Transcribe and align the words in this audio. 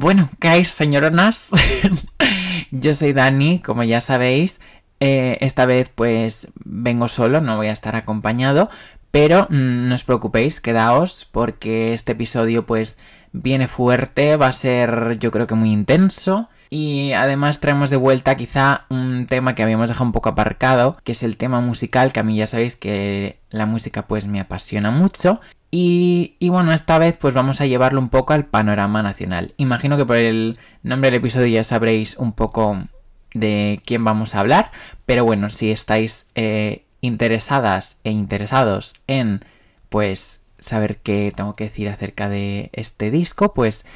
Bueno, 0.00 0.30
¿qué 0.40 0.48
hay, 0.48 0.64
señoronas? 0.64 1.50
Yo 2.70 2.94
soy 2.94 3.12
Dani, 3.12 3.58
como 3.58 3.82
ya 3.84 4.00
sabéis. 4.00 4.58
Eh, 4.98 5.36
esta 5.42 5.66
vez 5.66 5.90
pues 5.94 6.48
vengo 6.64 7.06
solo, 7.06 7.42
no 7.42 7.58
voy 7.58 7.66
a 7.66 7.72
estar 7.72 7.94
acompañado, 7.96 8.70
pero 9.10 9.46
mm, 9.50 9.88
no 9.88 9.94
os 9.94 10.04
preocupéis, 10.04 10.62
quedaos 10.62 11.28
porque 11.30 11.92
este 11.92 12.12
episodio 12.12 12.64
pues 12.64 12.96
viene 13.32 13.68
fuerte, 13.68 14.38
va 14.38 14.46
a 14.46 14.52
ser 14.52 15.18
yo 15.18 15.30
creo 15.30 15.46
que 15.46 15.54
muy 15.54 15.70
intenso. 15.70 16.48
Y 16.70 17.12
además 17.12 17.60
traemos 17.60 17.90
de 17.90 17.98
vuelta 17.98 18.36
quizá 18.36 18.86
un 18.88 19.26
tema 19.26 19.54
que 19.54 19.62
habíamos 19.62 19.90
dejado 19.90 20.06
un 20.06 20.12
poco 20.12 20.30
aparcado, 20.30 20.96
que 21.04 21.12
es 21.12 21.22
el 21.22 21.36
tema 21.36 21.60
musical, 21.60 22.14
que 22.14 22.20
a 22.20 22.22
mí 22.22 22.36
ya 22.36 22.46
sabéis 22.46 22.74
que 22.74 23.38
la 23.50 23.66
música 23.66 24.06
pues 24.06 24.26
me 24.26 24.40
apasiona 24.40 24.90
mucho. 24.90 25.40
Y, 25.72 26.36
bueno, 26.48 26.72
esta 26.72 26.98
vez 26.98 27.16
pues 27.16 27.32
vamos 27.32 27.60
a 27.60 27.66
llevarlo 27.66 28.00
un 28.00 28.08
poco 28.08 28.32
al 28.32 28.46
panorama 28.46 29.02
nacional. 29.02 29.54
Imagino 29.56 29.96
que 29.96 30.04
por 30.04 30.16
el 30.16 30.58
nombre 30.82 31.10
del 31.10 31.20
episodio 31.20 31.46
ya 31.46 31.64
sabréis 31.64 32.16
un 32.16 32.32
poco 32.32 32.76
de 33.34 33.80
quién 33.84 34.04
vamos 34.04 34.34
a 34.34 34.40
hablar, 34.40 34.72
pero 35.06 35.24
bueno, 35.24 35.50
si 35.50 35.70
estáis 35.70 36.26
eh, 36.34 36.84
interesadas 37.00 37.98
e 38.02 38.10
interesados 38.10 38.94
en 39.06 39.44
pues 39.88 40.40
saber 40.58 40.98
qué 40.98 41.32
tengo 41.34 41.54
que 41.54 41.64
decir 41.64 41.88
acerca 41.88 42.28
de 42.28 42.70
este 42.72 43.12
disco, 43.12 43.54
pues 43.54 43.86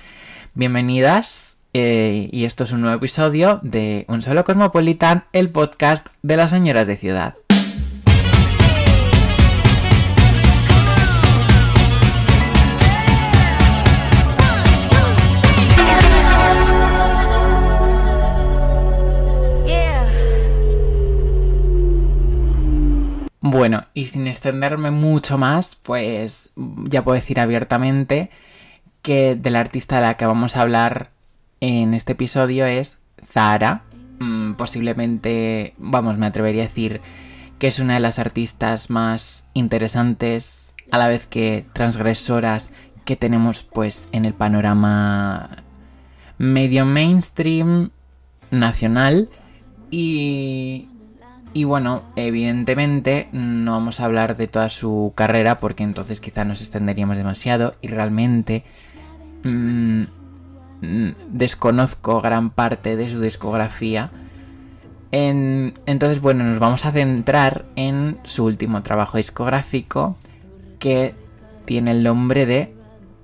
bienvenidas 0.55 1.57
eh, 1.73 2.29
y 2.31 2.45
esto 2.45 2.63
es 2.63 2.71
un 2.71 2.83
nuevo 2.83 2.97
episodio 2.97 3.59
de 3.65 4.05
Un 4.09 4.23
Solo 4.23 4.45
Cosmopolitan, 4.45 5.25
el 5.33 5.51
podcast 5.51 6.07
de 6.23 6.37
las 6.37 6.51
señoras 6.51 6.87
de 6.87 6.97
ciudad. 6.97 7.35
Bueno, 23.47 23.85
y 23.93 24.07
sin 24.07 24.27
extenderme 24.27 24.91
mucho 24.91 25.37
más, 25.37 25.77
pues 25.77 26.51
ya 26.57 27.05
puedo 27.05 27.15
decir 27.15 27.39
abiertamente 27.39 28.31
que 29.03 29.35
de 29.35 29.51
la 29.51 29.61
artista 29.61 29.97
de 29.97 30.01
la 30.01 30.17
que 30.17 30.25
vamos 30.25 30.57
a 30.57 30.63
hablar 30.63 31.11
en 31.61 31.93
este 31.93 32.13
episodio 32.13 32.65
es 32.65 32.97
Zara. 33.23 33.83
Mm, 34.19 34.55
posiblemente, 34.55 35.75
vamos, 35.77 36.17
me 36.17 36.25
atrevería 36.25 36.63
a 36.63 36.69
decir 36.69 37.03
que 37.59 37.67
es 37.67 37.81
una 37.81 37.93
de 37.93 38.01
las 38.01 38.19
artistas 38.19 38.89
más 38.89 39.47
interesantes, 39.53 40.71
a 40.91 40.97
la 40.97 41.09
vez 41.09 41.27
que 41.27 41.67
transgresoras 41.75 42.71
que 43.05 43.17
tenemos 43.17 43.63
pues 43.63 44.09
en 44.13 44.25
el 44.25 44.33
panorama 44.33 45.63
medio 46.39 46.87
mainstream 46.87 47.91
nacional 48.51 49.29
y 49.91 50.89
y 51.55 51.63
bueno, 51.63 52.03
evidentemente 52.17 53.29
no 53.31 53.73
vamos 53.73 54.01
a 54.01 54.07
hablar 54.07 54.37
de 54.37 54.49
toda 54.49 54.69
su 54.69 55.13
carrera 55.15 55.61
porque 55.61 55.85
entonces 55.85 56.21
quizá 56.21 56.45
nos 56.45 56.61
extenderíamos 56.61 57.17
demasiado 57.17 57.77
y 57.81 57.87
realmente 57.87 58.65
mm, 59.45 60.03
desconozco 61.31 62.21
gran 62.21 62.51
parte 62.51 62.97
de 62.97 63.09
su 63.09 63.21
discografía. 63.21 64.11
entonces, 65.13 66.21
bueno, 66.21 66.43
nos 66.43 66.59
vamos 66.59 66.85
a 66.85 66.91
centrar 66.91 67.67
en 67.77 68.19
su 68.25 68.45
último 68.45 68.83
trabajo 68.83 69.17
discográfico 69.17 70.17
que 70.81 71.15
tiene 71.67 71.93
el 71.93 72.03
nombre 72.03 72.47
de 72.47 72.75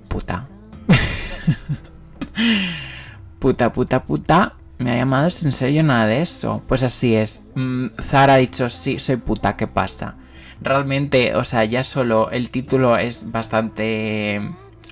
puta. 0.06 0.46
puta, 3.40 3.72
puta, 3.72 4.04
puta 4.04 4.54
me 4.80 4.92
ha 4.92 4.96
llamado 4.96 5.28
en 5.42 5.52
serio 5.52 5.82
nada 5.82 6.06
de 6.06 6.22
eso. 6.22 6.62
Pues 6.66 6.82
así 6.82 7.14
es. 7.14 7.42
Mm, 7.54 7.88
Zara 8.00 8.34
ha 8.34 8.38
dicho, 8.38 8.68
sí, 8.70 8.98
soy 8.98 9.16
puta, 9.16 9.56
¿qué 9.56 9.66
pasa? 9.66 10.16
Realmente, 10.60 11.34
o 11.36 11.44
sea, 11.44 11.64
ya 11.64 11.84
solo 11.84 12.30
el 12.30 12.50
título 12.50 12.96
es 12.96 13.30
bastante 13.30 14.40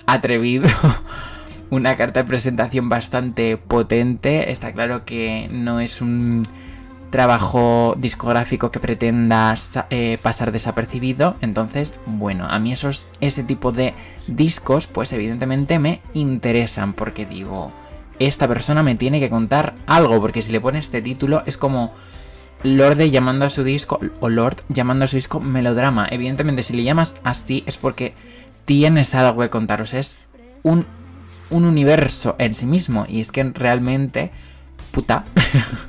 atrevido. 0.06 0.69
Una 1.71 1.97
carta 1.97 2.22
de 2.22 2.28
presentación 2.28 2.88
bastante 2.88 3.56
potente. 3.56 4.50
Está 4.50 4.72
claro 4.72 5.04
que 5.04 5.48
no 5.50 5.81
es 5.81 6.00
un 6.00 6.47
trabajo 7.10 7.94
discográfico 7.97 8.71
que 8.71 8.81
pretenda 8.81 9.54
eh, 9.91 10.19
pasar 10.22 10.53
desapercibido. 10.53 11.37
Entonces, 11.41 11.94
bueno, 12.06 12.47
a 12.48 12.59
mí 12.59 12.72
esos, 12.72 13.09
ese 13.21 13.43
tipo 13.43 13.72
de 13.72 13.94
discos, 14.27 14.87
pues 14.87 15.12
evidentemente 15.12 15.78
me 15.78 16.00
interesan 16.15 16.93
porque 16.93 17.27
digo 17.27 17.72
esta 18.18 18.48
persona 18.48 18.82
me 18.82 18.94
tiene 18.94 19.20
que 19.20 19.30
contar 19.30 19.74
algo, 19.86 20.20
porque 20.20 20.42
si 20.42 20.52
le 20.52 20.60
pone 20.60 20.78
este 20.78 21.02
título 21.02 21.42
es 21.46 21.56
como 21.56 21.92
Lorde 22.62 23.10
llamando 23.10 23.44
a 23.44 23.50
su 23.50 23.62
disco, 23.62 24.00
o 24.20 24.28
Lord 24.28 24.56
llamando 24.68 25.04
a 25.04 25.08
su 25.08 25.16
disco 25.16 25.40
melodrama. 25.40 26.06
Evidentemente, 26.10 26.62
si 26.62 26.74
le 26.74 26.84
llamas 26.84 27.14
así 27.22 27.62
es 27.66 27.76
porque 27.76 28.14
tienes 28.64 29.14
algo 29.14 29.42
que 29.42 29.50
contaros, 29.50 29.94
es 29.94 30.16
un, 30.62 30.84
un 31.50 31.64
universo 31.64 32.34
en 32.38 32.54
sí 32.54 32.66
mismo, 32.66 33.06
y 33.08 33.20
es 33.20 33.30
que 33.30 33.44
realmente, 33.44 34.32
puta, 34.90 35.24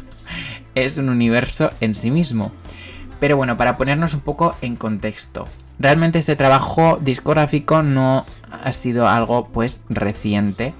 es 0.76 0.98
un 0.98 1.10
universo 1.10 1.72
en 1.82 1.96
sí 1.96 2.12
mismo. 2.12 2.52
Pero 3.20 3.36
bueno, 3.36 3.58
para 3.58 3.78
ponernos 3.78 4.14
un 4.14 4.22
poco 4.22 4.56
en 4.62 4.76
contexto. 4.76 5.48
Realmente 5.80 6.20
este 6.20 6.36
trabajo 6.36 7.00
discográfico 7.02 7.84
no 7.84 8.26
ha 8.52 8.72
sido 8.72 9.08
algo 9.08 9.46
pues 9.46 9.82
reciente 9.90 10.74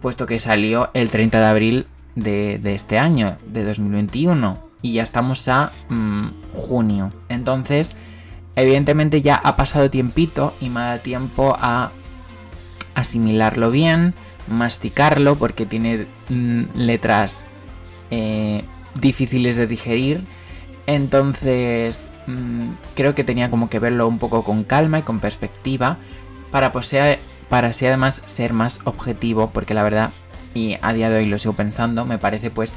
puesto 0.00 0.26
que 0.26 0.40
salió 0.40 0.90
el 0.94 1.10
30 1.10 1.38
de 1.38 1.46
abril 1.46 1.86
de, 2.14 2.74
este 2.74 2.98
año, 2.98 3.36
de 3.46 3.64
2021, 3.64 4.58
y 4.82 4.94
ya 4.94 5.02
estamos 5.02 5.46
a 5.48 5.72
mm, 5.88 6.28
junio. 6.54 7.10
Entonces, 7.28 7.96
evidentemente 8.56 9.22
ya 9.22 9.36
ha 9.36 9.56
pasado 9.56 9.90
tiempito 9.90 10.54
y 10.60 10.68
me 10.68 10.80
da 10.80 10.98
tiempo 10.98 11.56
a 11.58 11.92
asimilarlo 12.94 13.70
bien, 13.70 14.14
masticarlo, 14.48 15.36
porque 15.36 15.66
tiene 15.66 16.06
mm, 16.28 16.62
letras 16.74 17.44
eh, 18.10 18.64
difíciles 19.00 19.56
de 19.56 19.66
digerir. 19.66 20.22
Entonces, 20.86 22.08
mm, 22.26 22.70
creo 22.94 23.14
que 23.14 23.24
tenía 23.24 23.50
como 23.50 23.68
que 23.68 23.78
verlo 23.78 24.08
un 24.08 24.18
poco 24.18 24.44
con 24.44 24.64
calma 24.64 24.98
y 24.98 25.02
con 25.02 25.20
perspectiva 25.20 25.98
para 26.50 26.72
poseer 26.72 27.20
para 27.50 27.68
así 27.68 27.84
además 27.84 28.22
ser 28.24 28.54
más 28.54 28.80
objetivo, 28.84 29.50
porque 29.50 29.74
la 29.74 29.82
verdad, 29.82 30.12
y 30.54 30.78
a 30.80 30.94
día 30.94 31.10
de 31.10 31.18
hoy 31.18 31.26
lo 31.26 31.38
sigo 31.38 31.52
pensando, 31.52 32.06
me 32.06 32.16
parece 32.16 32.50
pues 32.50 32.74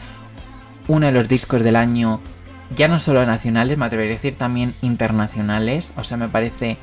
uno 0.88 1.06
de 1.06 1.12
los 1.14 1.30
discos 1.30 1.64
del 1.64 1.78
año, 1.78 2.20
ya 2.76 2.88
no 2.90 3.00
solo 3.00 3.26
nacionales, 3.26 3.78
me 3.78 3.86
atrevería 3.86 4.16
a 4.16 4.18
decir 4.18 4.36
también 4.36 4.76
internacionales, 4.82 5.94
o 5.96 6.04
sea, 6.04 6.18
me 6.18 6.28
parece 6.28 6.78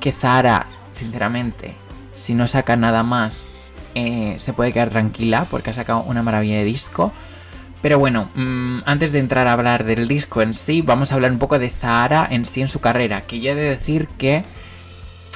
que 0.00 0.12
Zara, 0.12 0.66
sinceramente, 0.92 1.76
si 2.16 2.34
no 2.34 2.46
saca 2.46 2.76
nada 2.76 3.02
más, 3.02 3.52
eh, 3.94 4.36
se 4.38 4.52
puede 4.54 4.72
quedar 4.72 4.88
tranquila, 4.88 5.46
porque 5.50 5.70
ha 5.70 5.74
sacado 5.74 6.02
una 6.04 6.22
maravilla 6.22 6.56
de 6.56 6.64
disco. 6.64 7.12
Pero 7.82 7.98
bueno, 7.98 8.30
mm, 8.34 8.80
antes 8.86 9.12
de 9.12 9.18
entrar 9.18 9.46
a 9.46 9.52
hablar 9.52 9.84
del 9.84 10.08
disco 10.08 10.42
en 10.42 10.54
sí, 10.54 10.82
vamos 10.82 11.12
a 11.12 11.16
hablar 11.16 11.32
un 11.32 11.38
poco 11.38 11.58
de 11.58 11.70
Zara 11.70 12.26
en 12.30 12.44
sí 12.44 12.60
en 12.60 12.68
su 12.68 12.80
carrera, 12.80 13.22
que 13.22 13.40
yo 13.40 13.52
he 13.52 13.54
de 13.54 13.62
decir 13.62 14.08
que, 14.18 14.44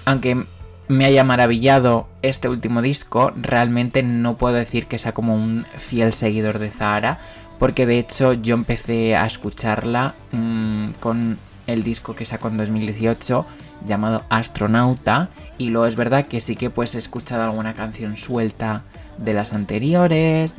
aunque 0.04 0.46
me 0.92 1.06
haya 1.06 1.24
maravillado 1.24 2.06
este 2.22 2.48
último 2.48 2.82
disco, 2.82 3.32
realmente 3.34 4.02
no 4.02 4.36
puedo 4.36 4.54
decir 4.54 4.86
que 4.86 4.98
sea 4.98 5.12
como 5.12 5.34
un 5.34 5.66
fiel 5.78 6.12
seguidor 6.12 6.58
de 6.58 6.70
Zahara, 6.70 7.18
porque 7.58 7.86
de 7.86 7.98
hecho 7.98 8.34
yo 8.34 8.54
empecé 8.54 9.16
a 9.16 9.26
escucharla 9.26 10.14
mm, 10.32 10.90
con 11.00 11.38
el 11.66 11.82
disco 11.82 12.14
que 12.14 12.24
sacó 12.24 12.48
en 12.48 12.58
2018 12.58 13.46
llamado 13.86 14.24
Astronauta 14.28 15.30
y 15.58 15.70
luego 15.70 15.86
es 15.86 15.96
verdad 15.96 16.26
que 16.26 16.40
sí 16.40 16.56
que 16.56 16.70
pues 16.70 16.94
he 16.94 16.98
escuchado 16.98 17.42
alguna 17.42 17.74
canción 17.74 18.16
suelta 18.16 18.82
de 19.16 19.34
las 19.34 19.52
anteriores, 19.52 20.54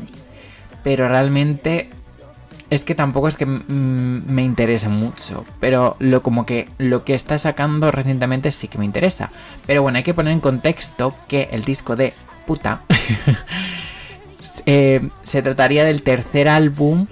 pero 0.84 1.08
realmente 1.08 1.90
es 2.74 2.84
que 2.84 2.96
tampoco 2.96 3.28
es 3.28 3.38
que 3.38 3.46
me 3.46 4.44
interese 4.44 4.90
mucho, 4.90 5.46
pero 5.60 5.96
lo 6.00 6.24
como 6.24 6.46
que 6.46 6.70
lo 6.80 7.04
que 7.04 7.14
está 7.14 7.38
sacando 7.38 7.92
recientemente 7.92 8.52
sí 8.52 8.68
que 8.68 8.80
me 8.80 8.86
interesa. 8.86 9.32
Pero 9.68 9.84
bueno, 9.84 9.98
hay 9.98 10.04
que 10.04 10.16
poner 10.16 10.34
en 10.34 10.40
contexto 10.40 11.16
que 11.28 11.50
el 11.52 11.64
disco 11.64 11.96
de 11.96 12.14
puta 12.48 12.82
eh, 14.66 15.08
se 15.22 15.42
trataría 15.44 15.86
del 15.86 16.02
tercer 16.02 16.50
álbum 16.50 17.06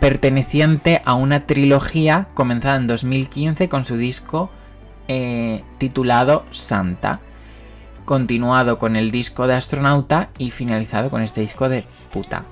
perteneciente 0.00 1.02
a 1.04 1.14
una 1.14 1.46
trilogía 1.46 2.28
comenzada 2.34 2.76
en 2.76 2.86
2015 2.86 3.68
con 3.68 3.84
su 3.84 3.98
disco 3.98 4.50
eh, 5.08 5.62
titulado 5.76 6.46
Santa, 6.50 7.20
continuado 8.06 8.78
con 8.78 8.96
el 8.96 9.10
disco 9.10 9.46
de 9.46 9.54
astronauta 9.54 10.30
y 10.38 10.52
finalizado 10.52 11.10
con 11.10 11.20
este 11.20 11.42
disco 11.42 11.68
de 11.68 11.84
puta 12.10 12.44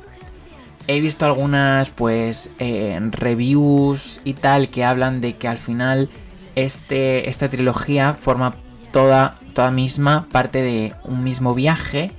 he 0.87 1.01
visto 1.01 1.25
algunas 1.25 1.91
pues 1.91 2.51
eh, 2.59 2.99
reviews 3.13 4.21
y 4.25 4.35
tal 4.35 4.69
que 4.69 4.85
hablan 4.85 5.21
de 5.21 5.37
que 5.37 5.49
al 5.49 5.59
final 5.59 6.11
este, 6.55 7.29
esta 7.29 7.49
trilogía 7.49 8.15
forma 8.15 8.57
toda 8.93 9.37
toda 9.53 9.71
misma 9.71 10.27
parte 10.31 10.63
de 10.63 10.95
un 11.05 11.23
mismo 11.23 11.55
viaje 11.55 12.13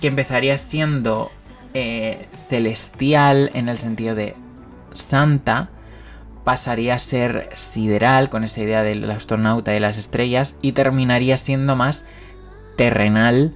que 0.00 0.08
empezaría 0.08 0.56
siendo 0.58 1.30
eh, 1.74 2.26
celestial 2.48 3.50
en 3.54 3.68
el 3.68 3.78
sentido 3.78 4.14
de 4.14 4.34
santa, 4.92 5.68
pasaría 6.44 6.94
a 6.94 6.98
ser 6.98 7.50
sideral 7.54 8.30
con 8.30 8.44
esa 8.44 8.62
idea 8.62 8.82
del 8.82 9.08
astronauta 9.10 9.76
y 9.76 9.80
las 9.80 9.98
estrellas 9.98 10.56
y 10.62 10.72
terminaría 10.72 11.36
siendo 11.36 11.76
más 11.76 12.04
terrenal 12.76 13.54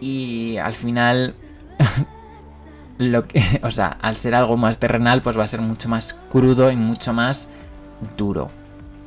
y 0.00 0.56
al 0.58 0.74
final 0.74 1.34
lo 2.98 3.26
que, 3.26 3.60
o 3.62 3.70
sea, 3.70 3.98
al 4.00 4.16
ser 4.16 4.34
algo 4.34 4.56
más 4.56 4.78
terrenal 4.78 5.22
pues 5.22 5.38
va 5.38 5.44
a 5.44 5.48
ser 5.48 5.60
mucho 5.60 5.88
más 5.88 6.14
crudo 6.28 6.70
y 6.70 6.76
mucho 6.76 7.12
más 7.12 7.48
duro 8.16 8.50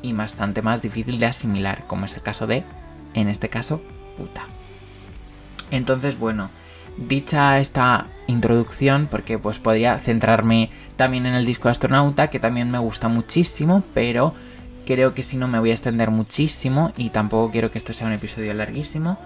y 0.02 0.12
bastante 0.12 0.62
más 0.62 0.82
difícil 0.82 1.18
de 1.18 1.26
asimilar, 1.26 1.84
como 1.86 2.06
es 2.06 2.16
el 2.16 2.22
caso 2.22 2.46
de, 2.46 2.64
en 3.14 3.28
este 3.28 3.48
caso, 3.48 3.82
puta. 4.16 4.42
Entonces, 5.70 6.18
bueno, 6.18 6.50
dicha 6.96 7.58
esta 7.58 8.06
introducción, 8.26 9.08
porque 9.10 9.38
pues 9.38 9.58
podría 9.58 9.98
centrarme 9.98 10.70
también 10.96 11.26
en 11.26 11.34
el 11.34 11.46
disco 11.46 11.68
astronauta, 11.68 12.28
que 12.28 12.40
también 12.40 12.70
me 12.70 12.78
gusta 12.78 13.08
muchísimo, 13.08 13.82
pero 13.94 14.34
creo 14.86 15.14
que 15.14 15.22
si 15.22 15.36
no 15.36 15.48
me 15.48 15.58
voy 15.58 15.70
a 15.70 15.74
extender 15.74 16.10
muchísimo 16.10 16.92
y 16.96 17.10
tampoco 17.10 17.50
quiero 17.50 17.70
que 17.70 17.78
esto 17.78 17.92
sea 17.92 18.06
un 18.06 18.12
episodio 18.12 18.52
larguísimo. 18.54 19.18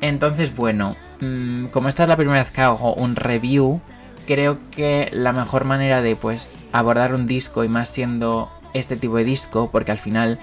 Entonces, 0.00 0.54
bueno, 0.54 0.96
mm, 1.20 1.66
como 1.66 1.88
esta 1.88 2.04
es 2.04 2.08
la 2.08 2.16
primera 2.16 2.42
vez 2.42 2.50
que 2.50 2.60
hago 2.60 2.94
un 2.94 3.16
review, 3.16 3.80
creo 4.26 4.58
que 4.70 5.08
la 5.12 5.32
mejor 5.32 5.64
manera 5.64 6.02
de 6.02 6.14
pues 6.16 6.58
abordar 6.72 7.14
un 7.14 7.26
disco 7.26 7.64
y 7.64 7.68
más 7.68 7.88
siendo 7.88 8.50
este 8.74 8.96
tipo 8.96 9.16
de 9.16 9.24
disco, 9.24 9.70
porque 9.70 9.92
al 9.92 9.98
final 9.98 10.38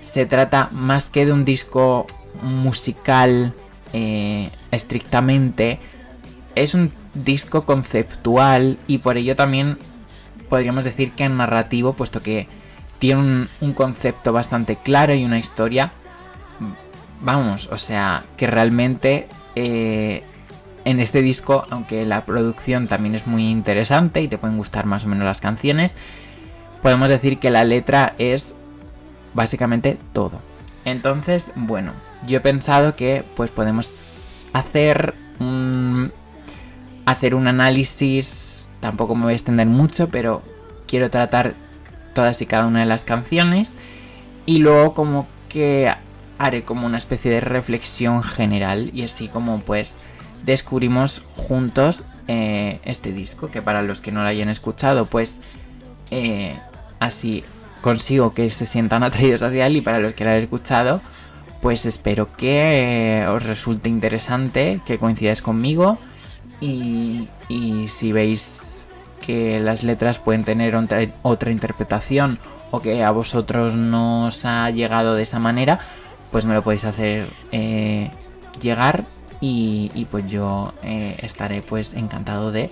se 0.00 0.26
trata 0.26 0.68
más 0.72 1.10
que 1.10 1.26
de 1.26 1.32
un 1.32 1.44
disco 1.44 2.06
musical 2.42 3.52
eh, 3.92 4.50
estrictamente, 4.70 5.78
es 6.54 6.74
un 6.74 6.92
disco 7.14 7.64
conceptual 7.64 8.78
y 8.86 8.98
por 8.98 9.16
ello 9.16 9.36
también 9.36 9.78
podríamos 10.48 10.84
decir 10.84 11.12
que 11.12 11.28
narrativo, 11.28 11.92
puesto 11.92 12.22
que 12.22 12.48
tiene 12.98 13.48
un, 13.60 13.72
concepto 13.74 14.32
bastante 14.32 14.76
claro 14.76 15.14
y 15.14 15.24
una 15.24 15.38
historia, 15.38 15.92
vamos, 17.20 17.68
o 17.72 17.76
sea, 17.76 18.24
que 18.36 18.46
realmente 18.46 19.28
eh, 19.56 20.22
en 20.84 21.00
este 21.00 21.20
disco, 21.20 21.66
aunque 21.70 22.04
la 22.04 22.24
producción 22.24 22.86
también 22.86 23.14
es 23.14 23.26
muy 23.26 23.48
interesante 23.48 24.22
y 24.22 24.28
te 24.28 24.38
pueden 24.38 24.56
gustar 24.56 24.86
más 24.86 25.04
o 25.04 25.08
menos 25.08 25.24
las 25.24 25.40
canciones, 25.40 25.94
podemos 26.82 27.08
decir 27.08 27.38
que 27.38 27.50
la 27.50 27.64
letra 27.64 28.14
es 28.18 28.54
básicamente 29.34 29.98
todo. 30.12 30.40
Entonces, 30.84 31.50
bueno, 31.54 31.92
yo 32.26 32.38
he 32.38 32.40
pensado 32.40 32.96
que 32.96 33.24
pues 33.36 33.50
podemos 33.50 34.46
hacer 34.52 35.14
un 35.38 36.12
hacer 37.04 37.34
un 37.34 37.46
análisis, 37.48 38.68
tampoco 38.80 39.14
me 39.14 39.24
voy 39.24 39.32
a 39.32 39.36
extender 39.36 39.66
mucho, 39.66 40.08
pero 40.08 40.42
quiero 40.86 41.10
tratar 41.10 41.54
todas 42.14 42.40
y 42.42 42.46
cada 42.46 42.66
una 42.66 42.80
de 42.80 42.86
las 42.86 43.04
canciones 43.04 43.74
y 44.46 44.58
luego 44.58 44.94
como 44.94 45.26
que 45.48 45.92
haré 46.38 46.64
como 46.64 46.86
una 46.86 46.98
especie 46.98 47.30
de 47.30 47.40
reflexión 47.40 48.22
general 48.22 48.90
y 48.94 49.02
así 49.02 49.28
como 49.28 49.60
pues 49.60 49.98
descubrimos 50.44 51.22
juntos 51.34 52.04
eh, 52.28 52.80
este 52.84 53.12
disco 53.12 53.50
que 53.50 53.62
para 53.62 53.82
los 53.82 54.00
que 54.00 54.12
no 54.12 54.22
lo 54.22 54.28
hayan 54.28 54.48
escuchado 54.48 55.06
pues 55.06 55.40
eh, 56.10 56.58
así 57.00 57.44
consigo 57.80 58.34
que 58.34 58.48
se 58.50 58.66
sientan 58.66 59.02
atraídos 59.04 59.42
hacia 59.42 59.66
él 59.66 59.76
y 59.76 59.80
para 59.80 59.98
los 59.98 60.14
que 60.14 60.24
lo 60.24 60.30
hayan 60.30 60.44
escuchado 60.44 61.00
pues 61.60 61.86
espero 61.86 62.32
que 62.32 63.24
os 63.28 63.44
resulte 63.44 63.88
interesante, 63.88 64.80
que 64.86 64.98
coincidáis 64.98 65.42
conmigo 65.42 65.98
y, 66.60 67.28
si 67.88 68.12
veis 68.12 68.86
que 69.24 69.60
las 69.60 69.82
letras 69.82 70.18
pueden 70.18 70.44
tener 70.44 70.76
otra, 70.76 71.50
interpretación 71.50 72.38
o 72.70 72.80
que 72.80 73.02
a 73.02 73.10
vosotros 73.10 73.74
no 73.74 74.26
os 74.26 74.44
ha 74.44 74.70
llegado 74.70 75.14
de 75.14 75.22
esa 75.22 75.38
manera, 75.38 75.80
pues 76.30 76.44
me 76.44 76.54
lo 76.54 76.62
podéis 76.62 76.84
hacer 76.84 77.28
eh, 77.52 78.10
llegar 78.60 79.04
y, 79.40 80.06
pues 80.10 80.26
yo 80.26 80.74
eh, 80.82 81.16
estaré 81.22 81.62
pues 81.62 81.94
encantado 81.94 82.50
de 82.50 82.70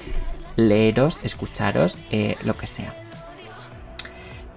leeros, 0.56 1.20
escucharos, 1.22 1.98
eh, 2.10 2.36
lo 2.42 2.56
que 2.56 2.66
sea. 2.66 2.94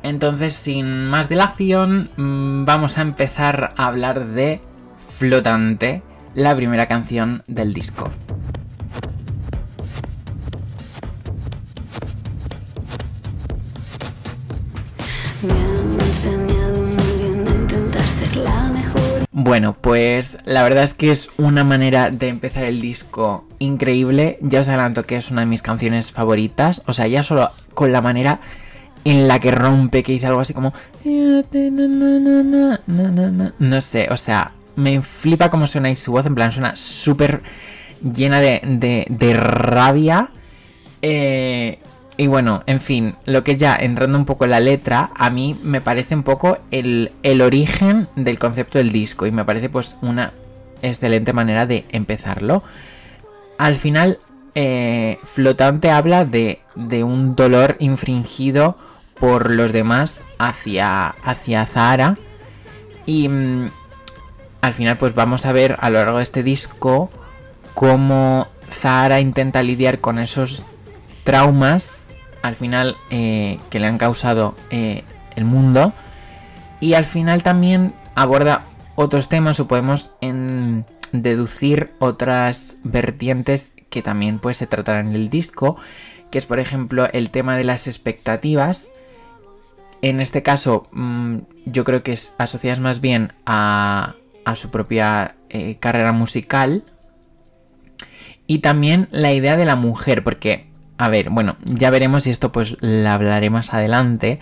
Entonces, 0.02 0.56
sin 0.56 1.08
más 1.08 1.30
dilación, 1.30 2.10
mm, 2.16 2.66
vamos 2.66 2.98
a 2.98 3.02
empezar 3.02 3.74
a 3.78 3.88
hablar 3.88 4.28
de 4.28 4.62
Flotante, 4.98 6.02
la 6.34 6.56
primera 6.56 6.88
canción 6.88 7.44
del 7.48 7.74
disco. 7.74 8.10
Bueno, 19.50 19.76
pues 19.82 20.38
la 20.46 20.62
verdad 20.62 20.84
es 20.84 20.94
que 20.94 21.10
es 21.10 21.32
una 21.38 21.64
manera 21.64 22.12
de 22.12 22.28
empezar 22.28 22.66
el 22.66 22.82
disco 22.82 23.48
increíble. 23.58 24.38
Ya 24.42 24.60
os 24.60 24.68
adelanto 24.68 25.08
que 25.08 25.16
es 25.16 25.32
una 25.32 25.42
de 25.42 25.48
mis 25.48 25.64
canciones 25.64 26.12
favoritas. 26.12 26.84
O 26.86 26.94
sea, 26.94 27.08
ya 27.08 27.24
solo 27.24 27.50
con 27.74 27.92
la 27.92 28.00
manera 28.00 28.42
en 29.06 29.28
la 29.28 29.40
que 29.40 29.50
rompe, 29.50 30.04
que 30.04 30.12
dice 30.12 30.28
algo 30.28 30.40
así 30.40 30.54
como... 30.54 30.72
No 33.58 33.82
sé, 33.82 34.08
o 34.12 34.18
sea, 34.18 34.52
me 34.76 35.02
flipa 35.02 35.50
cómo 35.50 35.66
suena 35.66 35.96
su 35.96 36.12
voz, 36.12 36.28
en 36.28 36.36
plan 36.36 36.52
suena 36.52 36.76
súper 36.76 37.42
llena 38.04 38.42
de, 38.42 39.08
de, 39.10 39.34
rabia. 39.34 40.30
Eh, 41.02 41.80
y 42.20 42.28
bueno, 42.28 42.64
en 42.66 42.82
fin, 42.82 43.16
lo 43.24 43.46
que 43.46 43.56
ya 43.56 43.78
entrando 43.78 44.18
un 44.18 44.26
poco 44.26 44.44
en 44.44 44.52
la 44.52 44.60
letra, 44.60 45.10
a 45.16 45.30
mí 45.30 45.58
me 45.64 45.80
parece 45.80 46.16
un 46.16 46.24
poco 46.24 46.58
el, 46.70 47.14
el 47.24 47.42
origen 47.42 48.10
del 48.18 48.38
concepto 48.38 48.78
del 48.78 48.92
disco 48.92 49.26
y 49.26 49.32
me 49.32 49.46
parece 49.46 49.70
pues 49.70 49.96
una 50.02 50.34
excelente 50.82 51.32
manera 51.32 51.66
de 51.66 51.86
empezarlo. 51.94 52.62
Al 53.58 53.78
final, 53.78 54.20
eh, 54.54 55.18
Flotante 55.24 55.92
habla 55.92 56.26
de, 56.26 56.60
de 56.76 57.06
un 57.06 57.38
dolor 57.38 57.78
infringido 57.80 58.76
por 59.18 59.50
los 59.50 59.72
demás 59.72 60.26
hacia, 60.40 61.08
hacia 61.24 61.66
Zahara. 61.68 62.18
Y 63.06 63.30
mm, 63.30 63.72
al 64.60 64.74
final 64.74 64.98
pues 64.98 65.14
vamos 65.14 65.46
a 65.46 65.54
ver 65.54 65.78
a 65.80 65.90
lo 65.90 66.00
largo 66.00 66.18
de 66.18 66.24
este 66.24 66.44
disco 66.44 67.10
cómo 67.76 68.50
Zahara 68.70 69.22
intenta 69.22 69.64
lidiar 69.64 70.02
con 70.02 70.20
esos 70.20 70.66
traumas 71.24 72.08
al 72.42 72.56
final 72.56 72.98
eh, 73.10 73.60
que 73.70 73.80
le 73.80 73.88
han 73.88 73.98
causado 73.98 74.56
eh, 74.70 75.04
el 75.36 75.46
mundo. 75.46 75.94
Y 76.80 76.94
al 76.94 77.06
final 77.06 77.44
también 77.44 77.94
aborda 78.16 78.66
otros 78.96 79.30
temas 79.30 79.60
o 79.60 79.68
podemos 79.68 80.12
deducir 81.12 81.92
otras 82.00 82.78
vertientes 82.84 83.72
que 83.90 84.02
también 84.02 84.40
pues 84.40 84.58
se 84.58 84.68
tratarán 84.68 85.08
en 85.08 85.16
el 85.16 85.30
disco. 85.30 85.78
Que 86.32 86.38
es 86.38 86.46
por 86.46 86.60
ejemplo 86.60 87.08
el 87.12 87.32
tema 87.32 87.58
de 87.58 87.64
las 87.64 87.88
expectativas 87.88 88.90
en 90.02 90.22
este 90.22 90.44
caso, 90.44 90.88
mm, 90.94 91.38
yo 91.66 91.84
creo 91.84 92.04
que 92.04 92.14
es 92.14 92.34
asociadas 92.38 92.80
más 92.80 93.02
bien 93.02 93.34
a, 93.46 94.16
su 94.56 94.72
propia 94.72 95.36
eh, 95.50 95.78
carrera 95.80 96.12
musical. 96.12 96.84
Y 98.48 98.60
también 98.60 99.08
la 99.12 99.32
idea 99.32 99.58
de 99.58 99.66
la 99.66 99.76
mujer, 99.76 100.24
porque, 100.24 100.69
a 101.00 101.08
ver, 101.08 101.30
bueno, 101.30 101.56
ya 101.64 101.90
veremos 101.92 102.28
y 102.28 102.30
esto 102.30 102.52
pues 102.52 102.76
la 102.82 103.14
hablaré 103.14 103.50
más 103.50 103.74
adelante. 103.74 104.40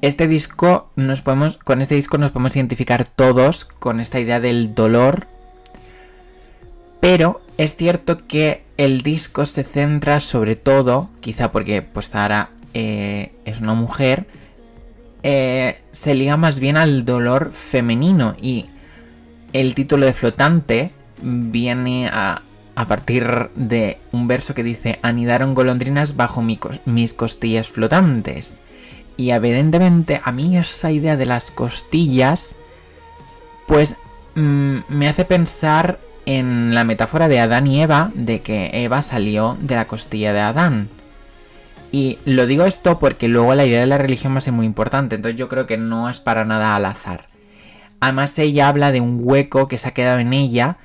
Este 0.00 0.26
disco 0.26 0.90
nos 0.96 1.20
podemos, 1.20 1.58
con 1.58 1.82
este 1.82 1.94
disco 1.94 2.16
nos 2.16 2.32
podemos 2.32 2.56
identificar 2.56 3.06
todos 3.06 3.66
con 3.66 4.00
esta 4.00 4.18
idea 4.18 4.40
del 4.40 4.74
dolor. 4.74 5.26
Pero 7.00 7.42
es 7.58 7.76
cierto 7.76 8.26
que 8.26 8.64
el 8.78 9.02
disco 9.02 9.44
se 9.44 9.64
centra 9.64 10.20
sobre 10.20 10.56
todo, 10.56 11.10
quizá 11.20 11.52
porque 11.52 11.82
pues 11.82 12.08
Zara 12.08 12.48
eh, 12.72 13.34
es 13.44 13.60
una 13.60 13.74
mujer, 13.74 14.26
eh, 15.22 15.78
se 15.92 16.14
liga 16.14 16.38
más 16.38 16.58
bien 16.58 16.78
al 16.78 17.04
dolor 17.04 17.50
femenino 17.52 18.34
y 18.40 18.64
el 19.52 19.74
título 19.74 20.06
de 20.06 20.14
flotante 20.14 20.92
viene 21.20 22.08
a, 22.10 22.40
partir 22.86 23.50
de 23.54 23.98
un 24.12 24.28
verso 24.28 24.54
que 24.54 24.62
dice 24.62 24.98
anidaron 25.02 25.54
golondrinas 25.54 26.14
bajo 26.14 26.42
mis 26.42 27.14
costillas 27.14 27.68
flotantes. 27.68 28.60
Y 29.16 29.30
evidentemente 29.30 30.20
a 30.22 30.30
mí 30.30 30.56
esa 30.58 30.90
idea 30.92 31.16
de 31.16 31.26
las 31.26 31.50
costillas 31.50 32.56
pues 33.66 33.96
mm, 34.34 34.78
me 34.88 35.08
hace 35.08 35.24
pensar 35.24 35.98
en 36.26 36.74
la 36.74 36.84
metáfora 36.84 37.28
de 37.28 37.40
Adán 37.40 37.66
y 37.66 37.82
Eva 37.82 38.10
de 38.14 38.42
que 38.42 38.70
Eva 38.72 39.00
salió 39.02 39.56
de 39.60 39.76
la 39.76 39.86
costilla 39.86 40.32
de 40.32 40.40
Adán. 40.40 40.90
Y 41.92 42.18
lo 42.24 42.46
digo 42.46 42.64
esto 42.64 42.98
porque 42.98 43.28
luego 43.28 43.54
la 43.54 43.64
idea 43.64 43.80
de 43.80 43.86
la 43.86 43.98
religión 43.98 44.34
va 44.34 44.38
a 44.38 44.42
ser 44.42 44.52
muy 44.52 44.66
importante, 44.66 45.14
entonces 45.16 45.38
yo 45.38 45.48
creo 45.48 45.66
que 45.66 45.78
no 45.78 46.10
es 46.10 46.20
para 46.20 46.44
nada 46.44 46.76
al 46.76 46.84
azar. 46.84 47.28
Además 48.00 48.38
ella 48.38 48.68
habla 48.68 48.92
de 48.92 49.00
un 49.00 49.18
hueco 49.22 49.68
que 49.68 49.78
se 49.78 49.88
ha 49.88 49.94
quedado 49.94 50.18
en 50.18 50.32
ella, 50.32 50.78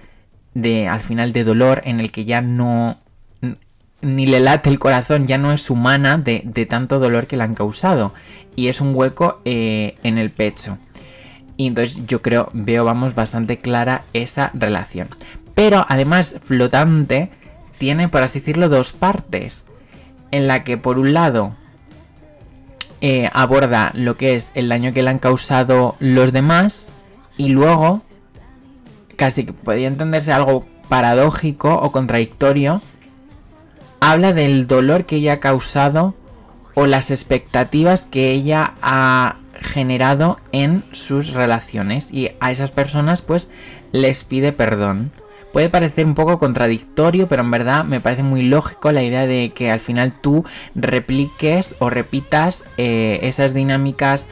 de 0.53 0.87
al 0.87 0.99
final 0.99 1.33
de 1.33 1.43
dolor, 1.43 1.81
en 1.85 1.99
el 1.99 2.11
que 2.11 2.25
ya 2.25 2.41
no 2.41 2.97
ni 4.01 4.25
le 4.25 4.39
late 4.39 4.69
el 4.69 4.79
corazón, 4.79 5.27
ya 5.27 5.37
no 5.37 5.51
es 5.51 5.69
humana 5.69 6.17
de, 6.17 6.41
tanto 6.67 6.99
dolor 6.99 7.27
que 7.27 7.37
le 7.37 7.43
han 7.43 7.55
causado. 7.55 8.13
Y 8.55 8.67
es 8.67 8.81
un 8.81 8.95
hueco 8.95 9.41
eh, 9.45 9.97
en 10.03 10.17
el 10.17 10.31
pecho. 10.31 10.77
Y 11.57 11.67
entonces 11.67 12.05
yo 12.07 12.21
creo, 12.21 12.49
veo, 12.53 12.83
vamos, 12.83 13.15
bastante 13.15 13.59
clara 13.59 14.03
esa 14.13 14.51
relación. 14.53 15.09
Pero 15.53 15.85
además, 15.87 16.37
flotante 16.43 17.29
tiene, 17.77 18.09
por 18.09 18.23
así 18.23 18.39
decirlo, 18.39 18.69
dos 18.69 18.93
partes. 18.93 19.65
En 20.31 20.47
la 20.47 20.63
que 20.63 20.77
por 20.77 20.97
un 20.97 21.13
lado 21.13 21.55
eh, 23.01 23.29
aborda 23.33 23.91
lo 23.93 24.15
que 24.15 24.35
es 24.35 24.51
el 24.55 24.69
daño 24.69 24.93
que 24.93 25.03
le 25.03 25.09
han 25.09 25.19
causado 25.19 25.95
los 25.99 26.31
demás. 26.31 26.91
Y 27.37 27.49
luego, 27.49 28.01
casi 29.15 29.45
que 29.45 29.53
podría 29.53 29.87
entenderse 29.87 30.31
algo 30.31 30.65
paradójico 30.89 31.73
o 31.73 31.91
contradictorio 31.91 32.81
habla 34.01 34.33
del 34.33 34.67
dolor 34.67 35.05
que 35.05 35.17
ella 35.17 35.33
ha 35.33 35.39
causado 35.39 36.15
o 36.73 36.87
las 36.87 37.11
expectativas 37.11 38.05
que 38.05 38.31
ella 38.31 38.73
ha 38.81 39.37
generado 39.53 40.39
en 40.51 40.83
sus 40.91 41.33
relaciones 41.33 42.11
y 42.11 42.31
a 42.39 42.51
esas 42.51 42.71
personas 42.71 43.21
pues 43.21 43.49
les 43.91 44.23
pide 44.23 44.51
perdón. 44.51 45.11
Puede 45.53 45.69
parecer 45.69 46.05
un 46.05 46.15
poco 46.15 46.39
contradictorio, 46.39 47.27
pero 47.27 47.43
en 47.43 47.51
verdad 47.51 47.83
me 47.83 47.99
parece 47.99 48.23
muy 48.23 48.41
lógico 48.41 48.91
la 48.93 49.03
idea 49.03 49.27
de 49.27 49.51
que 49.53 49.69
al 49.69 49.81
final 49.81 50.15
tú 50.15 50.45
repliques 50.75 51.75
o 51.79 51.89
repitas 51.89 52.63
eh, 52.77 53.19
esas 53.23 53.53
dinámicas 53.53 54.27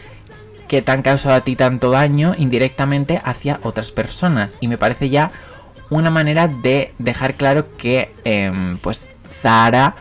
que 0.69 0.81
te 0.81 0.91
han 0.91 1.01
causado 1.01 1.35
a 1.35 1.41
ti 1.41 1.57
tanto 1.57 1.89
daño 1.89 2.35
indirectamente 2.37 3.19
hacia 3.25 3.59
otras 3.63 3.91
personas. 3.91 4.55
Y 4.61 4.69
me 4.69 4.77
parece 4.77 5.09
ya 5.09 5.31
una 5.89 6.11
manera 6.11 6.47
de 6.47 6.93
dejar 6.99 7.33
claro 7.33 7.75
que 7.75 8.13
em, 8.23 8.77
pues 8.77 9.09
Zara 9.29 9.95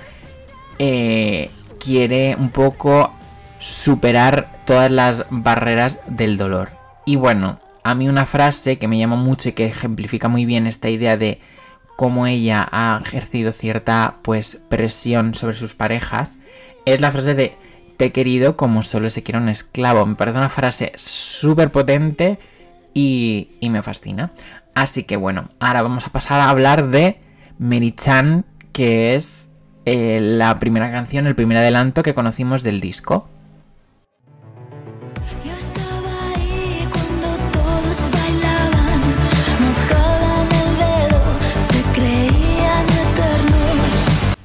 eh, 0.79 1.51
quiere 1.81 2.37
un 2.39 2.51
poco 2.51 3.13
superar 3.59 4.61
todas 4.67 4.93
las 4.93 5.25
barreras 5.31 6.01
del 6.07 6.37
dolor. 6.37 6.71
Y 7.07 7.17
bueno, 7.17 7.59
a 7.83 7.95
mí 7.95 8.07
una 8.07 8.27
frase 8.27 8.79
que 8.79 8.89
me 8.89 8.99
llama 8.99 9.17
mucho 9.17 9.49
y 9.49 9.53
que 9.53 9.67
ejemplifica 9.67 10.29
muy 10.29 10.45
bien 10.45 10.67
esta 10.67 10.91
idea 10.91 11.17
de 11.17 11.41
cómo 11.97 12.27
ella 12.27 12.69
ha 12.71 13.01
ejercido 13.03 13.53
cierta 13.53 14.17
pues 14.21 14.61
presión 14.69 15.35
sobre 15.35 15.57
sus 15.57 15.75
parejas 15.75 16.37
es 16.85 17.01
la 17.01 17.11
frase 17.11 17.35
de 17.35 17.57
te 17.99 18.07
he 18.07 18.13
querido 18.13 18.57
como 18.57 18.83
solo 18.83 19.11
se 19.11 19.23
quiere 19.23 19.41
un 19.41 19.51
esclavo. 19.51 20.07
Me 20.07 20.15
parece 20.15 20.39
una 20.39 20.49
frase 20.49 20.93
súper 20.95 21.71
potente 21.71 22.39
y, 22.95 23.51
y, 23.61 23.69
me 23.69 23.83
fascina. 23.83 24.31
Así 24.75 25.03
que 25.03 25.17
bueno, 25.17 25.51
ahora 25.59 25.83
vamos 25.83 26.07
a 26.07 26.13
pasar 26.13 26.41
a 26.41 26.49
hablar 26.49 26.89
de 26.89 27.21
Meri-chan 27.59 28.47
que 28.73 29.17
es 29.17 29.49
eh, 29.85 30.21
la 30.23 30.55
primera 30.61 30.93
canción, 30.93 31.27
el 31.27 31.35
primer 31.35 31.59
adelanto 31.59 32.03
que 32.05 32.15
conocimos 32.15 32.63
del 32.63 32.81
disco. 32.81 33.29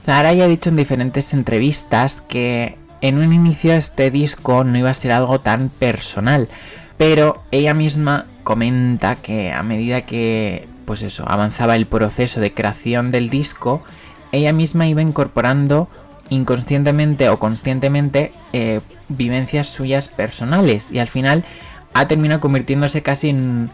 Zara 0.03 0.33
ya 0.33 0.45
ha 0.45 0.47
dicho 0.47 0.69
en 0.69 0.75
diferentes 0.75 1.33
entrevistas 1.33 2.21
que 2.21 2.77
en 3.03 3.17
un 3.17 3.33
inicio 3.33 3.73
este 3.73 4.11
disco 4.11 4.63
no 4.63 4.77
iba 4.77 4.89
a 4.89 4.93
ser 4.93 5.11
algo 5.11 5.41
tan 5.41 5.67
personal, 5.67 6.47
pero 6.97 7.43
ella 7.51 7.73
misma 7.73 8.27
comenta 8.45 9.17
que 9.17 9.51
a 9.51 9.61
medida 9.61 10.03
que 10.03 10.69
pues 10.85 11.01
eso, 11.01 11.25
avanzaba 11.27 11.75
el 11.75 11.85
proceso 11.85 12.39
de 12.39 12.53
creación 12.53 13.11
del 13.11 13.29
disco, 13.29 13.83
ella 14.31 14.53
misma 14.53 14.87
iba 14.87 15.01
incorporando 15.01 15.89
inconscientemente 16.29 17.27
o 17.27 17.39
conscientemente 17.39 18.31
eh, 18.53 18.79
vivencias 19.09 19.67
suyas 19.67 20.07
personales 20.07 20.89
y 20.89 20.99
al 20.99 21.07
final 21.07 21.43
ha 21.93 22.07
terminado 22.07 22.39
convirtiéndose 22.39 23.01
casi 23.01 23.29
en, 23.29 23.69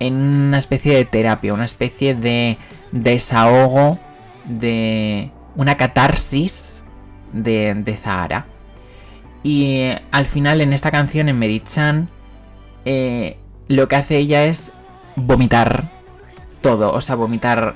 una 0.00 0.58
especie 0.58 0.94
de 0.94 1.04
terapia, 1.04 1.52
una 1.52 1.64
especie 1.64 2.14
de 2.14 2.58
desahogo, 2.92 3.98
de 4.44 5.32
una 5.56 5.76
catarsis 5.76 6.84
de, 7.32 7.74
de 7.74 7.96
Zahara. 7.96 8.46
Y 9.42 9.90
al 10.10 10.26
final 10.26 10.60
en 10.60 10.72
esta 10.72 10.90
canción, 10.90 11.28
en 11.28 11.38
Merichan, 11.38 12.08
eh, 12.84 13.36
lo 13.68 13.88
que 13.88 13.96
hace 13.96 14.18
ella 14.18 14.44
es 14.44 14.72
vomitar 15.16 15.90
todo, 16.60 16.92
o 16.92 17.00
sea, 17.00 17.14
vomitar 17.14 17.74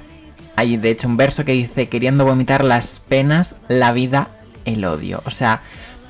hay 0.56 0.76
de 0.76 0.90
hecho 0.90 1.08
un 1.08 1.16
verso 1.16 1.44
que 1.44 1.52
dice, 1.52 1.88
queriendo 1.88 2.24
vomitar 2.24 2.64
las 2.64 3.00
penas, 3.00 3.56
la 3.68 3.92
vida, 3.92 4.28
el 4.64 4.84
odio. 4.84 5.22
O 5.24 5.30
sea, 5.30 5.60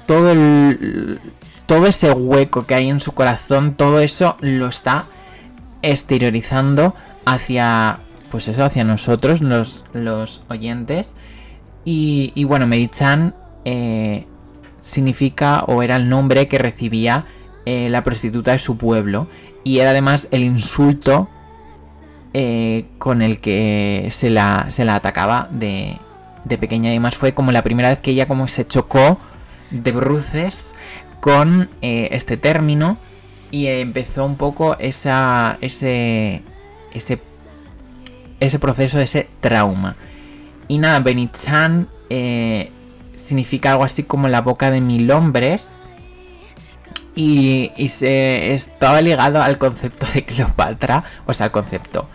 todo 0.07 0.33
el, 0.33 1.21
todo 1.67 1.87
ese 1.87 2.13
hueco 2.13 2.67
que 2.67 2.75
hay 2.75 2.89
en 2.89 3.01
su 3.01 3.13
corazón, 3.13 3.75
todo 3.75 4.01
eso 4.01 4.37
lo 4.41 4.67
está 4.67 5.05
exteriorizando 5.83 6.95
hacia, 7.25 8.01
pues 8.31 8.49
eso, 8.49 8.65
hacia 8.65 8.85
nosotros, 8.85 9.41
los, 9.41 9.85
los 9.93 10.45
oyentes. 10.49 11.15
Y, 11.85 12.33
y 12.35 12.45
bueno, 12.45 12.67
Mary-chan 12.67 13.35
eh, 13.65 14.27
significa 14.83 15.65
o 15.67 15.83
era 15.83 15.97
el 15.97 16.09
nombre 16.09 16.47
que 16.49 16.59
recibía 16.59 17.25
eh, 17.65 17.89
la 17.89 18.03
prostituta 18.03 18.53
de 18.53 18.59
su 18.59 18.77
pueblo. 18.77 19.29
Y 19.65 19.79
era 19.79 19.91
además 19.91 20.29
el 20.31 20.43
insulto 20.43 21.29
eh, 22.35 22.87
con 22.99 23.23
el 23.23 23.41
que 23.41 24.09
se 24.11 24.29
la, 24.29 24.67
se 24.69 24.85
la 24.85 24.97
atacaba 24.97 25.49
de, 25.51 25.97
de, 26.45 26.59
pequeña. 26.59 26.91
Y 26.91 26.93
además 26.93 27.17
fue 27.17 27.33
como 27.33 27.53
la 27.53 27.63
primera 27.63 27.89
vez 27.89 28.01
que 28.01 28.11
ella 28.11 28.27
como 28.27 28.49
se 28.49 28.67
chocó 28.67 29.19
de 29.71 29.93
bruces 29.93 30.75
con 31.21 31.71
eh, 31.81 32.09
este 32.13 32.37
término 32.37 32.99
y 33.53 33.67
empezó 33.67 34.25
un 34.25 34.37
poco 34.37 34.77
esa, 34.79 35.59
ese, 35.61 36.43
ese, 36.93 37.21
ese 38.41 38.59
proceso, 38.59 38.99
ese 38.99 39.29
trauma. 39.41 39.95
Y 40.69 40.79
nada, 40.79 41.01
Benichan 41.01 41.89
eh, 42.11 42.73
significa 43.23 43.73
algo 43.73 43.85
así 43.85 44.03
como 44.03 44.29
la 44.29 44.41
boca 44.41 44.71
de 44.71 44.81
mil 44.81 45.11
hombres. 45.11 45.77
Y, 47.15 47.73
y, 47.77 47.89
se 47.89 48.55
estaba 48.55 49.03
ligado 49.03 49.43
al 49.43 49.59
concepto 49.59 50.07
de 50.15 50.25
Cleopatra, 50.25 51.05
o 51.27 51.35
sea, 51.35 51.47
al 51.47 51.53
concepto, 51.53 52.09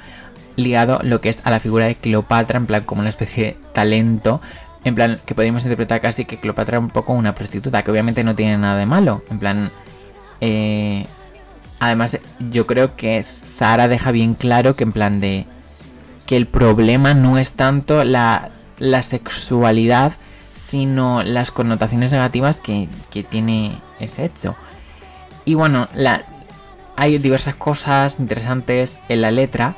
ligado 0.55 0.99
lo 1.03 1.21
que 1.21 1.29
es 1.29 1.41
a 1.45 1.51
la 1.51 1.59
figura 1.59 1.85
de 1.85 1.93
Cleopatra, 1.95 2.57
en 2.57 2.65
plan 2.65 2.83
como 2.83 3.01
una 3.01 3.09
especie 3.09 3.43
de 3.43 3.57
talento, 3.73 4.41
en 4.83 4.95
plan 4.95 5.19
que 5.25 5.35
podríamos 5.35 5.63
interpretar 5.63 6.01
casi 6.01 6.25
que 6.25 6.39
Cleopatra 6.39 6.77
es 6.77 6.83
un 6.83 6.89
poco 6.89 7.13
una 7.13 7.35
prostituta, 7.35 7.83
que 7.83 7.91
obviamente 7.91 8.23
no 8.23 8.35
tiene 8.35 8.57
nada 8.57 8.77
de 8.77 8.85
malo, 8.85 9.23
en 9.29 9.39
plan... 9.39 9.71
Eh, 10.41 11.05
además, 11.79 12.17
yo 12.51 12.67
creo 12.67 12.95
que 12.95 13.23
Zara 13.23 13.87
deja 13.87 14.11
bien 14.11 14.33
claro 14.33 14.75
que 14.75 14.83
en 14.83 14.91
plan 14.91 15.19
de... 15.19 15.45
que 16.25 16.37
el 16.37 16.47
problema 16.47 17.13
no 17.13 17.37
es 17.37 17.53
tanto 17.53 18.03
la, 18.03 18.49
la 18.79 19.01
sexualidad, 19.03 20.13
sino 20.57 21.23
las 21.23 21.51
connotaciones 21.51 22.11
negativas 22.11 22.59
que, 22.59 22.89
que 23.11 23.23
tiene 23.23 23.79
ese 23.99 24.25
hecho. 24.25 24.57
Y 25.45 25.53
bueno, 25.53 25.87
hay 26.97 27.17
diversas 27.19 27.55
cosas 27.55 28.19
interesantes 28.19 28.99
en 29.07 29.21
la 29.21 29.31
letra. 29.31 29.75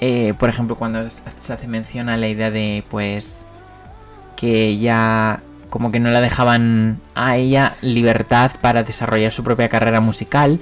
Eh, 0.00 0.34
por 0.38 0.48
ejemplo, 0.48 0.76
cuando 0.76 1.10
se 1.10 1.52
hace 1.52 1.66
mención 1.66 2.08
a 2.08 2.16
la 2.16 2.28
idea 2.28 2.50
de, 2.50 2.84
pues, 2.88 3.46
que 4.36 4.66
ella, 4.66 5.42
como 5.68 5.90
que 5.90 6.00
no 6.00 6.10
la 6.10 6.20
dejaban 6.20 7.00
a 7.14 7.36
ella 7.36 7.76
libertad 7.80 8.52
para 8.60 8.82
desarrollar 8.82 9.32
su 9.32 9.42
propia 9.42 9.68
carrera 9.68 10.00
musical 10.00 10.60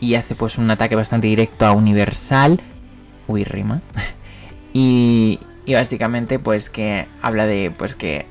y 0.00 0.14
hace 0.14 0.34
pues 0.34 0.58
un 0.58 0.70
ataque 0.70 0.96
bastante 0.96 1.26
directo 1.26 1.66
a 1.66 1.72
Universal. 1.72 2.60
Uy, 3.28 3.44
rima. 3.44 3.82
y, 4.72 5.38
y 5.64 5.74
básicamente 5.74 6.38
pues 6.38 6.70
que 6.70 7.08
habla 7.22 7.46
de 7.46 7.72
pues 7.76 7.94
que, 7.94 8.26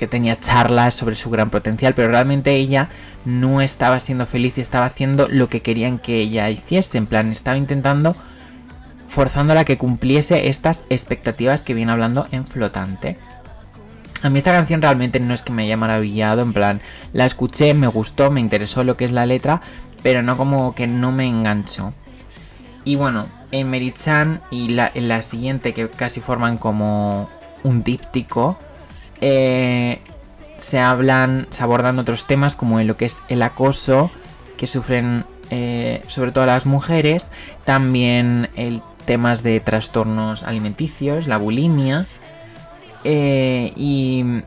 que 0.00 0.06
tenía 0.06 0.40
charlas 0.40 0.94
sobre 0.94 1.14
su 1.14 1.28
gran 1.28 1.50
potencial, 1.50 1.92
pero 1.94 2.08
realmente 2.08 2.54
ella 2.54 2.88
no 3.26 3.60
estaba 3.60 4.00
siendo 4.00 4.24
feliz 4.24 4.56
y 4.56 4.62
estaba 4.62 4.86
haciendo 4.86 5.28
lo 5.28 5.50
que 5.50 5.60
querían 5.60 5.98
que 5.98 6.22
ella 6.22 6.48
hiciese. 6.48 6.96
En 6.96 7.06
plan, 7.06 7.30
estaba 7.30 7.58
intentando 7.58 8.16
forzándola 9.08 9.60
a 9.60 9.64
que 9.66 9.76
cumpliese 9.76 10.48
estas 10.48 10.86
expectativas 10.88 11.62
que 11.62 11.74
viene 11.74 11.92
hablando 11.92 12.26
en 12.32 12.46
flotante. 12.46 13.18
A 14.22 14.30
mí 14.30 14.38
esta 14.38 14.52
canción 14.52 14.80
realmente 14.80 15.20
no 15.20 15.34
es 15.34 15.42
que 15.42 15.52
me 15.52 15.64
haya 15.64 15.76
maravillado, 15.76 16.40
en 16.40 16.54
plan, 16.54 16.80
la 17.12 17.26
escuché, 17.26 17.74
me 17.74 17.86
gustó, 17.86 18.30
me 18.30 18.40
interesó 18.40 18.84
lo 18.84 18.96
que 18.96 19.04
es 19.04 19.12
la 19.12 19.26
letra, 19.26 19.60
pero 20.02 20.22
no 20.22 20.38
como 20.38 20.74
que 20.74 20.86
no 20.86 21.12
me 21.12 21.26
enganchó. 21.26 21.92
Y 22.86 22.96
bueno, 22.96 23.26
en 23.50 23.68
Merichan 23.68 24.40
y 24.50 24.70
la, 24.70 24.90
en 24.94 25.08
la 25.08 25.20
siguiente, 25.20 25.74
que 25.74 25.90
casi 25.90 26.22
forman 26.22 26.56
como 26.56 27.28
un 27.64 27.82
díptico, 27.82 28.58
eh, 29.20 30.00
se 30.56 30.78
hablan, 30.78 31.46
se 31.50 31.62
abordan 31.62 31.98
otros 31.98 32.26
temas 32.26 32.54
como 32.54 32.80
lo 32.80 32.96
que 32.96 33.06
es 33.06 33.22
el 33.28 33.42
acoso 33.42 34.10
que 34.56 34.66
sufren 34.66 35.24
eh, 35.50 36.02
sobre 36.06 36.30
todo 36.32 36.46
las 36.46 36.66
mujeres, 36.66 37.28
también 37.64 38.48
el 38.56 38.82
temas 39.04 39.42
de 39.42 39.58
trastornos 39.58 40.44
alimenticios, 40.44 41.26
la 41.26 41.38
bulimia, 41.38 42.06
eh, 43.02 43.72
y 43.74 44.42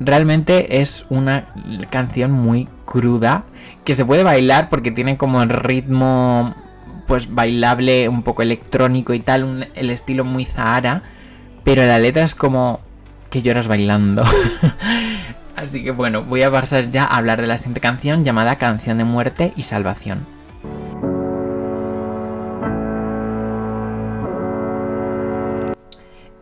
realmente 0.00 0.80
es 0.80 1.06
una 1.10 1.46
canción 1.90 2.32
muy 2.32 2.68
cruda 2.84 3.44
que 3.84 3.94
se 3.94 4.04
puede 4.04 4.22
bailar 4.22 4.68
porque 4.68 4.90
tiene 4.90 5.16
como 5.16 5.42
el 5.42 5.50
ritmo 5.50 6.54
pues 7.06 7.32
bailable, 7.32 8.08
un 8.08 8.22
poco 8.22 8.42
electrónico 8.42 9.14
y 9.14 9.20
tal, 9.20 9.70
el 9.74 9.90
estilo 9.90 10.24
muy 10.24 10.44
Zahara, 10.44 11.02
pero 11.62 11.86
la 11.86 12.00
letra 12.00 12.24
es 12.24 12.34
como 12.34 12.80
que 13.30 13.42
lloras 13.42 13.68
bailando. 13.68 14.22
Así 15.56 15.82
que 15.82 15.90
bueno, 15.90 16.22
voy 16.24 16.42
a 16.42 16.50
pasar 16.50 16.90
ya 16.90 17.04
a 17.04 17.16
hablar 17.16 17.40
de 17.40 17.46
la 17.46 17.56
siguiente 17.56 17.80
canción 17.80 18.24
llamada 18.24 18.56
Canción 18.56 18.98
de 18.98 19.04
Muerte 19.04 19.52
y 19.56 19.62
Salvación. 19.62 20.26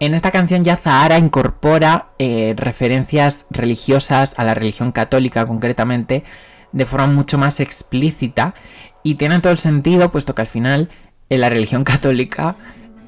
En 0.00 0.12
esta 0.12 0.30
canción 0.30 0.64
ya 0.64 0.76
Zahara 0.76 1.16
incorpora 1.18 2.08
eh, 2.18 2.54
referencias 2.56 3.46
religiosas 3.50 4.34
a 4.36 4.44
la 4.44 4.54
religión 4.54 4.92
católica 4.92 5.46
concretamente 5.46 6.24
de 6.72 6.84
forma 6.86 7.06
mucho 7.06 7.38
más 7.38 7.60
explícita 7.60 8.54
y 9.02 9.14
tiene 9.14 9.38
todo 9.38 9.52
el 9.52 9.58
sentido 9.58 10.10
puesto 10.10 10.34
que 10.34 10.42
al 10.42 10.48
final 10.48 10.90
en 11.30 11.40
la 11.40 11.48
religión 11.48 11.84
católica 11.84 12.56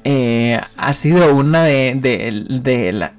eh, 0.05 0.59
ha 0.77 0.93
sido 0.93 1.35
una 1.35 1.63
de, 1.63 1.93
de, 1.99 3.11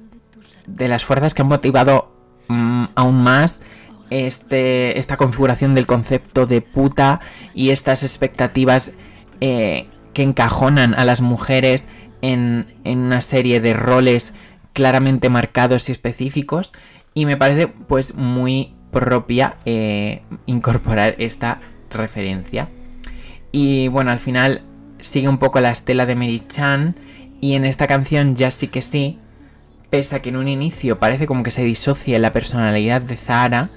las 0.87 1.05
fuerzas 1.05 1.33
que 1.33 1.41
han 1.41 1.47
motivado 1.47 2.11
mm, 2.47 2.85
aún 2.95 3.23
más 3.23 3.61
este, 4.09 4.97
esta 4.97 5.17
configuración 5.17 5.75
del 5.75 5.85
concepto 5.85 6.45
de 6.45 6.61
puta 6.61 7.21
y 7.53 7.69
estas 7.69 8.03
expectativas 8.03 8.93
eh, 9.41 9.87
que 10.13 10.23
encajonan 10.23 10.93
a 10.95 11.05
las 11.05 11.21
mujeres 11.21 11.85
en, 12.21 12.65
una 12.85 13.21
serie 13.21 13.61
de 13.61 13.73
roles 13.73 14.33
claramente 14.73 15.29
marcados 15.29 15.89
y 15.89 15.91
específicos 15.91 16.71
y 17.13 17.25
me 17.25 17.37
parece 17.37 17.67
pues 17.67 18.15
muy 18.15 18.73
propia 18.91 19.57
eh, 19.65 20.23
incorporar 20.45 21.15
esta 21.19 21.59
referencia. 21.91 22.69
Y 23.51 23.87
bueno, 23.87 24.11
al 24.11 24.19
final 24.19 24.63
sigue 24.99 25.29
un 25.29 25.37
poco 25.37 25.59
la 25.59 25.71
estela 25.71 26.05
de 26.05 26.15
Mary 26.15 26.43
Chan 26.47 26.95
y 27.41 27.53
en 27.53 27.65
esta 27.65 27.87
canción 27.87 28.35
ya 28.35 28.51
sí 28.51 28.67
que 28.67 28.81
sí, 28.81 29.19
pese 29.89 30.15
a 30.15 30.21
que 30.21 30.29
en 30.29 30.37
un 30.37 30.47
inicio 30.47 30.99
parece 30.99 31.25
como 31.25 31.43
que 31.43 31.51
se 31.51 31.63
disocia 31.63 32.19
la 32.19 32.33
personalidad 32.33 33.01
de 33.01 33.15
Zara 33.15 33.69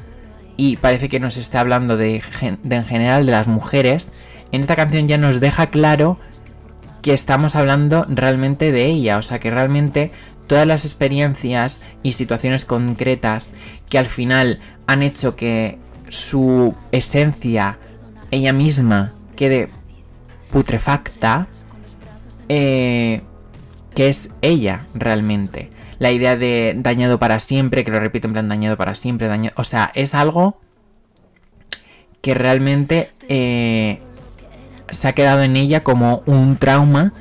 y 0.56 0.76
parece 0.76 1.08
que 1.08 1.20
nos 1.20 1.36
está 1.36 1.60
hablando 1.60 1.96
de 1.96 2.22
en 2.42 2.84
general 2.84 3.26
de 3.26 3.32
las 3.32 3.46
mujeres, 3.46 4.12
en 4.52 4.60
esta 4.60 4.76
canción 4.76 5.08
ya 5.08 5.18
nos 5.18 5.40
deja 5.40 5.68
claro 5.68 6.18
que 7.00 7.14
estamos 7.14 7.56
hablando 7.56 8.06
realmente 8.08 8.70
de 8.70 8.86
ella, 8.86 9.18
o 9.18 9.22
sea 9.22 9.40
que 9.40 9.50
realmente 9.50 10.12
todas 10.46 10.66
las 10.66 10.84
experiencias 10.84 11.80
y 12.02 12.12
situaciones 12.12 12.64
concretas 12.64 13.50
que 13.88 13.98
al 13.98 14.06
final 14.06 14.60
han 14.86 15.02
hecho 15.02 15.34
que 15.34 15.78
su 16.08 16.74
esencia, 16.92 17.78
ella 18.30 18.52
misma, 18.52 19.14
quede 19.34 19.70
putrefacta, 20.50 21.48
eh, 22.48 23.22
que 23.94 24.08
es 24.08 24.30
ella 24.42 24.84
realmente. 24.94 25.71
La 26.02 26.10
idea 26.10 26.36
de 26.36 26.74
dañado 26.76 27.20
para 27.20 27.38
siempre, 27.38 27.84
que 27.84 27.92
lo 27.92 28.00
repito 28.00 28.26
en 28.26 28.32
plan 28.32 28.48
dañado 28.48 28.76
para 28.76 28.96
siempre, 28.96 29.28
dañado, 29.28 29.54
o 29.56 29.62
sea, 29.62 29.92
es 29.94 30.16
algo 30.16 30.58
que 32.20 32.34
realmente 32.34 33.12
eh, 33.28 34.00
se 34.90 35.06
ha 35.06 35.12
quedado 35.12 35.44
en 35.44 35.56
ella 35.56 35.84
como 35.84 36.24
un 36.26 36.56
trauma 36.56 37.12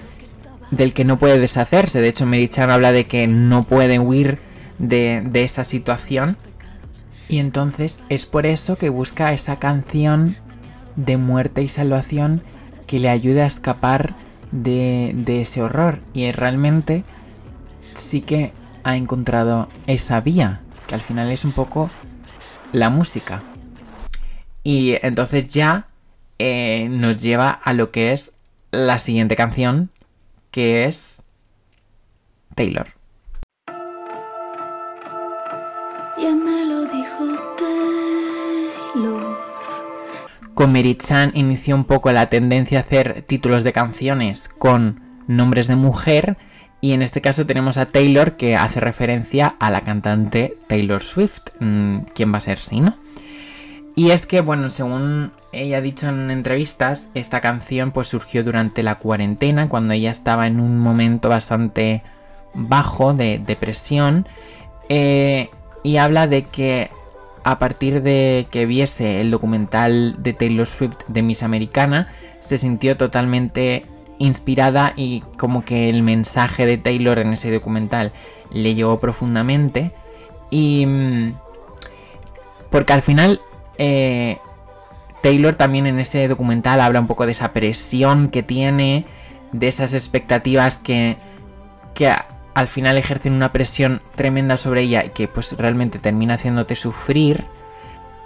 del 0.72 0.96
que 0.96 1.06
no 1.06 1.20
puede 1.20 1.38
deshacerse. 1.38 2.02
De 2.02 2.08
hecho, 2.08 2.26
Merichan 2.26 2.72
habla 2.72 2.92
de 2.92 3.06
que 3.06 3.28
no 3.28 3.66
puede 3.66 4.00
huir 4.00 4.40
de, 4.80 5.30
esa 5.36 5.64
situación. 5.64 6.36
Y 7.30 7.38
entonces 7.38 8.00
es 8.10 8.26
por 8.26 8.48
eso 8.48 8.78
que 8.78 8.89
busca 8.89 9.32
esa 9.32 9.58
canción 9.58 10.38
de 10.96 11.17
muerte 11.17 11.62
y 11.62 11.67
salvación 11.67 12.41
que 12.88 12.98
le 12.98 13.10
ayude 13.10 13.44
a 13.44 13.46
escapar 13.46 14.15
de, 14.52 15.12
de 15.13 15.41
ese 15.41 15.62
horror. 15.62 16.00
Y 16.15 16.32
realmente 16.32 17.04
sí 17.94 18.22
que 18.22 18.60
ha 18.84 18.96
encontrado 18.96 19.67
esa 19.88 20.22
vía, 20.22 20.62
que 20.88 20.96
al 20.96 21.02
final 21.02 21.32
es 21.32 21.46
un 21.46 21.52
poco 21.52 21.89
la 22.72 22.89
música. 22.89 23.44
Y 24.63 24.98
entonces 25.02 25.48
ya 25.48 25.88
eh, 26.39 26.88
nos 26.89 27.22
lleva 27.22 27.52
a 27.52 27.74
lo 27.74 27.91
que 27.91 28.13
es 28.13 28.39
la 28.72 29.00
siguiente 29.00 29.36
canción, 29.36 29.89
que 30.52 30.86
es 30.86 31.22
Taylor. 32.56 32.88
Ya 36.17 36.36
me 36.36 36.65
lo 36.65 36.82
dijo 36.86 37.26
Taylor. 38.94 39.38
Con 40.54 40.72
Merit-chan 40.74 41.32
inició 41.34 41.76
un 41.76 41.86
poco 41.86 42.12
la 42.12 42.30
tendencia 42.30 42.80
a 42.80 42.82
hacer 42.82 43.24
títulos 43.28 43.63
de 43.63 43.74
canciones 43.74 44.50
con 44.50 45.02
nombres 45.28 45.67
de 45.67 45.76
mujer. 45.76 46.38
Y 46.82 46.94
en 46.94 47.04
este 47.04 47.22
caso 47.22 47.46
tenemos 47.46 47.78
a 47.78 47.86
Taylor 47.86 48.36
que 48.36 48.56
hace 48.56 48.80
referencia 48.80 49.56
a 49.60 49.70
la 49.70 49.82
cantante 49.82 50.58
Taylor 50.67 51.04
Swift. 51.04 51.41
Mm, 51.60 52.00
¿Quién 52.15 52.34
va 52.34 52.39
a 52.39 52.41
ser 52.41 52.58
si 52.58 52.82
no? 52.82 52.96
Y 53.96 54.10
es 54.10 54.26
que, 54.26 54.41
bueno, 54.41 54.70
según 54.70 55.32
ella 55.52 55.78
ha 55.78 55.82
dicho 55.82 56.10
en 56.10 56.32
entrevistas, 56.32 57.10
esta 57.13 57.39
canción 57.39 57.91
pues 57.91 58.08
surgió 58.08 58.44
durante 58.44 58.84
la 58.84 58.96
cuarentena, 58.96 59.67
cuando 59.67 59.94
ella 59.94 60.10
estaba 60.10 60.48
en 60.48 60.60
un 60.60 60.80
momento 60.80 61.30
bastante 61.30 62.02
bajo 62.54 63.13
de 63.13 63.39
depresión. 63.46 64.28
Eh, 64.89 65.50
y 65.84 65.98
habla 65.98 66.28
de 66.28 66.44
que 66.44 66.89
a 67.44 67.60
partir 67.60 68.02
de 68.02 68.48
que 68.50 68.65
viese 68.65 69.22
el 69.22 69.32
documental 69.32 70.15
de 70.22 70.34
Taylor 70.34 70.67
Swift 70.67 70.98
de 71.08 71.22
Miss 71.22 71.44
Americana, 71.44 72.08
se 72.39 72.58
sintió 72.58 72.98
totalmente 72.98 73.86
inspirada 74.25 74.93
y 74.95 75.21
como 75.38 75.63
que 75.63 75.89
el 75.89 76.03
mensaje 76.03 76.65
de 76.65 76.77
Taylor 76.77 77.19
en 77.19 77.34
ese 77.34 77.51
documental 77.51 78.13
le 78.51 78.75
llegó 78.75 78.99
profundamente. 78.99 79.91
Y... 80.49 80.86
Mm, 80.86 81.34
porque 82.69 82.93
al 82.93 83.01
final 83.01 83.41
eh, 83.77 84.38
Taylor 85.21 85.55
también 85.55 85.86
en 85.86 85.99
este 85.99 86.27
documental 86.27 86.81
habla 86.81 86.99
un 86.99 87.07
poco 87.07 87.25
de 87.25 87.34
esa 87.34 87.53
presión 87.53 88.29
que 88.29 88.43
tiene, 88.43 89.05
de 89.51 89.67
esas 89.67 89.93
expectativas 89.93 90.77
que, 90.77 91.17
que 91.93 92.12
al 92.53 92.67
final 92.67 92.97
ejercen 92.97 93.34
una 93.34 93.51
presión 93.51 94.01
tremenda 94.15 94.57
sobre 94.57 94.81
ella 94.81 95.05
y 95.05 95.10
que 95.10 95.27
pues 95.27 95.55
realmente 95.57 95.99
termina 95.99 96.36
haciéndote 96.36 96.75
sufrir. 96.75 97.43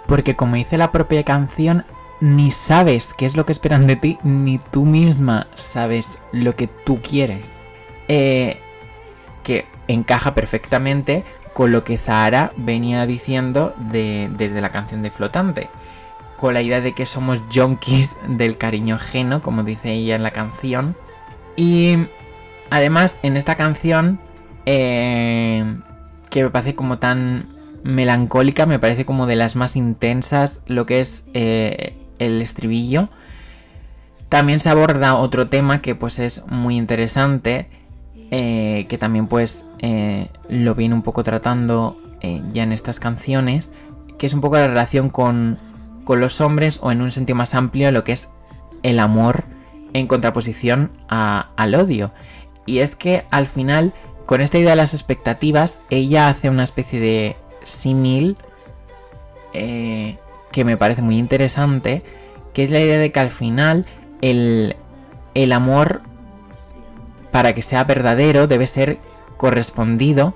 Porque 0.06 0.36
como 0.36 0.54
dice 0.54 0.78
la 0.78 0.92
propia 0.92 1.24
canción, 1.24 1.84
ni 2.20 2.50
sabes 2.50 3.14
qué 3.14 3.26
es 3.26 3.36
lo 3.36 3.44
que 3.44 3.52
esperan 3.52 3.86
de 3.86 3.96
ti, 3.96 4.18
ni 4.22 4.58
tú 4.58 4.84
misma 4.84 5.46
sabes 5.56 6.18
lo 6.32 6.56
que 6.56 6.66
tú 6.66 7.00
quieres. 7.00 7.50
Eh, 8.08 8.58
que 9.42 9.64
encaja 9.88 10.34
perfectamente 10.34 11.24
con 11.52 11.72
lo 11.72 11.84
que 11.84 11.98
Zahara 11.98 12.52
venía 12.56 13.06
diciendo 13.06 13.74
desde 13.78 14.60
la 14.60 14.70
canción 14.70 15.02
de 15.02 15.10
Flotante. 15.10 15.68
Con 16.36 16.52
la 16.52 16.62
idea 16.62 16.80
de 16.80 16.92
que 16.92 17.06
somos 17.06 17.42
junkies 17.52 18.16
del 18.28 18.58
cariño 18.58 18.96
ajeno, 18.96 19.40
como 19.40 19.62
dice 19.62 19.92
ella 19.92 20.16
en 20.16 20.22
la 20.22 20.32
canción. 20.32 20.96
Y 21.56 21.96
además 22.70 23.18
en 23.22 23.36
esta 23.36 23.54
canción, 23.54 24.18
eh, 24.66 25.64
que 26.28 26.42
me 26.42 26.50
parece 26.50 26.74
como 26.74 26.98
tan 26.98 27.48
melancólica, 27.84 28.66
me 28.66 28.78
parece 28.78 29.06
como 29.06 29.26
de 29.26 29.36
las 29.36 29.56
más 29.56 29.76
intensas 29.76 30.62
lo 30.66 30.84
que 30.84 31.00
es 31.00 31.24
eh, 31.32 31.96
el 32.18 32.40
estribillo. 32.42 33.08
También 34.28 34.60
se 34.60 34.68
aborda 34.68 35.14
otro 35.14 35.48
tema 35.48 35.80
que 35.80 35.94
pues 35.94 36.18
es 36.18 36.46
muy 36.48 36.76
interesante 36.76 37.68
eh, 38.32 38.86
que 38.88 38.98
también 38.98 39.28
pues 39.28 39.64
eh, 39.78 40.28
lo 40.48 40.74
viene 40.74 40.96
un 40.96 41.02
poco 41.02 41.22
tratando 41.22 41.96
eh, 42.20 42.42
ya 42.52 42.64
en 42.64 42.72
estas 42.72 42.98
canciones, 42.98 43.70
que 44.18 44.26
es 44.26 44.34
un 44.34 44.40
poco 44.40 44.56
la 44.56 44.66
relación 44.66 45.10
con, 45.10 45.58
con, 46.02 46.18
los 46.18 46.40
hombres 46.40 46.80
o 46.82 46.90
en 46.90 47.02
un 47.02 47.12
sentido 47.12 47.36
más 47.36 47.54
amplio 47.54 47.92
lo 47.92 48.02
que 48.02 48.12
es 48.12 48.28
el 48.82 48.98
amor 48.98 49.44
en 49.92 50.08
contraposición 50.08 50.90
al 51.06 51.74
odio. 51.76 52.10
Y 52.66 52.78
es 52.78 52.96
que 52.96 53.24
al 53.30 53.46
final, 53.46 53.94
con 54.26 54.40
esta 54.40 54.58
idea 54.58 54.70
de 54.70 54.76
las 54.76 54.92
expectativas, 54.92 55.80
ella 55.88 56.28
hace 56.28 56.50
una 56.50 56.64
especie 56.64 56.98
de 56.98 57.36
símil 57.62 58.36
que 60.56 60.64
me 60.64 60.78
parece 60.78 61.02
muy 61.02 61.18
interesante, 61.18 62.02
que 62.54 62.62
es 62.62 62.70
la 62.70 62.80
idea 62.80 62.96
de 62.96 63.12
que 63.12 63.20
al 63.20 63.30
final 63.30 63.84
el, 64.22 64.74
el 65.34 65.52
amor 65.52 66.00
para 67.30 67.52
que 67.52 67.60
sea 67.60 67.84
verdadero 67.84 68.46
debe 68.46 68.66
ser 68.66 68.96
correspondido 69.36 70.34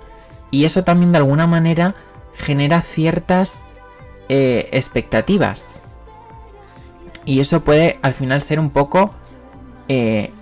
y 0.50 0.66
eso 0.66 0.85
también 0.85 1.12
de 1.12 1.16
alguna 1.16 1.46
manera 1.46 1.94
genera 2.35 2.83
ciertas 2.83 3.62
eh, 4.28 4.68
expectativas. 4.72 5.80
Y 7.24 7.40
eso 7.40 7.62
puede 7.62 7.98
al 8.02 8.12
final 8.12 8.42
ser 8.42 8.61
un 8.61 8.68
poco 8.68 9.14
eh, 9.88 10.33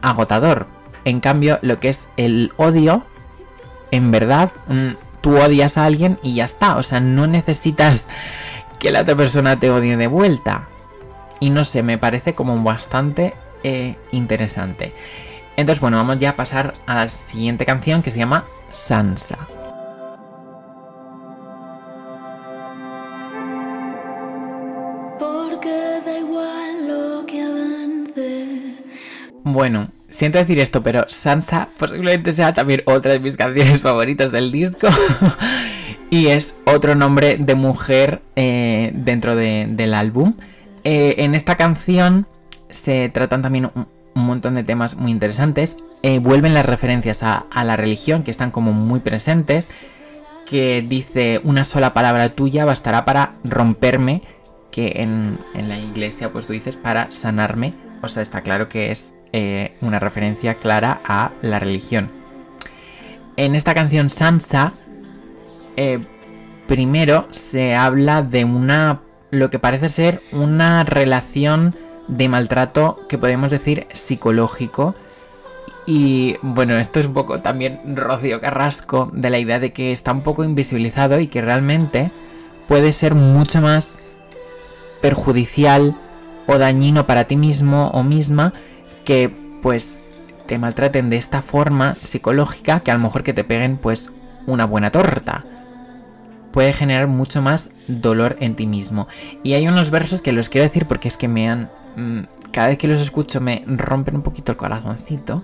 agotador. 0.00 0.66
En 1.04 1.20
cambio, 1.20 1.60
lo 1.62 1.78
que 1.78 1.90
es 1.90 2.08
el 2.16 2.52
odio, 2.56 3.04
en 3.92 4.10
verdad, 4.10 4.50
mm, 4.66 4.94
tú 5.20 5.38
odias 5.38 5.78
a 5.78 5.84
alguien 5.84 6.18
y 6.24 6.34
ya 6.34 6.44
está. 6.44 6.74
O 6.74 6.82
sea, 6.82 6.98
no 6.98 7.28
necesitas 7.28 8.06
que 8.82 8.90
la 8.90 9.02
otra 9.02 9.14
persona 9.14 9.60
te 9.60 9.70
odie 9.70 9.96
de 9.96 10.08
vuelta. 10.08 10.66
Y 11.38 11.50
no 11.50 11.64
sé, 11.64 11.84
me 11.84 11.98
parece 11.98 12.34
como 12.34 12.60
bastante 12.64 13.32
eh, 13.62 13.94
interesante. 14.10 14.92
Entonces, 15.56 15.80
bueno, 15.80 15.98
vamos 15.98 16.18
ya 16.18 16.30
a 16.30 16.36
pasar 16.36 16.74
a 16.86 16.96
la 16.96 17.08
siguiente 17.08 17.64
canción 17.64 18.02
que 18.02 18.10
se 18.10 18.18
llama 18.18 18.44
Sansa. 18.70 19.38
Porque 25.20 26.00
da 26.04 26.18
igual 26.18 26.88
lo 26.88 27.24
que 27.24 27.40
avance. 27.40 28.74
Bueno, 29.44 29.86
siento 30.08 30.38
decir 30.38 30.58
esto, 30.58 30.82
pero 30.82 31.04
Sansa 31.08 31.68
posiblemente 31.78 32.32
sea 32.32 32.52
también 32.52 32.82
otra 32.86 33.12
de 33.12 33.20
mis 33.20 33.36
canciones 33.36 33.80
favoritas 33.80 34.32
del 34.32 34.50
disco. 34.50 34.88
y 36.12 36.26
es 36.26 36.56
otro 36.66 36.94
nombre 36.94 37.38
de 37.38 37.54
mujer 37.54 38.20
eh, 38.36 38.90
dentro 38.94 39.34
del 39.34 39.94
álbum. 39.94 40.34
Eh, 40.84 41.14
en 41.16 41.34
esta 41.34 41.56
canción 41.56 42.26
se 42.68 43.08
tratan 43.08 43.40
también 43.40 43.70
un, 43.74 43.86
montón 44.14 44.54
de 44.54 44.62
temas 44.62 44.94
muy 44.94 45.10
interesantes. 45.10 45.78
Eh, 46.02 46.18
vuelven 46.18 46.52
las 46.52 46.66
referencias 46.66 47.22
a, 47.22 47.46
la 47.64 47.78
religión, 47.78 48.24
que 48.24 48.30
están 48.30 48.50
como 48.50 48.72
muy 48.72 49.00
presentes. 49.00 49.68
Que 50.44 50.84
dice 50.86 51.40
una 51.44 51.64
sola 51.64 51.94
palabra 51.94 52.28
tuya 52.28 52.66
bastará 52.66 53.06
para 53.06 53.36
romperme. 53.42 54.20
Que 54.70 54.92
en, 54.96 55.38
la 55.54 55.78
iglesia, 55.78 56.30
pues 56.30 56.44
tú 56.44 56.52
dices, 56.52 56.76
para 56.76 57.10
sanarme. 57.10 57.72
O 58.02 58.08
sea, 58.08 58.22
está 58.22 58.42
claro 58.42 58.68
que 58.68 58.90
es 58.90 59.14
una 59.80 59.98
referencia 59.98 60.56
clara 60.56 61.00
a 61.06 61.30
la 61.40 61.58
religión. 61.58 62.10
En 63.38 63.54
esta 63.54 63.72
canción 63.72 64.10
Sansa, 64.10 64.74
eh, 65.76 66.00
primero 66.66 67.26
se 67.30 67.74
habla 67.74 68.22
de 68.22 68.44
una. 68.44 69.00
lo 69.30 69.50
que 69.50 69.58
parece 69.58 69.88
ser 69.88 70.22
una 70.32 70.84
relación 70.84 71.74
de 72.08 72.28
maltrato 72.28 73.00
que 73.08 73.18
podemos 73.18 73.50
decir 73.50 73.86
psicológico. 73.92 74.94
Y 75.86 76.36
bueno, 76.42 76.78
esto 76.78 77.00
es 77.00 77.06
un 77.06 77.14
poco 77.14 77.38
también 77.38 77.80
Rocío 77.96 78.40
Carrasco 78.40 79.10
de 79.12 79.30
la 79.30 79.38
idea 79.38 79.58
de 79.58 79.72
que 79.72 79.90
está 79.90 80.12
un 80.12 80.22
poco 80.22 80.44
invisibilizado 80.44 81.18
y 81.18 81.26
que 81.26 81.40
realmente 81.40 82.12
puede 82.68 82.92
ser 82.92 83.14
mucho 83.14 83.60
más 83.60 84.00
perjudicial 85.00 85.96
o 86.46 86.58
dañino 86.58 87.06
para 87.06 87.24
ti 87.24 87.36
mismo 87.36 87.88
o 87.88 88.02
misma 88.02 88.52
que 89.04 89.28
pues 89.62 90.08
te 90.46 90.58
maltraten 90.58 91.10
de 91.10 91.16
esta 91.16 91.42
forma 91.42 91.96
psicológica 92.00 92.80
que 92.80 92.90
a 92.90 92.94
lo 92.94 93.00
mejor 93.00 93.22
que 93.22 93.32
te 93.32 93.44
peguen 93.44 93.76
pues 93.76 94.12
una 94.46 94.64
buena 94.64 94.90
torta. 94.90 95.44
Puede 96.52 96.72
generar 96.72 97.06
mucho 97.08 97.42
más 97.42 97.70
dolor 97.88 98.36
en 98.40 98.54
ti 98.54 98.66
mismo. 98.66 99.08
Y 99.42 99.54
hay 99.54 99.66
unos 99.68 99.90
versos 99.90 100.22
que 100.22 100.32
los 100.32 100.48
quiero 100.48 100.66
decir 100.66 100.86
porque 100.86 101.08
es 101.08 101.16
que 101.16 101.28
me 101.28 101.48
han 101.48 101.70
Mm, 101.96 102.20
cada 102.52 102.68
vez 102.68 102.78
que 102.78 102.88
los 102.88 103.00
escucho 103.00 103.40
me 103.40 103.64
rompen 103.66 104.16
un 104.16 104.22
poquito 104.22 104.52
el 104.52 104.58
corazoncito. 104.58 105.42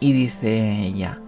Y 0.00 0.12
dice 0.12 0.80
ella, 0.82 1.18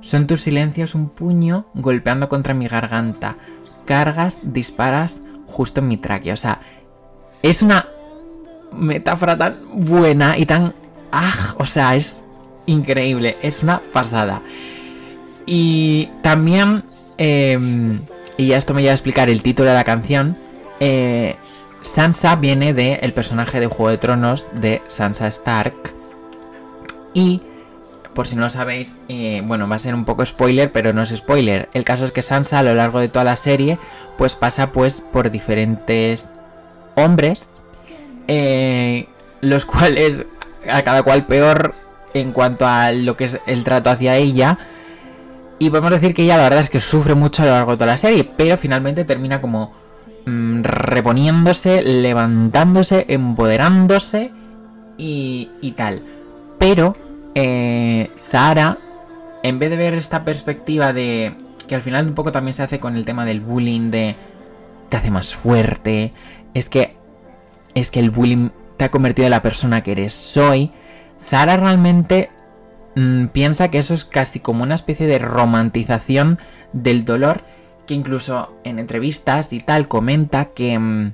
son 0.00 0.26
tus 0.26 0.40
silencios 0.42 0.94
un 0.94 1.08
puño 1.08 1.66
golpeando 1.74 2.28
contra 2.28 2.54
mi 2.54 2.66
garganta. 2.66 3.36
Cargas, 3.84 4.40
disparas 4.42 5.22
justo 5.46 5.80
en 5.80 5.88
mi 5.88 5.96
tráquea. 5.96 6.34
O 6.34 6.36
sea, 6.36 6.60
es 7.42 7.62
una 7.62 7.88
metáfora 8.72 9.38
tan 9.38 9.58
buena 9.80 10.36
y 10.36 10.46
tan... 10.46 10.74
¡Ah! 11.12 11.54
O 11.58 11.66
sea, 11.66 11.94
es 11.94 12.24
increíble. 12.66 13.36
Es 13.42 13.62
una 13.62 13.80
pasada. 13.92 14.42
Y 15.46 16.10
también... 16.22 16.84
Em, 17.18 18.00
y 18.36 18.48
ya 18.48 18.58
esto 18.58 18.74
me 18.74 18.82
lleva 18.82 18.92
a 18.92 18.94
explicar 18.94 19.30
el 19.30 19.42
título 19.42 19.70
de 19.70 19.74
la 19.74 19.84
canción. 19.84 20.36
Eh, 20.80 21.36
Sansa 21.82 22.36
viene 22.36 22.74
del 22.74 23.12
personaje 23.12 23.60
de 23.60 23.66
Juego 23.66 23.90
de 23.90 23.98
Tronos 23.98 24.48
de 24.52 24.82
Sansa 24.88 25.28
Stark. 25.28 25.94
Y, 27.14 27.42
por 28.14 28.26
si 28.26 28.36
no 28.36 28.42
lo 28.42 28.50
sabéis, 28.50 28.98
eh, 29.08 29.42
bueno, 29.44 29.68
va 29.68 29.76
a 29.76 29.78
ser 29.78 29.94
un 29.94 30.04
poco 30.04 30.26
spoiler, 30.26 30.72
pero 30.72 30.92
no 30.92 31.02
es 31.02 31.10
spoiler. 31.10 31.68
El 31.72 31.84
caso 31.84 32.04
es 32.04 32.12
que 32.12 32.22
Sansa 32.22 32.58
a 32.58 32.62
lo 32.62 32.74
largo 32.74 33.00
de 33.00 33.08
toda 33.08 33.24
la 33.24 33.36
serie, 33.36 33.78
pues 34.18 34.34
pasa 34.34 34.72
pues 34.72 35.00
por 35.00 35.30
diferentes 35.30 36.30
hombres, 36.96 37.48
eh, 38.28 39.06
los 39.40 39.64
cuales 39.66 40.26
a 40.70 40.82
cada 40.82 41.02
cual 41.02 41.26
peor 41.26 41.74
en 42.14 42.32
cuanto 42.32 42.66
a 42.66 42.90
lo 42.92 43.16
que 43.16 43.24
es 43.24 43.38
el 43.46 43.64
trato 43.64 43.90
hacia 43.90 44.16
ella. 44.16 44.58
Y 45.58 45.70
podemos 45.70 45.90
decir 45.90 46.14
que 46.14 46.22
ella 46.22 46.36
la 46.36 46.44
verdad 46.44 46.60
es 46.60 46.70
que 46.70 46.80
sufre 46.80 47.14
mucho 47.14 47.42
a 47.42 47.46
lo 47.46 47.52
largo 47.52 47.70
de 47.72 47.76
toda 47.76 47.92
la 47.92 47.96
serie, 47.96 48.30
pero 48.36 48.56
finalmente 48.56 49.04
termina 49.04 49.40
como 49.40 49.70
Mm, 50.26 50.64
reponiéndose, 50.64 51.82
levantándose, 51.82 53.06
empoderándose 53.08 54.32
y, 54.98 55.50
y 55.60 55.70
tal. 55.72 56.02
Pero 56.58 56.96
eh, 57.36 58.10
Zara, 58.28 58.78
en 59.44 59.60
vez 59.60 59.70
de 59.70 59.76
ver 59.76 59.94
esta 59.94 60.24
perspectiva 60.24 60.92
de 60.92 61.32
que 61.68 61.76
al 61.76 61.82
final 61.82 62.08
un 62.08 62.14
poco 62.14 62.32
también 62.32 62.54
se 62.54 62.64
hace 62.64 62.80
con 62.80 62.96
el 62.96 63.04
tema 63.04 63.24
del 63.24 63.40
bullying 63.40 63.92
de 63.92 64.16
te 64.88 64.96
hace 64.96 65.12
más 65.12 65.34
fuerte, 65.34 66.12
es 66.54 66.68
que 66.68 66.96
es 67.74 67.92
que 67.92 68.00
el 68.00 68.10
bullying 68.10 68.48
te 68.76 68.84
ha 68.84 68.90
convertido 68.90 69.26
en 69.26 69.30
la 69.30 69.42
persona 69.42 69.82
que 69.82 69.92
eres 69.92 70.12
soy. 70.12 70.72
Zara 71.24 71.56
realmente 71.56 72.30
mm, 72.96 73.26
piensa 73.26 73.70
que 73.70 73.78
eso 73.78 73.94
es 73.94 74.04
casi 74.04 74.40
como 74.40 74.64
una 74.64 74.74
especie 74.74 75.06
de 75.06 75.18
romantización 75.18 76.38
del 76.72 77.04
dolor 77.04 77.42
que 77.86 77.94
incluso 77.94 78.52
en 78.64 78.78
entrevistas 78.78 79.52
y 79.52 79.60
tal 79.60 79.88
comenta 79.88 80.46
que, 80.46 80.78
mm, 80.78 81.12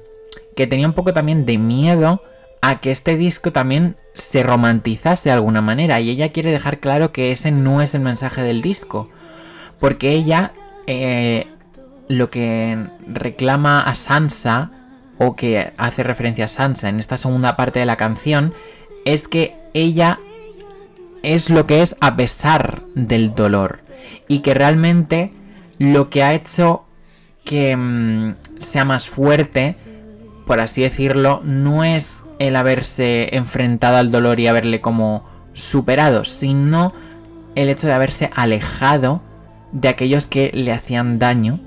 que 0.57 0.67
tenía 0.67 0.87
un 0.87 0.95
poco 0.95 1.13
también 1.13 1.45
de 1.45 1.59
miedo 1.59 2.23
a 2.63 2.81
que 2.81 2.91
este 2.91 3.17
disco 3.17 3.53
también 3.53 3.97
se 4.15 4.43
romantizase 4.43 5.29
de 5.29 5.35
alguna 5.35 5.61
manera 5.61 6.01
y 6.01 6.11
ella 6.11 6.31
quiere 6.31 6.51
dejar 6.51 6.81
claro 6.81 7.13
que 7.13 7.31
ese 7.33 7.51
no 7.51 7.83
es 7.83 7.95
el 7.95 8.01
mensaje 8.01 8.43
del 8.43 8.63
disco 8.63 9.11
porque 9.81 10.11
ella 10.11 10.53
eh, 10.87 11.47
lo 12.09 12.31
que 12.31 12.87
reclama 13.07 13.81
a 13.81 13.95
Sansa 13.95 14.71
o 15.19 15.37
que 15.37 15.73
hace 15.77 16.03
referencia 16.03 16.47
a 16.47 16.49
Sansa 16.49 16.89
en 16.89 17.01
esta 17.01 17.17
segunda 17.17 17.57
parte 17.57 17.81
de 17.81 17.87
la 17.87 17.97
canción 17.97 18.55
es 19.05 19.29
que 19.29 19.57
ella 19.75 20.21
es 21.23 21.51
lo 21.51 21.67
que 21.67 21.83
es 21.83 21.97
a 22.01 22.17
pesar 22.17 22.83
del 22.95 23.35
dolor. 23.35 23.81
Y 24.29 24.41
que 24.41 24.55
realmente 24.55 25.33
lo 25.79 26.11
que 26.11 26.23
ha 26.23 26.35
hecho 26.35 26.85
que 27.45 27.77
mm, 27.77 28.35
sea 28.59 28.85
más 28.85 29.09
fuerte, 29.09 29.77
por 30.47 30.61
así 30.61 30.83
decirlo, 30.83 31.41
no 31.45 31.85
es 31.85 32.25
el 32.39 32.57
haberse 32.57 33.37
enfrentado 33.37 33.97
al 33.97 34.11
dolor 34.11 34.41
y 34.41 34.47
haberle 34.47 34.81
como 34.81 35.25
superado, 35.53 36.25
sino 36.25 36.93
el 37.55 37.69
hecho 37.69 37.87
de 37.87 37.93
haberse 37.93 38.31
alejado 38.35 39.23
de 39.73 39.89
aquellos 39.89 40.27
que 40.27 40.51
le 40.55 40.73
hacían 40.73 41.19
daño 41.19 41.61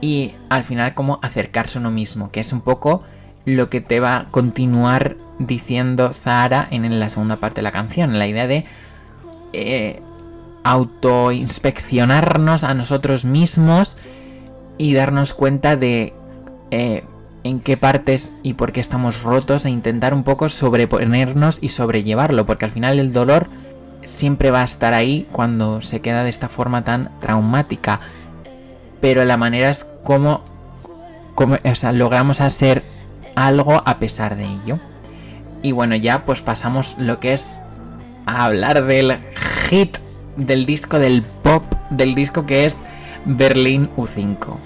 y 0.00 0.32
al 0.48 0.64
final 0.64 0.94
como 0.94 1.18
acercarse 1.22 1.78
a 1.78 1.80
uno 1.80 1.90
mismo, 1.90 2.30
que 2.30 2.40
es 2.40 2.52
un 2.52 2.60
poco 2.60 3.02
lo 3.44 3.70
que 3.70 3.80
te 3.80 4.00
va 4.00 4.16
a 4.16 4.24
continuar 4.28 5.16
diciendo 5.38 6.12
Zahara 6.12 6.66
en 6.70 6.98
la 6.98 7.08
segunda 7.08 7.36
parte 7.36 7.56
de 7.56 7.62
la 7.62 7.72
canción, 7.72 8.18
la 8.18 8.26
idea 8.26 8.46
de 8.46 8.64
eh, 9.52 10.02
autoinspeccionarnos 10.64 12.64
a 12.64 12.74
nosotros 12.74 13.24
mismos 13.24 13.96
y 14.76 14.94
darnos 14.94 15.34
cuenta 15.34 15.76
de 15.76 16.12
eh, 16.70 17.04
en 17.44 17.60
qué 17.60 17.76
partes 17.76 18.30
y 18.42 18.54
por 18.54 18.72
qué 18.72 18.80
estamos 18.80 19.22
rotos 19.22 19.64
e 19.64 19.70
intentar 19.70 20.12
un 20.12 20.24
poco 20.24 20.48
sobreponernos 20.48 21.58
y 21.62 21.70
sobrellevarlo, 21.70 22.44
porque 22.44 22.64
al 22.64 22.70
final 22.70 22.98
el 22.98 23.12
dolor 23.12 23.48
siempre 24.04 24.50
va 24.50 24.62
a 24.62 24.64
estar 24.64 24.94
ahí 24.94 25.26
cuando 25.32 25.80
se 25.80 26.00
queda 26.00 26.24
de 26.24 26.30
esta 26.30 26.48
forma 26.48 26.84
tan 26.84 27.10
traumática. 27.20 28.00
Pero 29.00 29.24
la 29.24 29.36
manera 29.36 29.70
es 29.70 29.84
como, 30.02 30.42
como 31.34 31.56
o 31.62 31.74
sea, 31.74 31.92
logramos 31.92 32.40
hacer 32.40 32.82
algo 33.36 33.80
a 33.84 33.98
pesar 33.98 34.36
de 34.36 34.44
ello. 34.44 34.78
Y 35.62 35.72
bueno, 35.72 35.96
ya 35.96 36.24
pues 36.24 36.42
pasamos 36.42 36.96
lo 36.98 37.20
que 37.20 37.32
es 37.32 37.60
a 38.28 38.44
hablar 38.44 38.84
del 38.84 39.18
hit 39.68 39.98
del 40.36 40.66
disco 40.66 40.98
del 40.98 41.22
pop, 41.22 41.64
del 41.90 42.14
disco 42.14 42.46
que 42.46 42.64
es 42.64 42.78
Berlín 43.24 43.90
U5. 43.96 44.56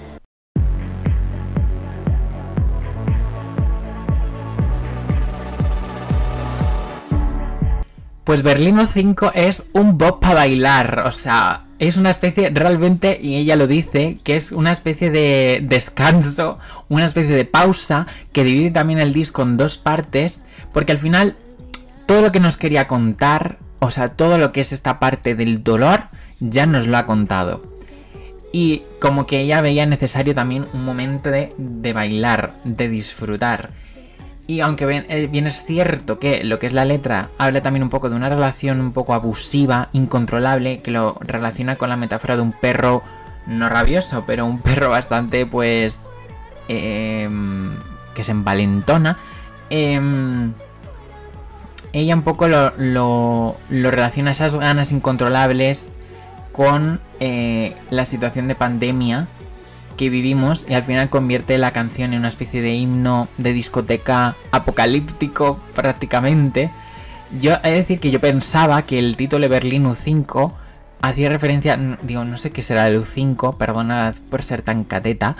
Pues 8.23 8.41
Berlín 8.41 8.77
U5 8.77 9.31
es 9.35 9.63
un 9.73 9.97
pop 9.97 10.21
para 10.21 10.35
bailar, 10.35 11.03
o 11.05 11.11
sea, 11.11 11.65
es 11.77 11.97
una 11.97 12.11
especie, 12.11 12.49
realmente, 12.51 13.19
y 13.21 13.35
ella 13.35 13.57
lo 13.57 13.67
dice, 13.67 14.17
que 14.23 14.37
es 14.37 14.53
una 14.53 14.71
especie 14.71 15.11
de 15.11 15.59
descanso, 15.61 16.57
una 16.87 17.05
especie 17.05 17.35
de 17.35 17.43
pausa 17.43 18.07
que 18.31 18.45
divide 18.45 18.71
también 18.71 18.99
el 18.99 19.11
disco 19.11 19.41
en 19.41 19.57
dos 19.57 19.77
partes, 19.77 20.41
porque 20.71 20.93
al 20.93 20.99
final 20.99 21.35
todo 22.05 22.21
lo 22.21 22.31
que 22.31 22.39
nos 22.39 22.57
quería 22.57 22.87
contar, 22.87 23.57
o 23.79 23.91
sea, 23.91 24.09
todo 24.09 24.37
lo 24.37 24.51
que 24.51 24.61
es 24.61 24.71
esta 24.71 24.99
parte 24.99 25.35
del 25.35 25.63
dolor, 25.63 26.09
ya 26.39 26.65
nos 26.65 26.87
lo 26.87 26.97
ha 26.97 27.05
contado. 27.05 27.63
Y 28.51 28.83
como 28.99 29.25
que 29.25 29.39
ella 29.39 29.61
veía 29.61 29.85
necesario 29.85 30.35
también 30.35 30.67
un 30.73 30.85
momento 30.85 31.29
de, 31.29 31.53
de 31.57 31.93
bailar, 31.93 32.55
de 32.63 32.87
disfrutar. 32.87 33.71
Y 34.45 34.59
aunque 34.59 35.05
eh, 35.07 35.27
bien, 35.27 35.47
es 35.47 35.63
cierto 35.65 36.19
que 36.19 36.43
lo 36.43 36.59
que 36.59 36.67
es 36.67 36.73
la 36.73 36.85
letra 36.85 37.29
habla 37.37 37.61
también 37.61 37.83
un 37.83 37.89
poco 37.89 38.09
de 38.09 38.15
una 38.15 38.29
relación 38.29 38.81
un 38.81 38.91
poco 38.91 39.13
abusiva, 39.13 39.89
incontrolable, 39.93 40.81
que 40.81 40.91
lo 40.91 41.15
relaciona 41.21 41.77
con 41.77 41.89
la 41.89 41.97
metáfora 41.97 42.35
de 42.35 42.41
un 42.41 42.51
perro 42.51 43.01
no 43.47 43.69
rabioso, 43.69 44.25
pero 44.27 44.45
un 44.45 44.59
perro 44.59 44.89
bastante 44.89 45.45
pues... 45.45 46.09
Em, 46.67 47.75
que 48.13 48.23
se 48.23 48.31
envalentona. 48.31 49.17
Em, 49.69 50.53
ella 51.93 52.15
un 52.15 52.23
poco 52.23 52.47
lo, 52.47 52.73
lo, 52.77 53.55
relaciona 53.69 54.31
esas 54.31 54.55
ganas 54.55 54.91
incontrolables 54.91 55.89
con 56.51 56.99
eh, 57.19 57.75
la 57.89 58.05
situación 58.05 58.47
de 58.47 58.55
pandemia 58.55 59.27
que 59.95 60.09
vivimos 60.09 60.65
y 60.67 60.73
al 60.73 60.83
final 60.83 61.09
convierte 61.09 61.57
la 61.59 61.71
canción 61.71 62.13
en 62.13 62.19
una 62.19 62.29
especie 62.29 62.61
de 62.61 62.73
himno 62.73 63.27
de 63.37 63.53
discoteca 63.53 64.35
apocalíptico 64.51 65.59
prácticamente. 65.75 66.71
Yo 67.39 67.57
he 67.63 67.71
de 67.71 67.77
decir 67.77 67.99
que 67.99 68.11
yo 68.11 68.19
pensaba 68.19 68.83
que 68.83 68.97
el 68.99 69.15
título 69.15 69.41
de 69.43 69.49
Berlín 69.49 69.85
U5 69.85 70.51
hacía 71.01 71.29
referencia, 71.29 71.77
digo, 72.01 72.25
no 72.25 72.37
sé 72.37 72.51
qué 72.51 72.63
será 72.63 72.87
el 72.87 72.99
U5, 72.99 73.57
perdona 73.57 74.13
por 74.29 74.41
ser 74.41 74.61
tan 74.61 74.83
cateta, 74.83 75.35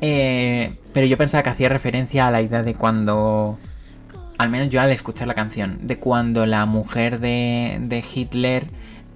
eh, 0.00 0.72
pero 0.92 1.06
yo 1.06 1.18
pensaba 1.18 1.42
que 1.42 1.50
hacía 1.50 1.68
referencia 1.68 2.28
a 2.28 2.30
la 2.30 2.40
idea 2.42 2.62
de 2.62 2.74
cuando, 2.74 3.58
al 4.40 4.48
menos 4.48 4.70
yo 4.70 4.80
al 4.80 4.88
escuchar 4.88 5.28
la 5.28 5.34
canción, 5.34 5.80
de 5.82 5.98
cuando 5.98 6.46
la 6.46 6.64
mujer 6.64 7.20
de, 7.20 7.76
de 7.78 8.02
Hitler 8.02 8.64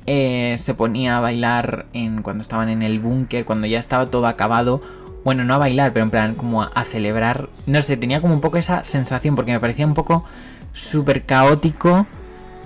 eh, 0.04 0.56
se 0.58 0.74
ponía 0.74 1.16
a 1.16 1.20
bailar 1.20 1.86
en, 1.94 2.20
cuando 2.20 2.42
estaban 2.42 2.68
en 2.68 2.82
el 2.82 3.00
búnker, 3.00 3.46
cuando 3.46 3.66
ya 3.66 3.78
estaba 3.78 4.10
todo 4.10 4.26
acabado. 4.26 4.82
Bueno, 5.24 5.42
no 5.44 5.54
a 5.54 5.58
bailar, 5.58 5.94
pero 5.94 6.04
en 6.04 6.10
plan 6.10 6.34
como 6.34 6.62
a, 6.62 6.84
celebrar. 6.84 7.48
No 7.64 7.80
sé, 7.80 7.96
tenía 7.96 8.20
como 8.20 8.34
un 8.34 8.42
poco 8.42 8.58
esa 8.58 8.84
sensación 8.84 9.34
porque 9.34 9.52
me 9.52 9.60
parecía 9.60 9.86
un 9.86 9.94
poco 9.94 10.26
súper 10.74 11.24
caótico 11.24 12.06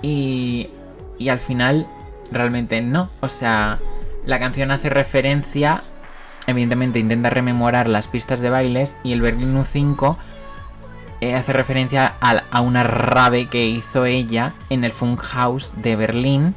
y, 0.01 0.69
y 1.17 1.29
al 1.29 1.39
final 1.39 1.87
realmente 2.29 2.81
no. 2.81 3.09
O 3.21 3.29
sea, 3.29 3.79
la 4.25 4.37
canción 4.37 4.71
hace 4.71 4.89
referencia, 4.89 5.81
evidentemente 6.45 6.99
intenta 6.99 7.29
rememorar 7.29 7.87
las 7.87 8.09
pistas 8.09 8.41
de 8.41 8.49
bailes 8.49 8.97
y 9.01 9.13
el 9.13 9.21
Berlin 9.21 9.55
U5 9.55 10.17
eh, 11.21 11.35
hace 11.35 11.51
referencia 11.51 12.15
a, 12.21 12.61
una 12.61 12.83
rave 12.83 13.47
que 13.47 13.67
hizo 13.67 14.05
ella 14.05 14.53
en 14.69 14.85
el 14.85 14.93
Funkhaus 14.93 15.73
de 15.75 15.97
Berlín 15.97 16.55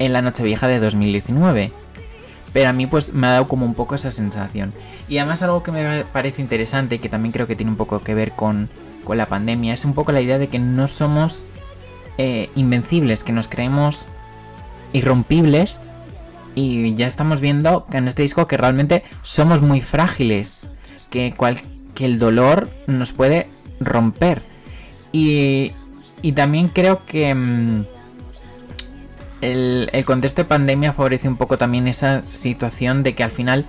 en 0.00 0.12
la 0.12 0.22
Nochevieja 0.22 0.66
de 0.66 0.80
2019. 0.80 1.72
Pero 2.52 2.68
a 2.68 2.72
mí 2.72 2.86
pues 2.86 3.12
me 3.12 3.28
ha 3.28 3.30
dado 3.30 3.46
como 3.46 3.64
un 3.64 3.74
poco 3.74 3.94
esa 3.94 4.10
sensación. 4.10 4.72
Y 5.08 5.18
además 5.18 5.42
algo 5.42 5.62
que 5.62 5.70
me 5.70 6.04
parece 6.06 6.42
interesante, 6.42 6.98
que 6.98 7.08
también 7.08 7.32
creo 7.32 7.46
que 7.46 7.54
tiene 7.54 7.70
un 7.70 7.76
poco 7.76 8.00
que 8.00 8.14
ver 8.14 8.32
con, 8.32 8.68
con 9.04 9.18
la 9.18 9.26
pandemia, 9.26 9.72
es 9.72 9.84
un 9.84 9.94
poco 9.94 10.10
la 10.10 10.20
idea 10.20 10.38
de 10.38 10.48
que 10.48 10.58
no 10.58 10.88
somos 10.88 11.42
eh, 12.18 12.50
invencibles, 12.56 13.22
que 13.22 13.32
nos 13.32 13.46
creemos 13.46 14.06
irrompibles. 14.92 15.92
Y 16.56 16.94
ya 16.96 17.06
estamos 17.06 17.40
viendo 17.40 17.86
que 17.86 17.98
en 17.98 18.08
este 18.08 18.22
disco 18.22 18.48
que 18.48 18.56
realmente 18.56 19.04
somos 19.22 19.62
muy 19.62 19.80
frágiles. 19.80 20.66
Que, 21.08 21.34
cual, 21.36 21.58
que 21.94 22.04
el 22.04 22.18
dolor 22.18 22.70
nos 22.86 23.12
puede 23.12 23.48
romper. 23.84 24.42
Y, 25.12 25.72
y 26.22 26.32
también 26.32 26.68
creo 26.68 27.04
que... 27.06 27.34
Mm, 27.34 27.84
el, 29.42 30.04
contexto 30.04 30.42
de 30.42 30.48
pandemia 30.48 30.92
favorece 30.92 31.28
un 31.28 31.36
poco 31.36 31.58
también 31.58 31.88
esa 31.88 32.24
situación 32.26 33.02
de 33.02 33.14
que 33.14 33.24
al 33.24 33.32
final, 33.32 33.66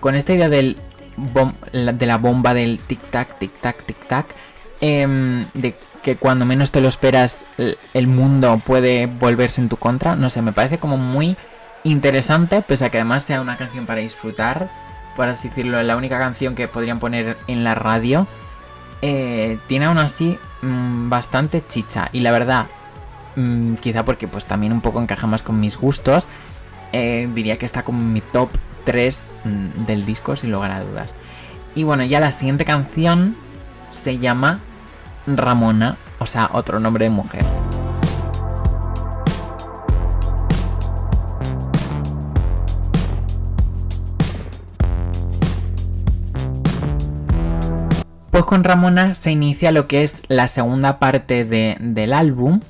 con 0.00 0.14
esta 0.14 0.32
idea 0.32 0.48
del 0.48 0.76
de 1.16 2.06
la 2.06 2.18
bomba 2.18 2.54
del 2.54 2.80
tic-tac, 2.80 3.38
tic-tac, 3.38 3.84
tic-tac, 3.86 4.26
em, 4.80 5.46
de 5.54 5.76
que 6.02 6.16
cuando 6.16 6.44
menos 6.44 6.72
te 6.72 6.80
lo 6.80 6.88
esperas 6.88 7.46
el 7.56 8.06
mundo 8.08 8.60
puede 8.64 9.06
volverse 9.06 9.60
en 9.60 9.68
tu 9.68 9.76
contra, 9.76 10.16
no 10.16 10.28
sé, 10.28 10.42
me 10.42 10.52
parece 10.52 10.78
como 10.78 10.96
muy 10.96 11.36
interesante, 11.84 12.62
pese 12.62 12.86
a 12.86 12.90
que 12.90 12.98
además 12.98 13.24
sea 13.24 13.40
una 13.40 13.56
canción 13.56 13.86
para 13.86 14.00
disfrutar, 14.00 14.70
por 15.16 15.28
así 15.28 15.48
decirlo, 15.48 15.82
la 15.82 15.96
única 15.96 16.18
canción 16.18 16.54
que 16.54 16.66
podrían 16.66 16.98
poner 16.98 17.36
en 17.46 17.62
la 17.62 17.74
radio, 17.74 18.26
eh, 19.04 19.58
tiene 19.68 19.84
aún 19.84 19.98
así 19.98 20.38
mm, 20.62 21.10
bastante 21.10 21.64
chicha. 21.64 22.08
Y 22.12 22.20
la 22.20 22.32
verdad, 22.32 22.66
Mm, 23.36 23.74
quizá 23.74 24.04
porque 24.04 24.28
pues 24.28 24.46
también 24.46 24.72
un 24.72 24.80
poco 24.80 25.00
encaja 25.00 25.26
más 25.26 25.42
con 25.42 25.58
mis 25.58 25.76
gustos, 25.76 26.26
eh, 26.92 27.28
diría 27.34 27.58
que 27.58 27.66
está 27.66 27.82
como 27.82 28.00
mi 28.00 28.20
top 28.20 28.48
3 28.84 29.34
mm, 29.44 29.86
del 29.86 30.04
disco 30.04 30.36
sin 30.36 30.52
lugar 30.52 30.70
a 30.70 30.82
dudas. 30.82 31.16
Y 31.74 31.82
bueno, 31.82 32.04
ya 32.04 32.20
la 32.20 32.32
siguiente 32.32 32.64
canción 32.64 33.36
se 33.90 34.18
llama 34.18 34.60
Ramona, 35.26 35.96
o 36.18 36.26
sea, 36.26 36.50
otro 36.52 36.78
nombre 36.78 37.06
de 37.06 37.10
mujer. 37.10 37.44
Pues 48.34 48.46
con 48.46 48.64
Ramona 48.64 49.14
se 49.14 49.30
inicia 49.30 49.70
lo 49.70 49.86
que 49.86 50.02
es 50.02 50.24
la 50.26 50.48
segunda 50.48 50.98
parte 50.98 51.44
del 51.44 52.12
álbum, 52.12 52.62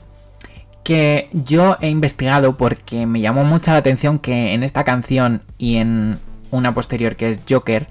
que 0.82 1.30
yo 1.32 1.78
he 1.80 1.88
investigado 1.88 2.58
porque 2.58 3.06
me 3.06 3.22
llamó 3.22 3.44
mucha 3.44 3.72
la 3.72 3.78
atención 3.78 4.18
que 4.18 4.52
en 4.52 4.62
esta 4.62 4.84
canción 4.84 5.40
y 5.56 5.76
en 5.76 6.18
una 6.50 6.74
posterior 6.74 7.16
que 7.16 7.30
es 7.30 7.40
Joker, 7.48 7.88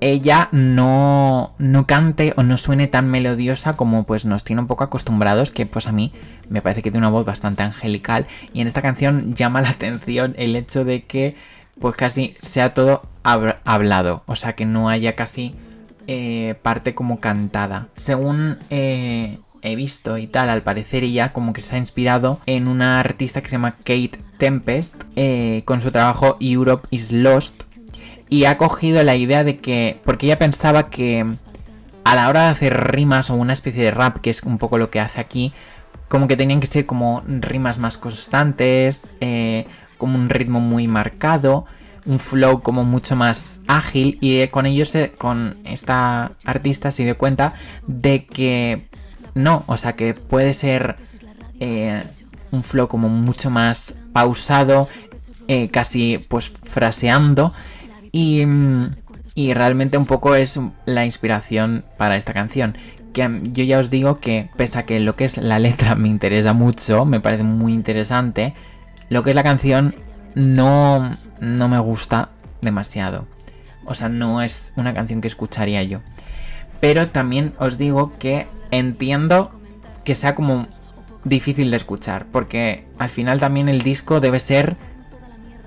ella 0.00 0.50
no, 0.52 1.52
no 1.58 1.84
cante 1.88 2.32
o 2.36 2.44
no 2.44 2.56
suene 2.56 2.86
tan 2.86 3.10
melodiosa 3.10 3.72
como 3.72 4.04
pues 4.04 4.24
nos 4.24 4.44
tiene 4.44 4.62
un 4.62 4.68
poco 4.68 4.84
acostumbrados, 4.84 5.50
que 5.50 5.66
pues 5.66 5.88
a 5.88 5.92
mí 5.92 6.12
me 6.48 6.62
parece 6.62 6.80
que 6.80 6.92
tiene 6.92 7.08
una 7.08 7.12
voz 7.12 7.26
bastante 7.26 7.64
angelical. 7.64 8.28
Y 8.52 8.60
en 8.60 8.68
esta 8.68 8.82
canción 8.82 9.34
llama 9.34 9.62
la 9.62 9.70
atención 9.70 10.36
el 10.38 10.54
hecho 10.54 10.84
de 10.84 11.02
que 11.06 11.34
pues 11.80 11.96
casi 11.96 12.36
sea 12.40 12.72
todo 12.72 13.02
hablado, 13.24 14.22
o 14.26 14.36
sea 14.36 14.52
que 14.52 14.64
no 14.64 14.88
haya 14.88 15.16
casi 15.16 15.56
eh, 16.06 16.54
parte 16.62 16.94
como 16.94 17.20
cantada. 17.20 17.88
Según 17.96 18.58
eh, 18.70 19.38
he 19.62 19.76
visto 19.76 20.18
y 20.18 20.26
tal, 20.26 20.48
al 20.48 20.62
parecer 20.62 21.04
ella 21.04 21.32
como 21.32 21.52
que 21.52 21.62
se 21.62 21.76
ha 21.76 21.78
inspirado 21.78 22.40
en 22.46 22.68
una 22.68 23.00
artista 23.00 23.42
que 23.42 23.48
se 23.48 23.56
llama 23.56 23.76
Kate 23.78 24.18
Tempest 24.38 24.94
eh, 25.16 25.62
con 25.64 25.80
su 25.80 25.90
trabajo 25.90 26.36
Europe 26.40 26.88
is 26.90 27.12
Lost 27.12 27.64
y 28.28 28.44
ha 28.44 28.56
cogido 28.56 29.02
la 29.02 29.16
idea 29.16 29.44
de 29.44 29.58
que, 29.58 30.00
porque 30.04 30.26
ella 30.26 30.38
pensaba 30.38 30.88
que 30.88 31.26
a 32.04 32.14
la 32.14 32.28
hora 32.28 32.44
de 32.44 32.48
hacer 32.48 32.92
rimas 32.92 33.28
o 33.28 33.34
una 33.34 33.52
especie 33.52 33.84
de 33.84 33.90
rap, 33.90 34.18
que 34.18 34.30
es 34.30 34.42
un 34.42 34.58
poco 34.58 34.78
lo 34.78 34.90
que 34.90 35.00
hace 35.00 35.20
aquí, 35.20 35.52
como 36.08 36.28
que 36.28 36.36
tenían 36.36 36.60
que 36.60 36.66
ser 36.66 36.86
como 36.86 37.22
rimas 37.26 37.78
más 37.78 37.98
constantes, 37.98 39.08
como 39.98 40.16
un 40.16 40.28
ritmo 40.28 40.60
muy 40.60 40.86
marcado, 40.86 41.66
un 42.06 42.18
flow 42.18 42.62
como 42.62 42.84
mucho 42.84 43.16
más 43.16 43.60
ágil 43.66 44.18
y 44.20 44.46
con 44.48 44.66
ellos, 44.66 44.96
con 45.18 45.56
esta 45.64 46.32
artista 46.44 46.90
se 46.90 47.04
dio 47.04 47.18
cuenta 47.18 47.54
de 47.86 48.26
que 48.26 48.88
no, 49.34 49.64
o 49.66 49.76
sea 49.76 49.94
que 49.94 50.14
puede 50.14 50.54
ser 50.54 50.96
eh, 51.60 52.04
un 52.50 52.62
flow 52.62 52.88
como 52.88 53.08
mucho 53.08 53.50
más 53.50 53.94
pausado, 54.12 54.88
eh, 55.48 55.68
casi 55.68 56.18
pues 56.18 56.50
fraseando 56.50 57.52
y, 58.12 58.44
y 59.34 59.54
realmente 59.54 59.98
un 59.98 60.06
poco 60.06 60.34
es 60.34 60.58
la 60.86 61.04
inspiración 61.04 61.84
para 61.96 62.16
esta 62.16 62.32
canción. 62.32 62.76
Que 63.12 63.40
yo 63.52 63.64
ya 63.64 63.80
os 63.80 63.90
digo 63.90 64.16
que 64.16 64.50
pese 64.56 64.78
a 64.78 64.84
que 64.84 65.00
lo 65.00 65.16
que 65.16 65.24
es 65.24 65.36
la 65.36 65.58
letra 65.58 65.94
me 65.96 66.08
interesa 66.08 66.52
mucho, 66.52 67.04
me 67.04 67.20
parece 67.20 67.42
muy 67.42 67.72
interesante, 67.72 68.54
lo 69.08 69.22
que 69.22 69.30
es 69.30 69.36
la 69.36 69.42
canción 69.42 69.96
no, 70.34 71.16
no 71.40 71.68
me 71.68 71.78
gusta 71.78 72.30
demasiado. 72.60 73.26
O 73.84 73.94
sea, 73.94 74.08
no 74.08 74.42
es 74.42 74.72
una 74.76 74.94
canción 74.94 75.20
que 75.20 75.28
escucharía 75.28 75.82
yo. 75.82 76.00
Pero 76.80 77.08
también 77.08 77.52
os 77.58 77.78
digo 77.78 78.12
que 78.18 78.46
entiendo 78.70 79.50
que 80.04 80.14
sea 80.14 80.34
como 80.34 80.66
difícil 81.24 81.70
de 81.70 81.76
escuchar, 81.76 82.26
porque 82.32 82.84
al 82.98 83.10
final 83.10 83.40
también 83.40 83.68
el 83.68 83.82
disco 83.82 84.20
debe 84.20 84.40
ser 84.40 84.76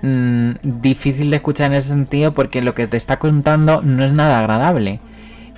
mm, 0.02 0.52
difícil 0.62 1.30
de 1.30 1.36
escuchar 1.36 1.70
en 1.70 1.76
ese 1.76 1.90
sentido 1.90 2.32
porque 2.32 2.62
lo 2.62 2.74
que 2.74 2.86
te 2.86 2.96
está 2.96 3.18
contando 3.18 3.82
no 3.82 4.04
es 4.04 4.12
nada 4.12 4.38
agradable. 4.40 5.00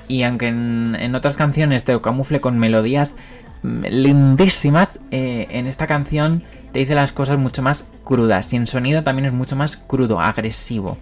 Y 0.09 0.23
aunque 0.23 0.49
en, 0.49 1.15
otras 1.15 1.37
canciones 1.37 1.85
te 1.85 2.01
camufle 2.01 2.41
con 2.41 2.59
melodías 2.59 3.17
mm, 3.63 3.85
lindísimas, 3.91 5.01
eh, 5.11 5.47
en 5.51 5.67
esta 5.67 5.87
canción 5.87 6.43
te 6.77 6.81
dice 6.81 6.95
las 6.95 7.13
cosas 7.13 7.39
mucho 7.39 7.63
más 7.63 7.87
crudas. 8.05 8.53
Y 8.53 8.57
en 8.57 8.67
sonido 8.67 9.03
también 9.03 9.25
es 9.25 9.33
mucho 9.33 9.57
más 9.57 9.79
crudo, 9.79 10.21
agresivo. 10.21 10.99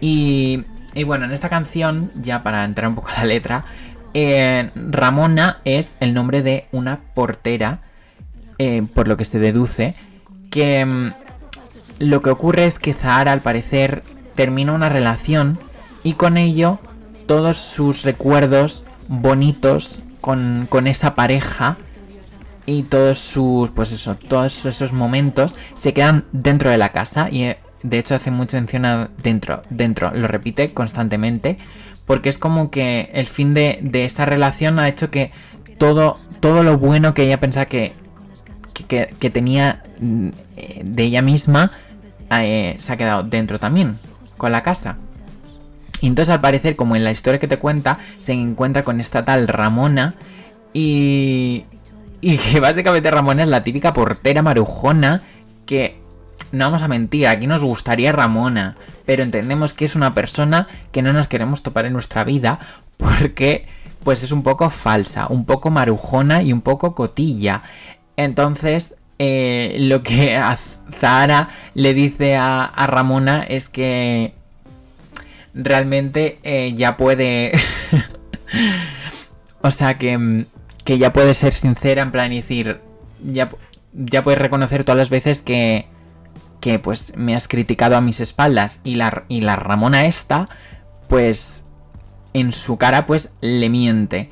Y, 0.00 0.62
y 0.94 1.02
bueno, 1.02 1.24
en 1.24 1.32
esta 1.32 1.48
canción, 1.48 2.12
ya 2.14 2.44
para 2.44 2.64
entrar 2.64 2.88
un 2.88 2.94
poco 2.94 3.08
a 3.08 3.18
la 3.18 3.24
letra, 3.24 3.64
eh, 4.14 4.70
Ramona 4.76 5.58
es 5.64 5.96
el 5.98 6.14
nombre 6.14 6.42
de 6.42 6.68
una 6.70 7.00
portera, 7.12 7.80
eh, 8.58 8.86
por 8.94 9.08
lo 9.08 9.16
que 9.16 9.24
se 9.24 9.40
deduce, 9.40 9.96
que 10.48 10.84
mm, 10.84 11.12
lo 11.98 12.22
que 12.22 12.30
ocurre 12.30 12.64
es 12.64 12.78
que 12.78 12.94
Zahara 12.94 13.32
al 13.32 13.42
parecer 13.42 14.04
termina 14.36 14.74
una 14.74 14.88
relación 14.88 15.58
y 16.04 16.12
con 16.12 16.36
ello 16.36 16.78
todos 17.26 17.58
sus 17.58 18.04
recuerdos 18.04 18.84
bonitos 19.08 19.98
con, 20.20 20.68
con 20.70 20.86
esa 20.86 21.16
pareja 21.16 21.78
y 22.68 22.82
todos 22.82 23.18
sus, 23.18 23.70
pues 23.70 23.92
eso, 23.92 24.16
todos 24.16 24.66
esos 24.66 24.92
momentos 24.92 25.56
se 25.72 25.94
quedan 25.94 26.26
dentro 26.32 26.70
de 26.70 26.76
la 26.76 26.90
casa 26.90 27.28
y 27.30 27.44
eh, 27.44 27.58
de 27.82 27.98
hecho 27.98 28.14
hace 28.14 28.30
mucha 28.30 28.58
mención 28.58 28.84
a 28.84 29.08
dentro, 29.22 29.62
dentro, 29.70 30.10
lo 30.12 30.28
repite 30.28 30.74
constantemente 30.74 31.56
porque 32.04 32.28
es 32.28 32.36
como 32.36 32.70
que 32.70 33.08
el 33.14 33.26
fin 33.26 33.54
de, 33.54 33.78
de 33.80 34.04
esa 34.04 34.26
relación 34.26 34.78
ha 34.78 34.86
hecho 34.86 35.10
que 35.10 35.32
todo, 35.78 36.18
todo 36.40 36.62
lo 36.62 36.76
bueno 36.76 37.14
que 37.14 37.22
ella 37.22 37.40
pensaba 37.40 37.64
que, 37.64 37.94
que, 38.86 39.30
tenía 39.30 39.82
mm, 40.00 40.28
de 40.82 41.02
ella 41.02 41.22
misma 41.22 41.72
eh, 42.30 42.74
se 42.76 42.92
ha 42.92 42.98
quedado 42.98 43.22
dentro 43.22 43.58
también, 43.58 43.96
con 44.36 44.52
la 44.52 44.62
casa. 44.62 44.98
Y 46.02 46.06
entonces 46.06 46.34
al 46.34 46.42
parecer, 46.42 46.76
como 46.76 46.96
en 46.96 47.04
la 47.04 47.12
historia 47.12 47.40
que 47.40 47.48
te 47.48 47.58
cuenta, 47.58 47.98
se 48.18 48.34
encuentra 48.34 48.84
con 48.84 49.00
esta 49.00 49.24
tal 49.24 49.48
Ramona 49.48 50.16
y... 50.74 51.37
Y 52.20 52.38
que 52.38 52.60
básicamente 52.60 53.10
Ramona 53.10 53.44
es 53.44 53.48
la 53.48 53.62
típica 53.62 53.92
portera 53.92 54.42
marujona 54.42 55.22
que 55.66 56.00
no 56.52 56.64
vamos 56.64 56.82
a 56.82 56.88
mentir, 56.88 57.26
aquí 57.26 57.46
nos 57.46 57.62
gustaría 57.62 58.12
Ramona, 58.12 58.76
pero 59.04 59.22
entendemos 59.22 59.74
que 59.74 59.84
es 59.84 59.94
una 59.94 60.14
persona 60.14 60.66
que 60.92 61.02
no 61.02 61.12
nos 61.12 61.28
queremos 61.28 61.62
topar 61.62 61.86
en 61.86 61.92
nuestra 61.92 62.24
vida 62.24 62.58
porque 62.96 63.66
pues 64.02 64.22
es 64.22 64.32
un 64.32 64.42
poco 64.42 64.70
falsa, 64.70 65.26
un 65.28 65.44
poco 65.44 65.70
marujona 65.70 66.42
y 66.42 66.52
un 66.52 66.62
poco 66.62 66.94
cotilla. 66.94 67.62
Entonces, 68.16 68.96
eh, 69.18 69.76
lo 69.80 70.02
que 70.02 70.36
a 70.36 70.58
Zahara 70.90 71.48
le 71.74 71.92
dice 71.92 72.36
a, 72.36 72.72
Ramona 72.86 73.42
es 73.42 73.68
que 73.68 74.32
realmente 75.54 76.38
eh, 76.42 76.72
ya 76.74 76.96
puede... 76.96 77.52
o 79.60 79.70
sea, 79.70 79.98
que, 79.98 80.46
que 80.88 80.96
ya 80.96 81.12
puede 81.12 81.34
ser 81.34 81.52
sincera 81.52 82.00
en 82.00 82.10
plan 82.10 82.32
y 82.32 82.36
decir, 82.36 82.80
ya, 83.22 83.50
ya 83.92 84.22
puedes 84.22 84.40
reconocer 84.40 84.84
todas 84.84 84.96
las 84.96 85.10
veces 85.10 85.42
que 85.42 85.86
que 86.62 86.78
pues 86.78 87.14
me 87.14 87.36
has 87.36 87.46
criticado 87.46 87.94
a 87.94 88.00
mis 88.00 88.20
espaldas 88.20 88.80
y 88.84 88.94
la, 88.94 89.24
y 89.28 89.42
la 89.42 89.54
Ramona 89.54 90.06
esta, 90.06 90.48
pues 91.06 91.66
en 92.32 92.52
su 92.54 92.78
cara 92.78 93.04
pues 93.04 93.34
le 93.42 93.68
miente. 93.68 94.30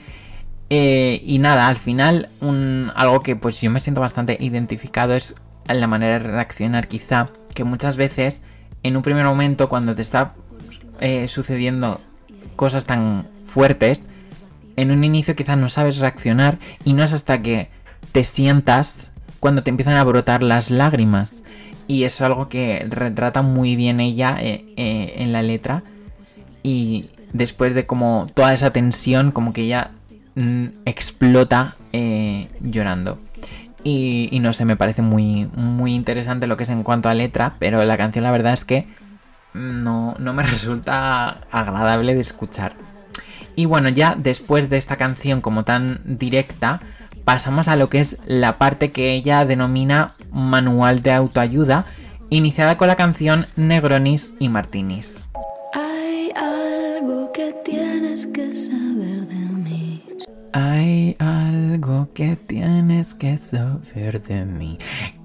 Eh, 0.70 1.20
y 1.26 1.40
nada, 1.40 1.68
al 1.68 1.76
final 1.76 2.30
un, 2.40 2.90
algo 2.96 3.20
que 3.20 3.36
pues 3.36 3.60
yo 3.60 3.70
me 3.70 3.80
siento 3.80 4.00
bastante 4.00 4.38
identificado 4.40 5.12
es 5.12 5.34
la 5.68 5.86
manera 5.86 6.18
de 6.18 6.30
reaccionar 6.30 6.88
quizá, 6.88 7.28
que 7.52 7.64
muchas 7.64 7.98
veces 7.98 8.40
en 8.82 8.96
un 8.96 9.02
primer 9.02 9.26
momento 9.26 9.68
cuando 9.68 9.94
te 9.94 10.00
está 10.00 10.34
eh, 11.00 11.28
sucediendo 11.28 12.00
cosas 12.56 12.86
tan 12.86 13.28
fuertes, 13.46 14.04
en 14.76 14.90
un 14.90 15.04
inicio 15.04 15.34
quizá 15.34 15.56
no 15.56 15.68
sabes 15.68 15.98
reaccionar 15.98 16.58
y 16.84 16.92
no 16.92 17.02
es 17.02 17.12
hasta 17.12 17.42
que 17.42 17.68
te 18.12 18.24
sientas 18.24 19.12
cuando 19.40 19.62
te 19.62 19.70
empiezan 19.70 19.96
a 19.96 20.04
brotar 20.04 20.42
las 20.42 20.70
lágrimas. 20.70 21.42
Y 21.88 22.04
es 22.04 22.20
algo 22.20 22.48
que 22.48 22.84
retrata 22.88 23.42
muy 23.42 23.76
bien 23.76 24.00
ella 24.00 24.38
eh, 24.40 24.64
eh, 24.76 25.14
en 25.18 25.32
la 25.32 25.42
letra. 25.42 25.82
Y 26.62 27.10
después 27.32 27.74
de 27.74 27.86
como 27.86 28.26
toda 28.34 28.52
esa 28.52 28.72
tensión, 28.72 29.30
como 29.30 29.52
que 29.52 29.62
ella 29.62 29.92
mm, 30.34 30.66
explota 30.84 31.76
eh, 31.92 32.48
llorando. 32.60 33.18
Y, 33.84 34.36
no 34.42 34.52
sé, 34.52 34.64
me 34.64 34.76
parece 34.76 35.00
muy, 35.00 35.48
muy 35.54 35.94
interesante 35.94 36.48
lo 36.48 36.56
que 36.56 36.64
es 36.64 36.70
en 36.70 36.82
cuanto 36.82 37.08
a 37.08 37.14
letra, 37.14 37.54
pero 37.60 37.84
la 37.84 37.96
canción 37.96 38.24
la 38.24 38.32
verdad 38.32 38.52
es 38.52 38.64
que 38.64 38.88
no, 39.54 40.16
no 40.18 40.32
me 40.32 40.42
resulta 40.44 41.42
agradable 41.52 42.16
de 42.16 42.20
escuchar. 42.20 42.74
Y 43.56 43.64
bueno, 43.64 43.88
ya 43.88 44.14
después 44.16 44.68
de 44.68 44.76
esta 44.76 44.96
canción 44.96 45.40
como 45.40 45.64
tan 45.64 46.00
directa, 46.04 46.80
pasamos 47.24 47.68
a 47.68 47.76
lo 47.76 47.88
que 47.88 48.00
es 48.00 48.18
la 48.26 48.58
parte 48.58 48.92
que 48.92 49.14
ella 49.14 49.46
denomina 49.46 50.12
manual 50.30 51.02
de 51.02 51.12
autoayuda, 51.12 51.86
iniciada 52.28 52.76
con 52.76 52.88
la 52.88 52.96
canción 52.96 53.46
Negronis 53.56 54.30
y 54.38 54.50
Martinis. 54.50 55.24
Hay 55.72 56.30
algo 56.36 57.32
que 57.32 57.54
tienes 57.64 58.26
que 58.26 58.54
saber 58.54 59.26
de 59.26 59.34
mí. 59.34 60.04
Hay 60.52 61.16
algo 61.18 62.12
que 62.12 62.36
tienes 62.36 63.14
que 63.14 63.38
saber 63.38 64.22
de 64.22 64.44
mí. 64.44 64.78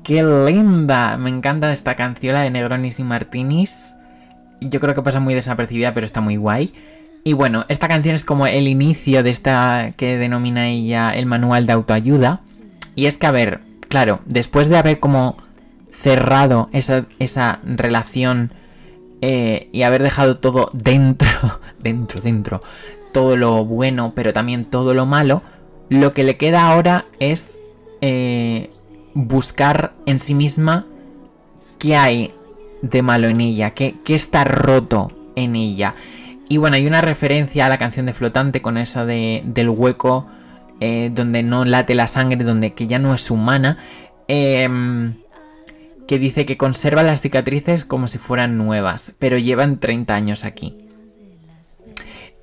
¡Qué 0.03 0.23
linda! 0.23 1.17
Me 1.17 1.29
encanta 1.29 1.73
esta 1.73 1.95
canción, 1.95 2.33
la 2.33 2.41
de 2.41 2.49
Negronis 2.51 2.99
y 2.99 3.03
Martinis. 3.03 3.93
Yo 4.61 4.79
creo 4.79 4.95
que 4.95 5.01
pasa 5.01 5.19
muy 5.19 5.33
desapercibida, 5.33 5.93
pero 5.93 6.05
está 6.05 6.21
muy 6.21 6.37
guay. 6.37 6.73
Y 7.23 7.33
bueno, 7.33 7.65
esta 7.69 7.87
canción 7.87 8.15
es 8.15 8.25
como 8.25 8.47
el 8.47 8.67
inicio 8.67 9.23
de 9.23 9.29
esta 9.29 9.93
que 9.95 10.17
denomina 10.17 10.67
ella 10.67 11.11
el 11.11 11.25
manual 11.27 11.65
de 11.67 11.73
autoayuda. 11.73 12.41
Y 12.95 13.05
es 13.05 13.17
que, 13.17 13.27
a 13.27 13.31
ver, 13.31 13.61
claro, 13.89 14.19
después 14.25 14.69
de 14.69 14.77
haber 14.77 14.99
como 14.99 15.37
cerrado 15.91 16.69
esa, 16.71 17.05
esa 17.19 17.59
relación 17.63 18.51
eh, 19.21 19.69
y 19.71 19.83
haber 19.83 20.01
dejado 20.01 20.35
todo 20.35 20.69
dentro, 20.73 21.29
dentro, 21.79 22.21
dentro, 22.21 22.61
todo 23.13 23.37
lo 23.37 23.65
bueno, 23.65 24.13
pero 24.15 24.33
también 24.33 24.65
todo 24.65 24.93
lo 24.95 25.05
malo, 25.05 25.43
lo 25.89 26.13
que 26.13 26.23
le 26.23 26.37
queda 26.37 26.71
ahora 26.71 27.05
es 27.19 27.59
eh, 28.01 28.71
buscar 29.13 29.93
en 30.07 30.17
sí 30.17 30.33
misma 30.33 30.87
qué 31.77 31.95
hay 31.95 32.33
de 32.81 33.03
malo 33.03 33.27
en 33.27 33.41
ella, 33.41 33.71
qué, 33.71 33.95
qué 34.03 34.15
está 34.15 34.43
roto 34.43 35.11
en 35.35 35.55
ella. 35.55 35.93
Y 36.51 36.57
bueno, 36.57 36.75
hay 36.75 36.85
una 36.85 36.99
referencia 36.99 37.65
a 37.65 37.69
la 37.69 37.77
canción 37.77 38.05
de 38.05 38.13
Flotante 38.13 38.61
con 38.61 38.77
esa 38.77 39.05
de, 39.05 39.41
del 39.45 39.69
hueco 39.69 40.27
eh, 40.81 41.09
donde 41.13 41.43
no 41.43 41.63
late 41.63 41.95
la 41.95 42.07
sangre, 42.07 42.43
donde 42.43 42.73
que 42.73 42.87
ya 42.87 42.99
no 42.99 43.13
es 43.13 43.31
humana. 43.31 43.77
Em, 44.27 45.13
que 46.09 46.19
dice 46.19 46.45
que 46.45 46.57
conserva 46.57 47.03
las 47.03 47.21
cicatrices 47.21 47.85
como 47.85 48.09
si 48.09 48.17
fueran 48.17 48.57
nuevas, 48.57 49.13
pero 49.17 49.37
llevan 49.37 49.79
30 49.79 50.13
años 50.13 50.43
aquí. 50.43 50.77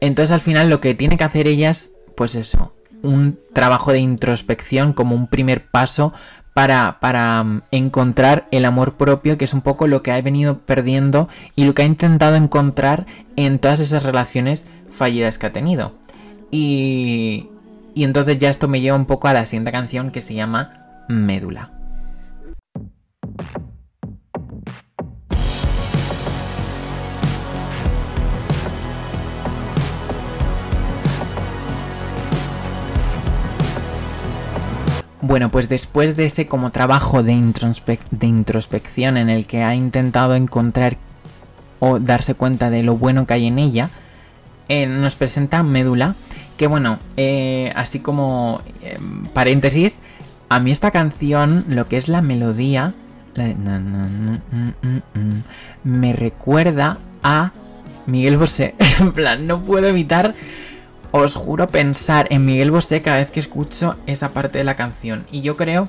Entonces 0.01 0.31
al 0.31 0.40
final 0.40 0.71
lo 0.71 0.81
que 0.81 0.94
tiene 0.94 1.18
que 1.18 1.25
hacer 1.25 1.47
ella 1.47 1.68
es, 1.68 1.92
pues 2.16 2.35
eso, 2.35 2.73
un 3.03 3.38
trabajo 3.53 3.92
de 3.92 3.99
introspección 3.99 4.94
como 4.94 5.14
un 5.16 5.27
primer 5.27 5.66
paso 5.66 6.14
para, 7.01 7.44
mm, 7.44 7.61
encontrar 7.71 8.49
el 8.51 8.64
amor 8.64 8.94
propio, 8.94 9.38
que 9.38 9.44
es 9.44 9.55
un 9.55 9.61
poco 9.61 9.87
lo 9.87 10.03
que 10.03 10.11
ha 10.11 10.21
venido 10.21 10.59
perdiendo 10.59 11.29
y 11.55 11.64
lo 11.64 11.75
que 11.75 11.83
ha 11.83 11.85
intentado 11.85 12.35
encontrar 12.35 13.07
en 13.37 13.61
todas 13.61 13.79
esas 13.79 14.03
relaciones 14.03 14.66
fallidas 14.90 15.38
que 15.38 15.47
ha 15.47 15.53
tenido. 15.53 15.92
Y, 16.51 17.49
y 17.94 18.03
entonces 18.03 18.38
ya 18.38 18.51
esto 18.51 18.66
me 18.66 18.81
lleva 18.81 18.97
un 18.97 19.07
poco 19.07 19.29
a 19.29 19.35
la 19.35 19.47
siguiente 19.47 19.71
canción 19.71 20.11
que 20.11 20.21
se 20.21 20.35
llama 20.35 21.05
Médula. 21.09 21.78
Bueno, 35.29 35.51
pues 35.51 35.69
después 35.69 36.17
de 36.17 36.25
ese 36.25 36.47
como 36.47 36.71
trabajo 36.71 37.23
de, 37.23 37.33
introspección 37.33 39.19
en 39.19 39.29
el 39.29 39.47
que 39.47 39.62
ha 39.62 39.75
intentado 39.75 40.35
encontrar 40.35 40.97
o 41.81 41.99
darse 41.99 42.35
cuenta 42.35 42.71
de 42.71 42.83
lo 42.83 42.97
bueno 42.97 43.27
que 43.27 43.35
hay 43.35 43.47
en 43.47 43.59
ella, 43.59 43.91
eh, 44.71 44.87
nos 44.87 45.17
presenta 45.17 45.62
Médula, 45.62 46.14
que 46.57 46.67
bueno, 46.67 46.99
eh, 47.19 47.75
así 47.77 48.01
como 48.01 48.62
em, 48.81 49.27
paréntesis, 49.27 49.99
a 50.49 50.61
mí 50.61 50.70
esta 50.70 50.93
canción, 50.93 51.66
lo 51.68 51.89
que 51.89 51.99
es 51.99 52.09
la 52.09 52.22
melodía, 52.22 52.95
me 55.85 56.12
recuerda 56.14 56.97
a 57.22 57.53
Miguel 58.07 58.39
Bosé. 58.39 58.76
en 58.99 59.12
plan, 59.12 59.47
no 59.47 59.62
puedo 59.62 59.89
evitar 59.89 60.35
os 61.11 61.34
juro 61.34 61.68
pensar 61.68 62.26
en 62.30 62.44
Miguel 62.44 62.70
Bosé 62.70 63.02
cada 63.02 63.18
vez 63.18 63.30
que 63.30 63.40
escucho 63.40 63.96
esa 64.06 64.30
parte 64.30 64.59
de 64.59 64.64
la 64.64 64.76
canción. 64.76 65.24
Y 65.30 65.40
yo 65.40 65.56
creo 65.56 65.88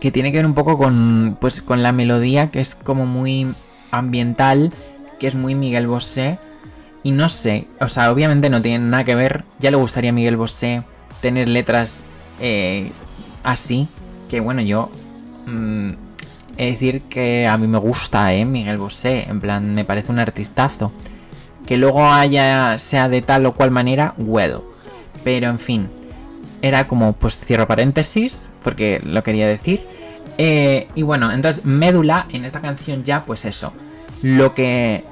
que 0.00 0.10
tiene 0.10 0.32
que 0.32 0.38
ver 0.38 0.46
un 0.46 0.54
poco 0.54 0.78
con, 0.78 1.36
pues, 1.40 1.60
con 1.60 1.82
la 1.82 1.92
melodía, 1.92 2.50
que 2.50 2.60
es 2.60 2.74
como 2.74 3.06
muy 3.06 3.52
ambiental, 3.90 4.72
que 5.18 5.26
es 5.26 5.34
muy 5.34 5.54
Miguel 5.54 5.86
Bosé. 5.86 6.38
Y 7.02 7.12
no 7.12 7.28
sé, 7.28 7.66
o 7.80 7.88
sea, 7.88 8.12
obviamente 8.12 8.50
no 8.50 8.60
tiene 8.62 8.84
nada 8.84 9.04
que 9.04 9.14
ver. 9.14 9.44
Ya 9.58 9.70
le 9.70 9.76
gustaría 9.76 10.10
a 10.10 10.12
Miguel 10.12 10.36
Bosé 10.36 10.82
tener 11.20 11.48
letras 11.48 12.02
eh, 12.40 12.92
así. 13.42 13.88
Que 14.28 14.40
bueno, 14.40 14.62
yo 14.62 14.90
mm, 15.46 15.92
decir 16.56 17.02
que 17.02 17.46
a 17.46 17.56
mí 17.58 17.66
me 17.66 17.78
gusta, 17.78 18.32
¿eh? 18.34 18.44
Miguel 18.44 18.76
Bosé, 18.78 19.28
en 19.28 19.40
plan, 19.40 19.74
me 19.74 19.84
parece 19.84 20.12
un 20.12 20.18
artistazo. 20.18 20.92
Que 21.66 21.76
luego 21.76 22.04
haya, 22.04 22.78
sea 22.78 23.08
de 23.08 23.22
tal 23.22 23.46
o 23.46 23.54
cual 23.54 23.70
manera, 23.70 24.14
well. 24.18 24.60
Pero 25.22 25.48
en 25.48 25.58
fin, 25.58 25.88
era 26.62 26.86
como, 26.86 27.12
pues 27.12 27.36
cierro 27.36 27.66
paréntesis, 27.66 28.50
porque 28.62 29.00
lo 29.04 29.22
quería 29.22 29.46
decir. 29.46 29.86
Eh, 30.38 30.88
y 30.94 31.02
bueno, 31.02 31.32
entonces 31.32 31.64
Médula 31.64 32.26
en 32.32 32.44
esta 32.44 32.60
canción 32.60 33.04
ya, 33.04 33.22
pues 33.22 33.44
eso. 33.44 33.72
Lo 34.22 34.54
que 34.54 35.04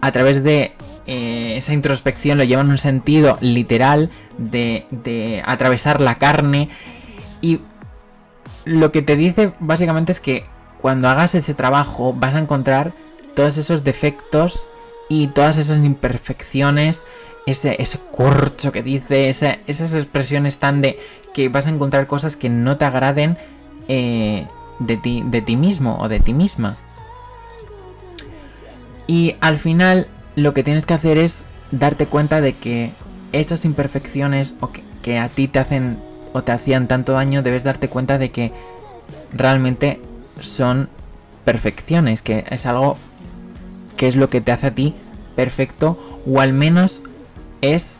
a 0.00 0.12
través 0.12 0.42
de 0.42 0.72
eh, 1.06 1.54
esa 1.56 1.72
introspección 1.72 2.38
lo 2.38 2.44
lleva 2.44 2.62
en 2.62 2.70
un 2.70 2.78
sentido 2.78 3.38
literal 3.40 4.10
de, 4.38 4.86
de 4.90 5.42
atravesar 5.44 6.00
la 6.00 6.16
carne. 6.16 6.68
Y 7.40 7.60
lo 8.64 8.92
que 8.92 9.02
te 9.02 9.16
dice 9.16 9.52
básicamente 9.60 10.12
es 10.12 10.20
que 10.20 10.44
cuando 10.80 11.08
hagas 11.08 11.34
ese 11.34 11.54
trabajo 11.54 12.12
vas 12.12 12.34
a 12.34 12.38
encontrar 12.38 12.92
todos 13.34 13.58
esos 13.58 13.84
defectos 13.84 14.68
y 15.08 15.28
todas 15.28 15.58
esas 15.58 15.84
imperfecciones, 15.84 17.02
ese, 17.46 17.80
ese 17.80 18.00
corcho 18.10 18.72
que 18.72 18.82
dice, 18.82 19.28
esas 19.28 19.94
expresiones 19.94 20.58
tan 20.58 20.82
de 20.82 20.98
que 21.32 21.48
vas 21.48 21.66
a 21.66 21.70
encontrar 21.70 22.06
cosas 22.06 22.36
que 22.36 22.48
no 22.48 22.76
te 22.76 22.84
agraden 22.84 23.38
eh, 23.88 24.46
de, 24.78 24.96
ti, 24.96 25.22
de 25.24 25.42
ti 25.42 25.56
mismo 25.56 25.98
o 26.00 26.08
de 26.08 26.20
ti 26.20 26.32
misma. 26.32 26.76
Y 29.06 29.36
al 29.40 29.58
final 29.58 30.08
lo 30.34 30.52
que 30.54 30.64
tienes 30.64 30.86
que 30.86 30.94
hacer 30.94 31.18
es 31.18 31.44
darte 31.70 32.06
cuenta 32.06 32.40
de 32.40 32.54
que 32.54 32.90
esas 33.32 33.64
imperfecciones 33.64 34.54
o 34.60 34.70
que, 34.70 34.82
que 35.02 35.18
a 35.18 35.28
ti 35.28 35.46
te 35.46 35.60
hacen 35.60 35.98
o 36.32 36.42
te 36.42 36.52
hacían 36.52 36.88
tanto 36.88 37.12
daño, 37.12 37.42
debes 37.42 37.64
darte 37.64 37.88
cuenta 37.88 38.18
de 38.18 38.30
que 38.30 38.52
realmente 39.32 40.00
son 40.40 40.88
perfecciones, 41.44 42.22
que 42.22 42.44
es 42.50 42.66
algo 42.66 42.98
que 43.96 44.08
es 44.08 44.16
lo 44.16 44.30
que 44.30 44.40
te 44.40 44.52
hace 44.52 44.68
a 44.68 44.74
ti 44.74 44.94
perfecto 45.34 45.98
o 46.26 46.40
al 46.40 46.52
menos 46.52 47.02
es 47.60 47.98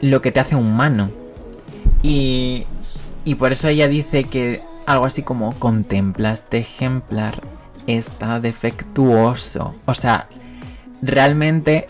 lo 0.00 0.22
que 0.22 0.32
te 0.32 0.40
hace 0.40 0.56
humano. 0.56 1.10
Y, 2.02 2.64
y 3.24 3.34
por 3.34 3.52
eso 3.52 3.68
ella 3.68 3.88
dice 3.88 4.24
que 4.24 4.62
algo 4.86 5.04
así 5.04 5.22
como 5.22 5.54
contempla 5.58 6.32
este 6.32 6.58
ejemplar, 6.58 7.42
está 7.86 8.40
defectuoso. 8.40 9.74
O 9.86 9.94
sea, 9.94 10.28
realmente 11.02 11.88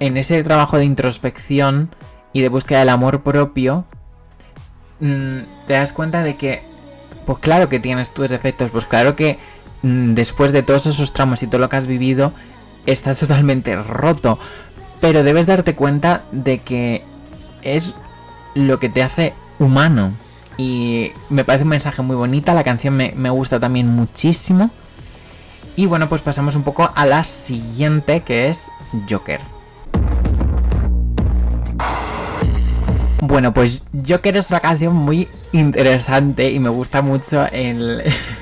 en 0.00 0.16
ese 0.16 0.42
trabajo 0.42 0.78
de 0.78 0.84
introspección 0.84 1.94
y 2.32 2.42
de 2.42 2.48
búsqueda 2.48 2.80
del 2.80 2.88
amor 2.88 3.22
propio, 3.22 3.84
mm, 5.00 5.38
te 5.66 5.74
das 5.74 5.92
cuenta 5.92 6.22
de 6.22 6.36
que 6.36 6.62
pues 7.26 7.38
claro 7.38 7.68
que 7.68 7.78
tienes 7.78 8.12
tus 8.12 8.28
defectos, 8.30 8.70
pues 8.70 8.84
claro 8.84 9.14
que 9.14 9.38
después 9.82 10.52
de 10.52 10.62
todos 10.62 10.86
esos 10.86 11.12
tramos 11.12 11.42
y 11.42 11.46
todo 11.46 11.60
lo 11.60 11.68
que 11.68 11.76
has 11.76 11.86
vivido, 11.86 12.32
estás 12.86 13.20
totalmente 13.20 13.76
roto. 13.76 14.38
Pero 15.00 15.24
debes 15.24 15.46
darte 15.46 15.74
cuenta 15.74 16.24
de 16.30 16.58
que 16.58 17.04
es 17.62 17.94
lo 18.54 18.78
que 18.78 18.88
te 18.88 19.02
hace 19.02 19.34
humano. 19.58 20.14
Y 20.56 21.10
me 21.28 21.44
parece 21.44 21.64
un 21.64 21.70
mensaje 21.70 22.02
muy 22.02 22.14
bonita, 22.14 22.54
la 22.54 22.62
canción 22.62 22.94
me, 22.94 23.12
me 23.16 23.30
gusta 23.30 23.58
también 23.58 23.88
muchísimo. 23.88 24.70
Y 25.74 25.86
bueno, 25.86 26.08
pues 26.08 26.20
pasamos 26.20 26.54
un 26.54 26.62
poco 26.62 26.90
a 26.94 27.06
la 27.06 27.24
siguiente, 27.24 28.20
que 28.20 28.48
es 28.48 28.70
Joker. 29.08 29.40
Bueno, 33.20 33.54
pues 33.54 33.82
Joker 34.06 34.36
es 34.36 34.50
una 34.50 34.60
canción 34.60 34.94
muy 34.94 35.28
interesante 35.52 36.50
y 36.50 36.58
me 36.58 36.68
gusta 36.68 37.02
mucho 37.02 37.46
el, 37.46 38.02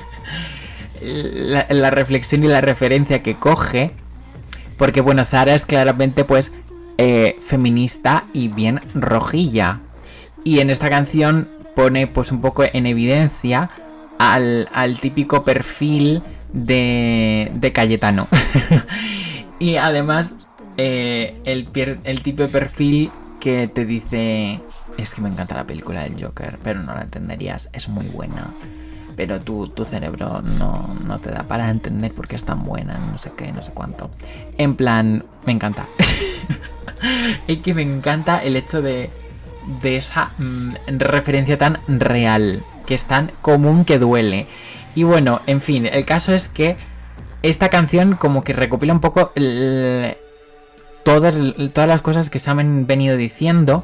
la, 1.01 1.89
reflexión 1.91 2.43
y 2.43 2.47
la 2.47 2.61
referencia 2.61 3.21
que 3.23 3.35
coge. 3.35 3.91
Porque 4.77 5.01
bueno, 5.01 5.23
Zara 5.25 5.53
es 5.53 5.65
claramente 5.65 6.25
pues 6.25 6.51
eh, 6.97 7.37
feminista 7.41 8.25
y 8.33 8.47
bien 8.47 8.81
rojilla. 8.93 9.79
Y 10.43 10.59
en 10.59 10.69
esta 10.69 10.89
canción 10.89 11.47
pone 11.75 12.07
pues 12.07 12.31
un 12.31 12.41
poco 12.41 12.63
en 12.63 12.85
evidencia 12.85 13.69
al, 14.17 14.67
típico 14.99 15.43
perfil 15.43 16.21
de, 16.53 17.51
de 17.53 17.71
Cayetano. 17.71 18.27
y 19.59 19.77
además 19.77 20.35
eh, 20.77 21.39
el, 21.45 21.67
el 22.03 22.23
tipo 22.23 22.43
de 22.43 22.49
perfil 22.49 23.11
que 23.39 23.67
te 23.67 23.85
dice 23.85 24.59
es 24.97 25.13
que 25.13 25.21
me 25.21 25.29
encanta 25.29 25.55
la 25.55 25.65
película 25.65 26.03
del 26.03 26.23
Joker, 26.23 26.59
pero 26.63 26.81
no 26.81 26.93
la 26.93 27.01
entenderías, 27.01 27.69
es 27.73 27.89
muy 27.89 28.05
buena. 28.05 28.53
Pero 29.21 29.39
tu, 29.39 29.67
tu 29.67 29.85
cerebro 29.85 30.41
no, 30.41 30.95
no 31.05 31.19
te 31.19 31.29
da 31.29 31.43
para 31.43 31.69
entender 31.69 32.11
por 32.11 32.27
qué 32.27 32.35
es 32.35 32.43
tan 32.43 32.63
buena, 32.63 32.97
no 32.97 33.19
sé 33.19 33.31
qué, 33.37 33.51
no 33.51 33.61
sé 33.61 33.71
cuánto. 33.71 34.09
En 34.57 34.75
plan, 34.75 35.25
me 35.45 35.51
encanta. 35.51 35.85
es 37.47 37.59
que 37.59 37.75
me 37.75 37.83
encanta 37.83 38.39
el 38.39 38.55
hecho 38.55 38.81
de, 38.81 39.11
de 39.83 39.97
esa 39.97 40.31
mm, 40.39 40.73
referencia 40.97 41.59
tan 41.59 41.77
real, 41.87 42.63
que 42.87 42.95
es 42.95 43.03
tan 43.03 43.29
común 43.43 43.85
que 43.85 43.99
duele. 43.99 44.47
Y 44.95 45.03
bueno, 45.03 45.41
en 45.45 45.61
fin, 45.61 45.85
el 45.85 46.03
caso 46.03 46.33
es 46.33 46.47
que 46.47 46.77
esta 47.43 47.69
canción 47.69 48.15
como 48.15 48.43
que 48.43 48.53
recopila 48.53 48.91
un 48.91 49.01
poco 49.01 49.33
todas, 51.03 51.39
todas 51.73 51.87
las 51.87 52.01
cosas 52.01 52.31
que 52.31 52.39
se 52.39 52.49
han 52.49 52.87
venido 52.87 53.17
diciendo 53.17 53.83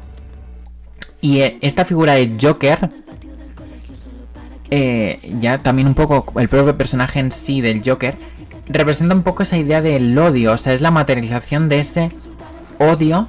y 1.20 1.42
eh, 1.42 1.58
esta 1.60 1.84
figura 1.84 2.14
de 2.14 2.36
Joker, 2.42 2.90
eh, 4.70 5.18
ya 5.38 5.58
también 5.58 5.88
un 5.88 5.94
poco 5.94 6.38
el 6.40 6.48
propio 6.48 6.76
personaje 6.76 7.20
en 7.20 7.32
sí 7.32 7.60
del 7.60 7.82
Joker, 7.84 8.16
representa 8.66 9.14
un 9.14 9.22
poco 9.22 9.42
esa 9.42 9.56
idea 9.56 9.80
del 9.80 10.16
odio, 10.18 10.52
o 10.52 10.58
sea, 10.58 10.74
es 10.74 10.80
la 10.80 10.90
materialización 10.90 11.68
de 11.68 11.80
ese 11.80 12.12
odio 12.78 13.28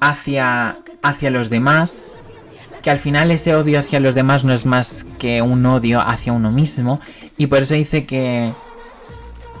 hacia, 0.00 0.78
hacia 1.02 1.30
los 1.30 1.50
demás, 1.50 2.06
que 2.82 2.90
al 2.90 2.98
final 2.98 3.30
ese 3.30 3.54
odio 3.54 3.80
hacia 3.80 4.00
los 4.00 4.14
demás 4.14 4.44
no 4.44 4.52
es 4.52 4.64
más 4.64 5.06
que 5.18 5.42
un 5.42 5.66
odio 5.66 6.00
hacia 6.00 6.32
uno 6.32 6.52
mismo, 6.52 7.00
y 7.36 7.46
por 7.48 7.62
eso 7.62 7.74
dice 7.74 8.06
que 8.06 8.52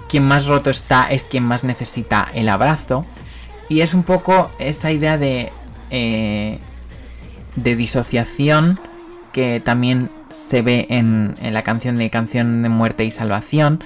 quien 0.08 0.24
más 0.24 0.46
roto 0.46 0.70
está 0.70 1.10
es 1.10 1.24
quien 1.24 1.42
más 1.42 1.64
necesita 1.64 2.28
el 2.34 2.48
abrazo, 2.48 3.04
y 3.68 3.80
es 3.80 3.94
un 3.94 4.04
poco 4.04 4.50
esta 4.58 4.92
idea 4.92 5.18
de... 5.18 5.52
Eh, 5.90 6.58
de 7.56 7.74
disociación 7.74 8.78
que 9.32 9.60
también 9.64 10.10
se 10.30 10.62
ve 10.62 10.86
en, 10.90 11.34
la 11.40 11.62
canción 11.62 11.98
de 11.98 12.10
Canción 12.10 12.62
de 12.62 12.68
Muerte 12.68 13.04
y 13.04 13.10
Salvación, 13.10 13.82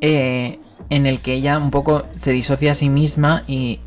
eh, 0.00 0.58
en 0.88 1.06
el 1.06 1.20
que 1.20 1.34
ella 1.34 1.58
un 1.58 1.70
poco 1.70 2.04
se 2.14 2.32
disocia 2.32 2.72
a 2.72 2.74
sí 2.74 2.88
misma 2.88 3.42
y 3.46 3.80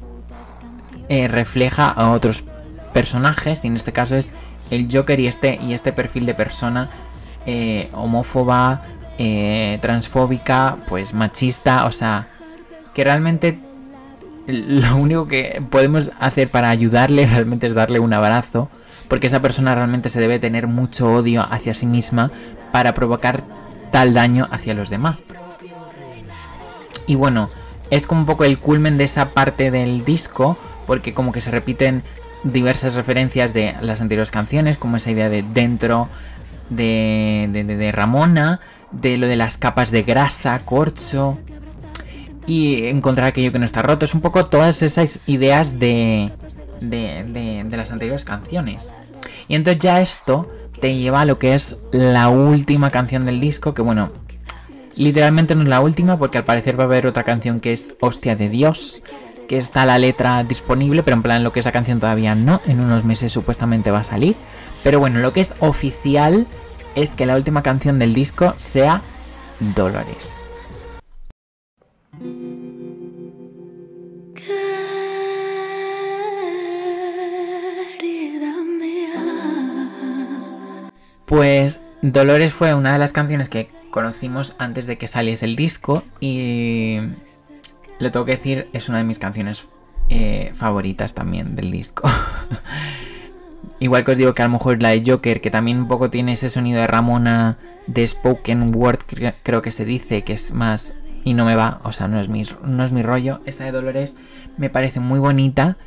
eh, 1.09 1.27
refleja 1.27 1.89
a 1.89 2.11
otros 2.11 2.43
personajes, 2.93 3.63
y 3.63 3.67
en 3.67 3.75
este 3.75 3.91
caso 3.91 4.15
es 4.15 4.31
el 4.69 4.87
Joker 4.91 5.19
y 5.19 5.27
este, 5.27 5.59
y 5.61 5.73
este 5.73 5.91
perfil 5.91 6.25
de 6.25 6.33
persona 6.33 6.89
eh, 7.45 7.89
homófoba, 7.93 8.83
transfóbica, 9.79 10.77
pues 10.87 11.13
machista, 11.13 11.85
o 11.85 11.91
sea, 11.91 12.27
que 12.93 13.03
realmente 13.03 13.59
lo 14.47 14.97
único 14.97 15.27
que 15.27 15.61
podemos 15.69 16.11
hacer 16.19 16.49
para 16.49 16.69
ayudarle 16.69 17.25
realmente 17.31 17.67
es 17.67 17.73
darle 17.73 17.99
un 17.99 18.13
abrazo 18.13 18.69
porque 19.13 19.27
esa 19.27 19.43
persona 19.43 19.75
realmente 19.75 20.09
se 20.09 20.19
debe 20.19 20.39
tener 20.39 20.65
mucho 20.65 21.13
odio 21.13 21.45
hacia 21.47 21.75
sí 21.75 21.85
misma 21.85 22.31
para 22.71 22.95
provocar 22.95 23.43
tal 23.91 24.15
daño 24.15 24.47
hacia 24.49 24.73
los 24.73 24.89
demás. 24.89 25.23
Y 27.05 27.13
bueno, 27.13 27.51
es 27.91 28.07
como 28.07 28.21
un 28.21 28.25
poco 28.25 28.43
el 28.43 28.57
culmen 28.57 28.97
de 28.97 29.03
esa 29.03 29.29
parte 29.29 29.69
del 29.69 30.03
disco, 30.03 30.57
porque 30.87 31.13
como 31.13 31.31
que 31.31 31.41
se 31.41 31.51
repiten 31.51 32.01
diversas 32.43 32.95
referencias 32.95 33.53
de 33.53 33.75
las 33.81 34.01
anteriores 34.01 34.31
canciones, 34.31 34.79
como 34.79 34.97
esa 34.97 35.11
idea 35.11 35.29
de 35.29 35.43
dentro 35.43 36.09
de, 36.71 37.47
de, 37.53 37.91
Ramona, 37.91 38.61
de 38.91 39.17
lo 39.17 39.27
de 39.27 39.35
las 39.35 39.59
capas 39.59 39.91
de 39.91 40.01
grasa, 40.01 40.57
corcho, 40.65 41.37
y 42.47 42.85
encontrar 42.85 43.27
aquello 43.27 43.51
que 43.51 43.59
no 43.59 43.65
está 43.65 43.83
roto. 43.83 44.05
Es 44.05 44.15
un 44.15 44.21
poco 44.21 44.43
todas 44.43 44.81
esas 44.81 45.19
ideas 45.27 45.77
de, 45.77 46.31
de, 46.89 47.67
las 47.69 47.91
anteriores 47.91 48.25
canciones. 48.25 48.93
Y 49.47 49.55
entonces 49.55 49.81
ya 49.81 50.01
esto 50.01 50.49
te 50.79 50.95
lleva 50.95 51.21
a 51.21 51.25
lo 51.25 51.39
que 51.39 51.55
es 51.55 51.77
la 51.91 52.29
última 52.29 52.91
canción 52.91 53.25
del 53.25 53.39
disco, 53.39 53.73
que 53.73 53.81
bueno, 53.81 54.11
literalmente 54.95 55.55
no 55.55 55.61
es 55.61 55.67
la 55.67 55.81
última 55.81 56.17
porque 56.17 56.37
al 56.37 56.45
parecer 56.45 56.77
va 56.77 56.83
a 56.83 56.87
haber 56.87 57.07
otra 57.07 57.23
canción 57.23 57.59
que 57.59 57.73
es 57.73 57.95
Hostia 58.01 58.35
de 58.35 58.49
Dios, 58.49 59.01
que 59.47 59.57
está 59.57 59.85
la 59.85 59.99
letra 59.99 60.43
disponible, 60.43 61.03
pero 61.03 61.15
en 61.15 61.23
plan 61.23 61.43
lo 61.43 61.51
que 61.51 61.59
es 61.59 61.67
canción 61.71 61.99
todavía 61.99 62.35
no, 62.35 62.61
en 62.65 62.79
unos 62.79 63.03
meses 63.03 63.31
supuestamente 63.31 63.91
va 63.91 63.99
a 63.99 64.03
salir. 64.03 64.35
Pero 64.83 64.99
bueno, 64.99 65.19
lo 65.19 65.33
que 65.33 65.41
es 65.41 65.53
oficial 65.59 66.47
es 66.95 67.11
que 67.11 67.25
la 67.25 67.35
última 67.35 67.61
canción 67.61 67.99
del 67.99 68.13
disco 68.13 68.53
sea 68.57 69.01
Dolores. 69.75 70.43
Pues 81.33 81.81
Dolores 82.03 82.53
fue 82.53 82.75
una 82.75 82.93
de 82.93 82.99
las 82.99 83.11
canciones 83.11 83.49
que 83.49 83.67
conocimos 83.89 84.55
antes 84.59 84.85
de 84.85 84.99
que 84.99 85.07
saliese 85.07 85.45
el 85.45 85.55
disco 85.55 86.03
y 86.19 86.99
le 87.97 88.11
tengo 88.11 88.23
que 88.23 88.35
decir, 88.35 88.67
es 88.71 88.87
una 88.87 88.99
de 88.99 89.03
mis 89.03 89.17
canciones 89.17 89.65
eh, 90.09 90.51
favoritas 90.53 91.15
también 91.15 91.55
del 91.55 91.71
disco. 91.71 92.07
Igual 93.79 94.03
que 94.03 94.11
os 94.11 94.17
digo 94.19 94.35
que 94.35 94.43
a 94.43 94.45
lo 94.45 94.51
mejor 94.51 94.79
la 94.79 94.89
de 94.89 95.01
Joker, 95.03 95.41
que 95.41 95.49
también 95.49 95.79
un 95.79 95.87
poco 95.87 96.11
tiene 96.11 96.33
ese 96.33 96.51
sonido 96.51 96.79
de 96.79 96.85
Ramona 96.85 97.57
de 97.87 98.05
Spoken 98.05 98.71
Word, 98.75 98.99
creo 99.41 99.63
que 99.63 99.71
se 99.71 99.85
dice, 99.85 100.23
que 100.23 100.33
es 100.33 100.53
más... 100.53 100.93
Y 101.23 101.33
no 101.33 101.45
me 101.45 101.55
va, 101.55 101.81
o 101.83 101.93
sea, 101.93 102.07
no 102.07 102.21
es 102.21 102.29
mi, 102.29 102.43
no 102.63 102.83
es 102.83 102.91
mi 102.91 103.01
rollo. 103.01 103.41
Esta 103.47 103.63
de 103.63 103.71
Dolores 103.71 104.15
me 104.57 104.69
parece 104.69 104.99
muy 104.99 105.17
bonita 105.17 105.77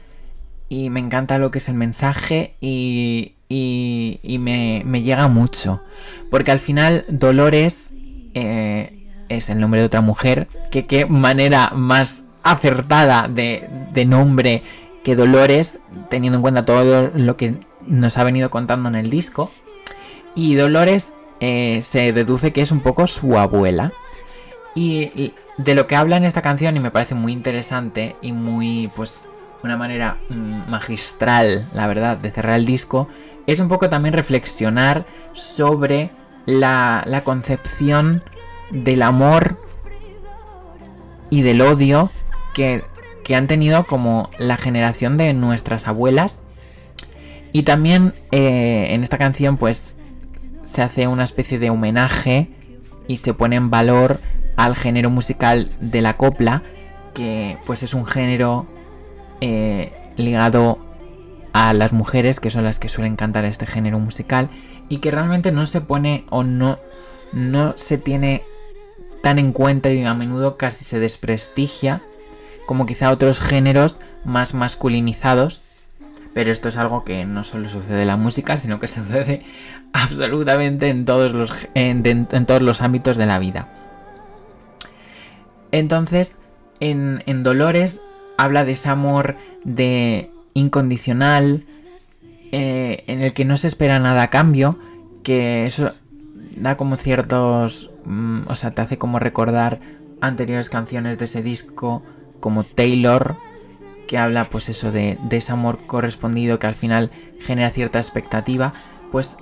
y 0.69 0.91
me 0.91 0.99
encanta 0.99 1.39
lo 1.39 1.53
que 1.53 1.59
es 1.59 1.69
el 1.69 1.77
mensaje 1.77 2.57
y, 2.61 3.36
y, 3.49 4.39
me, 4.41 4.83
me, 4.85 5.03
llega 5.03 5.29
mucho. 5.29 5.83
Porque 6.31 6.51
al 6.51 6.59
final 6.59 7.05
Dolores 7.09 7.93
eh, 8.35 9.07
es 9.29 9.49
el 9.49 9.61
nombre 9.61 9.81
de 9.81 9.87
otra 9.87 10.01
mujer, 10.01 10.49
que 10.71 10.87
qué 10.87 11.07
manera 11.07 11.71
más 11.75 12.25
acertada 12.43 13.29
de, 13.29 13.69
de 13.93 14.05
nombre 14.05 14.63
que 15.05 15.17
Dolores, 15.17 15.79
teniendo 16.11 16.37
en 16.37 16.43
cuenta 16.43 16.65
todo 16.65 17.11
lo 17.15 17.37
que 17.37 17.55
nos 17.87 18.19
ha 18.19 18.25
venido 18.25 18.51
contando 18.51 18.89
en 18.89 18.97
el 18.97 19.11
disco. 19.11 19.51
Y 20.35 20.55
Dolores 20.55 21.13
eh, 21.41 21.81
se 21.83 22.13
deduce 22.13 22.53
que 22.53 22.63
es 22.63 22.73
un 22.73 22.81
poco 22.81 23.07
su 23.07 23.39
abuela. 23.39 23.93
Y 24.75 25.33
de 25.57 25.75
lo 25.75 25.87
que 25.87 25.97
habla 25.97 26.17
en 26.17 26.25
esta 26.25 26.43
canción, 26.43 26.77
y 26.77 26.81
me 26.81 26.91
parece 26.91 27.15
muy 27.15 27.33
interesante 27.33 28.17
y 28.21 28.33
muy, 28.33 28.91
pues, 28.95 29.27
una 29.63 29.77
manera 29.77 30.19
mm, 30.29 30.71
magistral, 30.71 31.69
la 31.73 31.87
verdad, 31.87 32.17
de 32.17 32.31
cerrar 32.31 32.59
el 32.59 32.67
disco, 32.67 33.09
es 33.47 33.61
un 33.61 33.69
poco 33.69 33.89
también 33.89 34.13
reflexionar 34.13 35.07
sobre 35.33 36.11
la, 36.47 37.03
la 37.07 37.23
concepción 37.25 38.23
del 38.71 39.03
amor 39.03 39.61
y 41.31 41.43
del 41.43 41.61
odio 41.61 42.11
que, 42.55 42.83
que 43.25 43.37
han 43.37 43.47
tenido 43.47 43.87
como 43.87 44.31
la 44.39 44.57
generación 44.57 45.17
de 45.17 45.33
nuestras 45.35 45.87
abuelas. 45.89 46.43
Y 47.53 47.63
también 47.63 48.13
eh, 48.33 48.89
en 48.91 49.03
esta 49.03 49.19
canción 49.19 49.57
pues 49.57 49.97
se 50.65 50.83
hace 50.83 51.07
una 51.07 51.25
especie 51.25 51.59
de 51.59 51.71
homenaje 51.71 52.51
y 53.09 53.19
se 53.19 53.35
pone 53.35 53.57
en 53.57 53.71
valor 53.71 54.21
al 54.57 54.75
género 54.75 55.11
musical 55.11 55.71
de 55.81 56.03
la 56.03 56.17
copla, 56.17 56.63
que 57.15 57.59
pues 57.65 57.83
es 57.83 57.95
un 57.95 58.05
género 58.05 58.67
eh, 59.41 59.93
ligado 60.17 60.79
a 61.53 61.73
las 61.73 61.93
mujeres, 61.93 62.41
que 62.41 62.51
son 62.51 62.65
las 62.65 62.79
que 62.79 62.89
suelen 62.89 63.17
cantar 63.17 63.45
este 63.45 63.67
género 63.67 63.99
musical, 63.99 64.49
y 64.89 64.99
que 64.99 65.11
realmente 65.11 65.53
no 65.53 65.67
se 65.67 65.81
pone 65.81 66.25
o 66.31 66.43
no, 66.43 66.79
no 67.33 67.75
se 67.77 67.99
tiene 67.99 68.43
tan 69.23 69.39
en 69.39 69.53
cuenta 69.53 69.91
y 69.91 70.05
a 70.05 70.15
menudo 70.15 70.57
casi 70.57 70.85
se 70.85 70.99
desprestigia, 70.99 72.03
como 72.67 72.87
quizá 72.87 73.11
otros 73.11 73.41
géneros 73.41 73.97
más 74.25 74.55
masculinizados, 74.55 75.63
pero 76.37 76.53
esto 76.53 76.69
es 76.69 76.77
algo 76.77 77.03
que 77.03 77.25
no 77.25 77.45
solo 77.45 77.69
sucede 77.69 78.03
en 78.03 78.09
la 78.09 78.17
música, 78.17 78.57
sino 78.57 78.79
que 78.79 78.87
sucede 78.89 79.43
absolutamente 79.93 80.91
en 80.91 81.05
todos 81.05 81.33
los, 81.33 81.53
en, 81.75 82.27
todos 82.27 82.63
los 82.63 82.83
ámbitos 82.83 83.17
de 83.17 83.27
la 83.27 83.39
vida. 83.39 83.69
Entonces, 85.73 86.37
en, 86.81 87.43
Dolores 87.43 88.01
habla 88.37 88.65
de 88.65 88.73
ese 88.73 88.89
amor 88.89 89.37
de 89.65 90.31
incondicional, 90.55 91.65
eh, 92.53 93.05
en 93.07 93.21
el 93.23 93.33
que 93.33 93.45
no 93.45 93.57
se 93.57 93.69
espera 93.69 93.99
nada 93.99 94.23
a 94.23 94.31
cambio, 94.31 94.79
que 95.23 95.67
eso 95.67 95.93
da 96.57 96.77
como 96.77 96.97
ciertos... 96.97 97.91
Mm, 98.05 98.43
o 98.49 98.55
sea, 98.55 98.71
te 98.73 98.83
hace 98.83 98.99
como 98.99 99.19
recordar 99.19 99.81
anteriores 100.21 100.71
canciones 100.71 101.19
de 101.19 101.27
ese 101.27 101.43
disco, 101.43 102.03
como 102.41 102.65
Taylor, 102.65 103.37
que 104.07 104.19
habla 104.19 104.45
pues 104.45 104.69
eso 104.69 104.93
de, 104.93 105.19
ese 105.31 105.53
amor 105.53 105.81
correspondido 105.87 106.59
que 106.59 106.67
al 106.67 106.75
final 106.75 107.11
genera 107.41 107.71
cierta 107.71 107.99
expectativa, 107.99 108.73
pues 109.13 109.37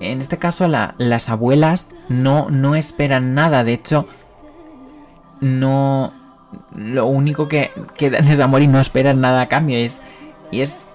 en 0.00 0.20
este 0.20 0.38
caso 0.38 0.68
las 0.68 1.28
abuelas 1.28 1.88
no, 2.08 2.50
no 2.50 2.74
esperan 2.74 3.34
nada, 3.34 3.64
de 3.64 3.72
hecho 3.72 4.06
no... 5.40 6.12
Lo 6.74 7.06
único 7.06 7.48
que, 7.48 7.70
que 7.96 8.10
dan 8.10 8.28
es 8.28 8.40
amor 8.40 8.62
y 8.62 8.66
no 8.66 8.80
esperan 8.80 9.20
nada 9.20 9.42
a 9.42 9.48
cambio. 9.48 9.76
Es, 9.78 10.02
y 10.50 10.60
es 10.60 10.92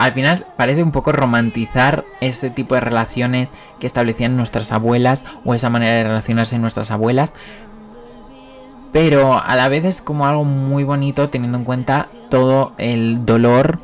al 0.00 0.14
final 0.14 0.46
parece 0.56 0.82
un 0.82 0.92
poco 0.92 1.12
romantizar 1.12 2.06
ese 2.22 2.48
tipo 2.48 2.74
de 2.74 2.80
relaciones 2.80 3.52
que 3.78 3.86
establecían 3.86 4.34
nuestras 4.34 4.72
abuelas 4.72 5.26
o 5.44 5.52
esa 5.52 5.68
manera 5.68 5.96
de 5.96 6.04
relacionarse 6.04 6.58
nuestras 6.58 6.90
abuelas. 6.90 7.34
Pero 8.92 9.38
a 9.38 9.56
la 9.56 9.68
vez 9.68 9.84
es 9.84 10.00
como 10.00 10.26
algo 10.26 10.44
muy 10.44 10.84
bonito 10.84 11.28
teniendo 11.28 11.58
en 11.58 11.64
cuenta 11.64 12.08
todo 12.30 12.72
el 12.78 13.26
dolor 13.26 13.78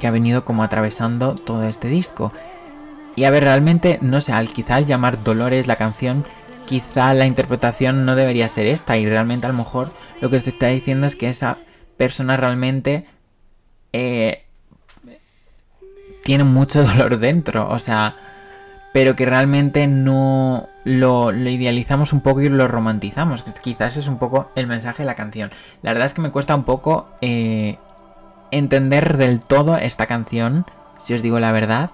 que 0.00 0.06
ha 0.06 0.10
venido 0.10 0.46
como 0.46 0.62
atravesando 0.62 1.34
todo 1.34 1.64
este 1.64 1.88
disco. 1.88 2.32
Y 3.14 3.24
a 3.24 3.30
ver, 3.30 3.44
realmente, 3.44 3.98
no 4.00 4.22
sé, 4.22 4.32
al 4.32 4.48
quizá 4.48 4.76
al 4.76 4.86
llamar 4.86 5.22
Dolores 5.22 5.66
la 5.66 5.76
canción, 5.76 6.24
quizá 6.66 7.14
la 7.14 7.26
interpretación 7.26 8.04
no 8.04 8.16
debería 8.16 8.48
ser 8.48 8.66
esta. 8.66 8.96
Y 8.96 9.06
realmente 9.06 9.46
a 9.46 9.50
lo 9.50 9.56
mejor 9.56 9.90
lo 10.20 10.30
que 10.30 10.40
se 10.40 10.50
está 10.50 10.68
diciendo 10.68 11.06
es 11.06 11.16
que 11.16 11.28
esa 11.28 11.58
persona 11.96 12.36
realmente 12.36 13.06
eh, 13.92 14.44
tiene 16.24 16.44
mucho 16.44 16.82
dolor 16.86 17.18
dentro. 17.18 17.68
O 17.68 17.78
sea, 17.78 18.16
pero 18.92 19.16
que 19.16 19.26
realmente 19.26 19.86
no 19.86 20.68
lo, 20.84 21.32
idealizamos 21.32 22.12
un 22.12 22.20
poco 22.20 22.42
y 22.42 22.48
lo 22.48 22.68
romantizamos. 22.68 23.42
Quizás 23.62 23.96
es 23.96 24.06
un 24.06 24.18
poco 24.18 24.50
el 24.54 24.66
mensaje 24.66 25.02
de 25.02 25.06
la 25.06 25.14
canción. 25.14 25.50
La 25.82 25.90
verdad 25.90 26.06
es 26.06 26.14
que 26.14 26.20
me 26.20 26.30
cuesta 26.30 26.54
un 26.54 26.64
poco 26.64 27.08
eh, 27.20 27.78
entender 28.50 29.16
del 29.16 29.40
todo 29.40 29.76
esta 29.76 30.06
canción, 30.06 30.64
si 30.98 31.14
os 31.14 31.22
digo 31.22 31.40
la 31.40 31.50
verdad. 31.50 31.90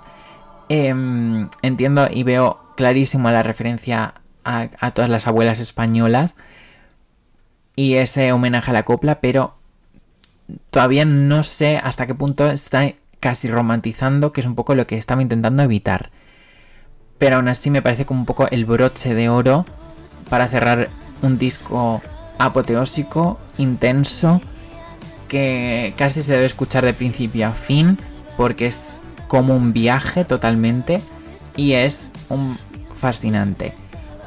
Em, 0.68 1.48
entiendo 1.62 2.06
y 2.10 2.22
veo 2.22 2.60
clarísimo 2.76 3.30
la 3.30 3.42
referencia 3.42 4.14
a, 4.44 4.68
todas 4.92 5.10
las 5.10 5.26
abuelas 5.26 5.60
españolas 5.60 6.34
y 7.76 7.94
ese 7.94 8.32
homenaje 8.32 8.70
a 8.70 8.74
la 8.74 8.84
copla, 8.84 9.20
pero 9.20 9.54
todavía 10.70 11.04
no 11.04 11.42
sé 11.42 11.78
hasta 11.78 12.06
qué 12.06 12.14
punto 12.14 12.50
está 12.50 12.92
casi 13.20 13.48
romantizando, 13.48 14.32
que 14.32 14.40
es 14.40 14.46
un 14.46 14.54
poco 14.54 14.74
lo 14.74 14.86
que 14.86 14.96
estaba 14.96 15.22
intentando 15.22 15.62
evitar 15.62 16.10
pero 17.20 17.36
aún 17.36 17.48
así 17.48 17.68
me 17.68 17.82
parece 17.82 18.06
como 18.06 18.20
un 18.20 18.26
poco 18.26 18.48
el 18.50 18.64
broche 18.64 19.14
de 19.14 19.28
oro 19.28 19.66
para 20.30 20.48
cerrar 20.48 20.88
un 21.20 21.36
disco 21.38 22.00
apoteósico, 22.38 23.38
intenso, 23.58 24.40
que 25.28 25.92
casi 25.98 26.22
se 26.22 26.32
debe 26.32 26.46
escuchar 26.46 26.82
de 26.82 26.94
principio 26.94 27.46
a 27.46 27.52
fin, 27.52 27.98
porque 28.38 28.68
es 28.68 29.00
como 29.28 29.54
un 29.54 29.74
viaje 29.74 30.24
totalmente 30.24 31.02
y 31.56 31.74
es 31.74 32.10
un 32.30 32.56
fascinante. 32.94 33.74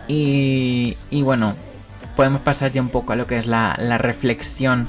Y, 0.08 0.96
bueno, 1.12 1.54
podemos 2.16 2.42
pasar 2.42 2.72
ya 2.72 2.82
un 2.82 2.90
poco 2.90 3.14
a 3.14 3.16
lo 3.16 3.28
que 3.28 3.38
es 3.38 3.48
la, 3.48 3.76
la 3.80 3.98
reflexión 3.98 4.88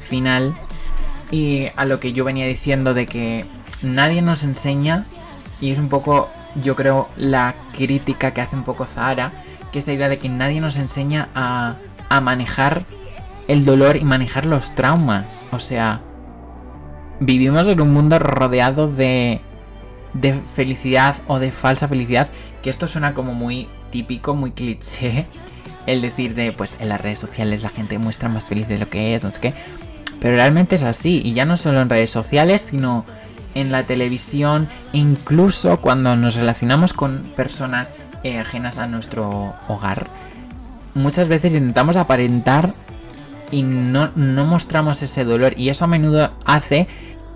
final 0.00 0.54
y 1.30 1.66
a 1.76 1.84
lo 1.84 2.00
que 2.00 2.12
yo 2.12 2.24
venía 2.24 2.46
diciendo 2.46 2.94
de 2.94 3.06
que 3.06 3.44
nadie 3.82 4.22
nos 4.22 4.44
enseña 4.44 5.04
y 5.60 5.70
es 5.70 5.78
un 5.78 5.88
poco 5.88 6.30
yo 6.62 6.76
creo, 6.76 7.08
la 7.16 7.54
crítica 7.76 8.32
que 8.32 8.40
hace 8.40 8.56
un 8.56 8.62
poco 8.62 8.84
Zahara, 8.84 9.32
que 9.72 9.78
es 9.78 9.86
la 9.86 9.92
idea 9.92 10.08
de 10.08 10.18
que 10.18 10.28
nadie 10.28 10.60
nos 10.60 10.76
enseña 10.76 11.28
a, 11.34 11.76
a 12.08 12.20
manejar 12.20 12.84
el 13.48 13.64
dolor 13.64 13.96
y 13.96 14.04
manejar 14.04 14.46
los 14.46 14.74
traumas. 14.74 15.46
O 15.50 15.58
sea, 15.58 16.00
vivimos 17.20 17.68
en 17.68 17.80
un 17.80 17.92
mundo 17.92 18.18
rodeado 18.18 18.88
de, 18.88 19.40
de 20.12 20.34
felicidad 20.54 21.16
o 21.26 21.38
de 21.38 21.50
falsa 21.50 21.88
felicidad, 21.88 22.30
que 22.62 22.70
esto 22.70 22.86
suena 22.86 23.14
como 23.14 23.34
muy 23.34 23.68
típico, 23.94 24.34
muy 24.34 24.50
cliché, 24.50 25.24
el 25.86 26.02
decir 26.02 26.34
de, 26.34 26.50
pues 26.50 26.74
en 26.80 26.88
las 26.88 27.00
redes 27.00 27.20
sociales 27.20 27.62
la 27.62 27.68
gente 27.68 27.96
muestra 27.96 28.28
más 28.28 28.48
feliz 28.48 28.66
de 28.66 28.76
lo 28.76 28.90
que 28.90 29.14
es, 29.14 29.22
no 29.22 29.30
sé 29.30 29.38
qué. 29.40 29.54
Pero 30.18 30.34
realmente 30.34 30.74
es 30.74 30.82
así, 30.82 31.22
y 31.24 31.32
ya 31.32 31.44
no 31.44 31.56
solo 31.56 31.80
en 31.80 31.88
redes 31.88 32.10
sociales, 32.10 32.66
sino 32.68 33.04
en 33.54 33.70
la 33.70 33.84
televisión, 33.84 34.66
incluso 34.92 35.80
cuando 35.80 36.16
nos 36.16 36.34
relacionamos 36.34 36.92
con 36.92 37.22
personas 37.36 37.88
eh, 38.24 38.40
ajenas 38.40 38.78
a 38.78 38.88
nuestro 38.88 39.54
hogar. 39.68 40.08
Muchas 40.94 41.28
veces 41.28 41.52
intentamos 41.52 41.96
aparentar 41.96 42.74
y 43.52 43.62
no, 43.62 44.10
mostramos 44.16 45.04
ese 45.04 45.24
dolor 45.24 45.54
y 45.56 45.68
eso 45.68 45.84
a 45.84 45.88
menudo 45.88 46.32
hace 46.44 46.88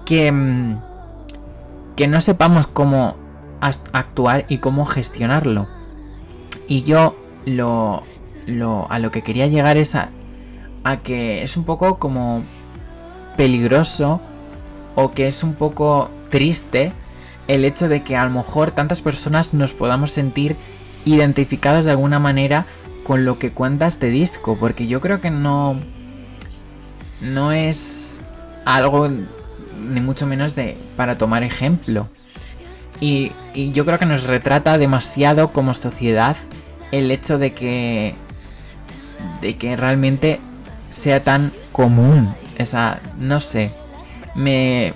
que, 0.05 0.33
mm, 0.33 0.81
que 1.95 2.09
no 2.09 2.21
sepamos 2.21 2.67
cómo 2.67 3.15
actuar 3.61 4.45
y 4.49 4.59
cómo 4.59 4.87
gestionarlo. 4.87 5.78
Y 6.69 6.83
yo 6.83 7.19
lo, 7.47 8.05
lo, 8.47 8.91
a 8.91 8.99
lo 8.99 9.11
que 9.11 9.23
quería 9.23 9.47
llegar 9.49 9.77
es 9.77 9.95
a, 9.95 10.11
a 10.85 10.99
que 10.99 11.43
es 11.43 11.57
un 11.57 11.64
poco 11.64 11.99
como 11.99 12.45
peligroso 13.37 14.21
o 14.95 15.12
que 15.12 15.27
es 15.27 15.43
un 15.43 15.55
poco 15.55 16.11
triste 16.31 16.93
el 17.47 17.64
hecho 17.64 17.89
de 17.89 18.03
que 18.03 18.16
a 18.16 18.25
lo 18.25 18.31
mejor 18.31 18.71
tantas 18.71 19.01
personas 19.01 19.55
nos 19.55 19.73
podamos 19.73 20.11
sentir 20.11 20.57
identificados 21.05 21.85
de 21.87 21.93
alguna 21.93 22.19
manera 22.19 22.66
con 23.05 23.25
lo 23.25 23.39
que 23.39 23.53
cuenta 23.53 23.87
este 23.87 24.11
disco, 24.11 24.59
porque 24.61 24.87
yo 24.87 25.01
creo 25.01 25.21
que 25.21 25.31
no 25.31 25.81
no 27.23 27.53
es 27.53 28.21
algo 28.66 29.09
ni 29.09 30.01
mucho 30.01 30.27
menos 30.27 30.55
de 30.55 30.77
para 30.97 31.16
tomar 31.16 31.43
ejemplo. 31.43 32.09
Y, 33.01 33.33
y, 33.55 33.71
yo 33.71 33.85
creo 33.85 33.99
que 33.99 34.07
nos 34.07 34.25
retrata 34.25 34.77
demasiado 34.77 35.53
como 35.53 35.73
sociedad 35.73 36.37
el 36.93 37.11
hecho 37.11 37.39
de 37.39 37.53
que 37.53 38.14
de 39.41 39.57
que 39.57 39.76
realmente 39.76 40.41
sea 40.91 41.22
tan 41.22 41.53
común. 41.72 42.34
Esa 42.57 43.01
no 43.18 43.41
sé. 43.41 43.70
Me 44.34 44.93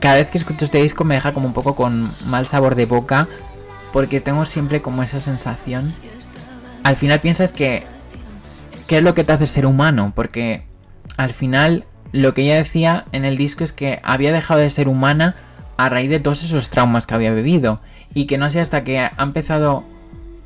cada 0.00 0.16
vez 0.16 0.30
que 0.30 0.38
escucho 0.38 0.64
este 0.64 0.82
disco 0.82 1.04
me 1.04 1.14
deja 1.14 1.32
como 1.32 1.46
un 1.46 1.52
poco 1.52 1.74
con 1.74 2.12
mal 2.24 2.46
sabor 2.46 2.74
de 2.74 2.86
boca 2.86 3.28
porque 3.92 4.20
tengo 4.20 4.44
siempre 4.44 4.82
como 4.82 5.02
esa 5.02 5.20
sensación. 5.20 5.94
Al 6.84 6.96
final 6.96 7.20
piensas 7.20 7.52
que 7.52 7.84
qué 8.86 8.98
es 8.98 9.02
lo 9.02 9.14
que 9.14 9.24
te 9.24 9.32
hace 9.32 9.46
ser 9.46 9.66
humano 9.66 10.12
porque 10.14 10.64
al 11.16 11.30
final 11.30 11.84
lo 12.12 12.32
que 12.32 12.42
ella 12.42 12.56
decía 12.56 13.04
en 13.12 13.24
el 13.24 13.36
disco 13.36 13.64
es 13.64 13.72
que 13.72 14.00
había 14.02 14.32
dejado 14.32 14.60
de 14.60 14.70
ser 14.70 14.88
humana 14.88 15.36
a 15.76 15.88
raíz 15.88 16.10
de 16.10 16.20
todos 16.20 16.42
esos 16.42 16.70
traumas 16.70 17.06
que 17.06 17.14
había 17.14 17.32
vivido 17.32 17.80
y 18.14 18.26
que 18.26 18.38
no 18.38 18.48
sé 18.50 18.60
hasta 18.60 18.84
que 18.84 18.98
ha 19.00 19.12
empezado 19.18 19.84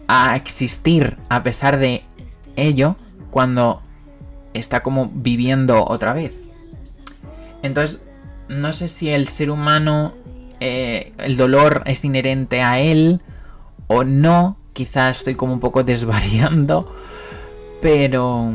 a 0.09 0.37
existir 0.37 1.17
a 1.29 1.43
pesar 1.43 1.79
de 1.79 2.05
ello 2.57 2.97
cuando 3.31 3.83
está 4.55 4.83
como 4.83 5.11
viviendo 5.13 5.85
otra 5.85 6.13
vez. 6.13 6.33
Entonces, 7.63 8.05
no 8.49 8.73
sé 8.73 8.89
si 8.89 9.11
el 9.11 9.29
ser 9.29 9.51
humano, 9.51 10.13
eh, 10.61 11.13
el 11.19 11.37
dolor 11.37 11.83
es 11.87 12.05
inherente 12.05 12.63
a 12.63 12.81
él 12.81 13.21
o 13.87 14.05
no. 14.05 14.57
Quizás 14.73 15.19
estoy 15.19 15.35
como 15.35 15.53
un 15.53 15.61
poco 15.61 15.83
desvariando. 15.85 16.93
Pero... 17.81 18.53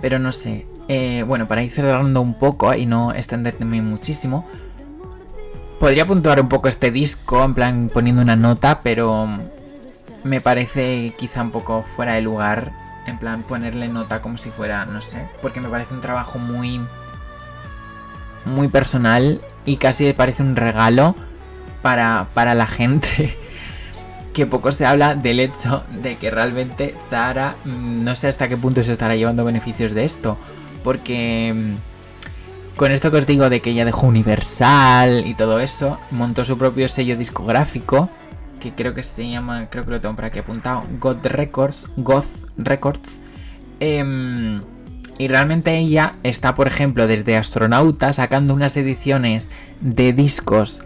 Pero 0.00 0.18
no 0.18 0.30
sé. 0.30 0.66
Eh, 0.86 1.24
bueno, 1.26 1.48
para 1.48 1.62
ir 1.62 1.70
cerrando 1.70 2.20
un 2.20 2.34
poco 2.34 2.72
y 2.74 2.86
no 2.86 3.12
extenderme 3.12 3.82
muchísimo. 3.82 4.46
Podría 5.78 6.06
puntuar 6.06 6.40
un 6.40 6.48
poco 6.48 6.68
este 6.68 6.90
disco, 6.90 7.44
en 7.44 7.54
plan 7.54 7.90
poniendo 7.92 8.22
una 8.22 8.36
nota, 8.36 8.80
pero 8.80 9.28
me 10.28 10.40
parece 10.40 11.14
quizá 11.18 11.42
un 11.42 11.50
poco 11.50 11.82
fuera 11.96 12.14
de 12.14 12.22
lugar 12.22 12.72
en 13.06 13.18
plan 13.18 13.42
ponerle 13.42 13.88
nota 13.88 14.20
como 14.20 14.38
si 14.38 14.50
fuera, 14.50 14.84
no 14.84 15.00
sé, 15.00 15.26
porque 15.40 15.60
me 15.60 15.68
parece 15.68 15.94
un 15.94 16.00
trabajo 16.00 16.38
muy 16.38 16.80
muy 18.44 18.68
personal 18.68 19.40
y 19.64 19.76
casi 19.76 20.12
parece 20.12 20.42
un 20.42 20.56
regalo 20.56 21.14
para, 21.82 22.28
para 22.34 22.54
la 22.54 22.66
gente 22.66 23.36
que 24.32 24.46
poco 24.46 24.72
se 24.72 24.86
habla 24.86 25.14
del 25.14 25.40
hecho 25.40 25.82
de 26.02 26.16
que 26.16 26.30
realmente 26.30 26.94
Zara 27.10 27.56
mm, 27.64 28.04
no 28.04 28.14
sé 28.14 28.28
hasta 28.28 28.48
qué 28.48 28.56
punto 28.56 28.82
se 28.82 28.92
estará 28.92 29.16
llevando 29.16 29.44
beneficios 29.44 29.92
de 29.92 30.04
esto, 30.04 30.38
porque 30.84 31.52
mm, 31.54 32.76
con 32.76 32.92
esto 32.92 33.10
que 33.10 33.16
os 33.16 33.26
digo 33.26 33.50
de 33.50 33.60
que 33.60 33.70
ella 33.70 33.84
dejó 33.84 34.06
Universal 34.06 35.24
y 35.26 35.34
todo 35.34 35.60
eso, 35.60 35.98
montó 36.10 36.44
su 36.44 36.56
propio 36.56 36.88
sello 36.88 37.16
discográfico 37.16 38.08
que 38.58 38.74
creo 38.74 38.94
que 38.94 39.02
se 39.02 39.28
llama, 39.28 39.68
creo 39.70 39.84
que 39.84 39.92
lo 39.92 40.00
tengo 40.00 40.16
por 40.16 40.24
aquí 40.24 40.38
apuntado, 40.38 40.84
God 40.98 41.18
Records, 41.24 41.88
Goth 41.96 42.46
Records. 42.56 43.20
Em, 43.80 44.60
y 45.18 45.28
realmente 45.28 45.76
ella 45.76 46.12
está, 46.22 46.54
por 46.54 46.66
ejemplo, 46.66 47.06
desde 47.06 47.36
Astronauta 47.36 48.12
sacando 48.12 48.54
unas 48.54 48.76
ediciones 48.76 49.50
de 49.80 50.12
discos 50.12 50.82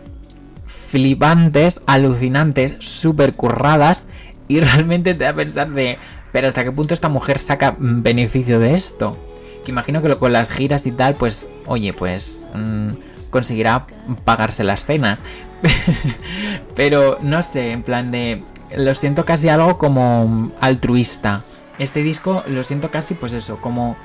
flipantes, 0.67 1.81
alucinantes, 1.87 2.75
súper 2.79 3.35
curradas. 3.35 4.07
Y 4.49 4.61
realmente 4.61 5.15
te 5.15 5.25
da 5.25 5.31
a 5.31 5.35
pensar 5.35 5.71
de, 5.71 5.99
pero 6.33 6.49
hasta 6.49 6.65
qué 6.65 6.73
punto 6.73 6.95
esta 6.95 7.09
mujer 7.09 7.39
saca 7.39 7.77
beneficio 7.79 8.59
de 8.59 8.75
esto. 8.75 9.17
Que 9.65 9.71
imagino 9.71 10.03
que 10.03 10.17
con 10.17 10.33
las 10.33 10.51
giras 10.51 10.87
y 10.87 10.93
tal, 10.93 11.15
pues, 11.15 11.49
oye, 11.67 11.93
pues... 11.93 12.45
Mm, 12.55 12.91
conseguirá 13.33 13.87
pagarse 14.25 14.63
las 14.63 14.85
cenas. 14.85 15.21
Pero 16.77 17.19
no 17.21 17.43
sé, 17.43 17.73
en 17.73 17.83
plan 17.83 18.11
de... 18.11 18.43
Lo 18.77 18.95
siento 18.95 19.25
casi 19.25 19.49
algo 19.49 19.79
como 19.79 20.51
altruista. 20.61 21.45
Este 21.79 22.03
disco 22.03 22.43
lo 22.47 22.65
siento 22.65 22.91
casi 22.91 23.15
pues 23.15 23.33
eso, 23.33 23.61
como... 23.61 23.97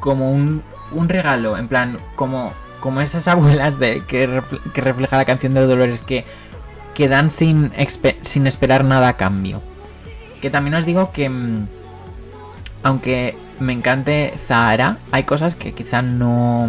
Como 0.00 0.32
un, 0.32 0.62
un 0.90 1.08
regalo, 1.08 1.56
en 1.56 1.68
plan, 1.68 1.98
como, 2.16 2.52
como 2.80 3.00
esas 3.00 3.28
abuelas 3.28 3.78
de, 3.78 4.04
que, 4.06 4.26
refleja 4.74 5.16
la 5.16 5.24
canción 5.24 5.54
de 5.54 5.64
Dolores 5.64 6.02
que, 6.02 6.24
que 6.94 7.08
dan 7.08 7.30
sin, 7.30 7.72
sin 8.22 8.46
esperar 8.46 8.84
nada 8.84 9.08
a 9.08 9.16
cambio. 9.16 9.62
Que 10.40 10.50
también 10.50 10.74
os 10.74 10.84
digo 10.84 11.12
que, 11.12 11.28
mm, 11.28 11.68
aunque 12.82 13.36
me 13.60 13.72
encante 13.72 14.34
Zahara, 14.36 14.98
hay 15.12 15.22
cosas 15.22 15.54
que 15.54 15.72
quizá 15.72 16.02
no 16.02 16.68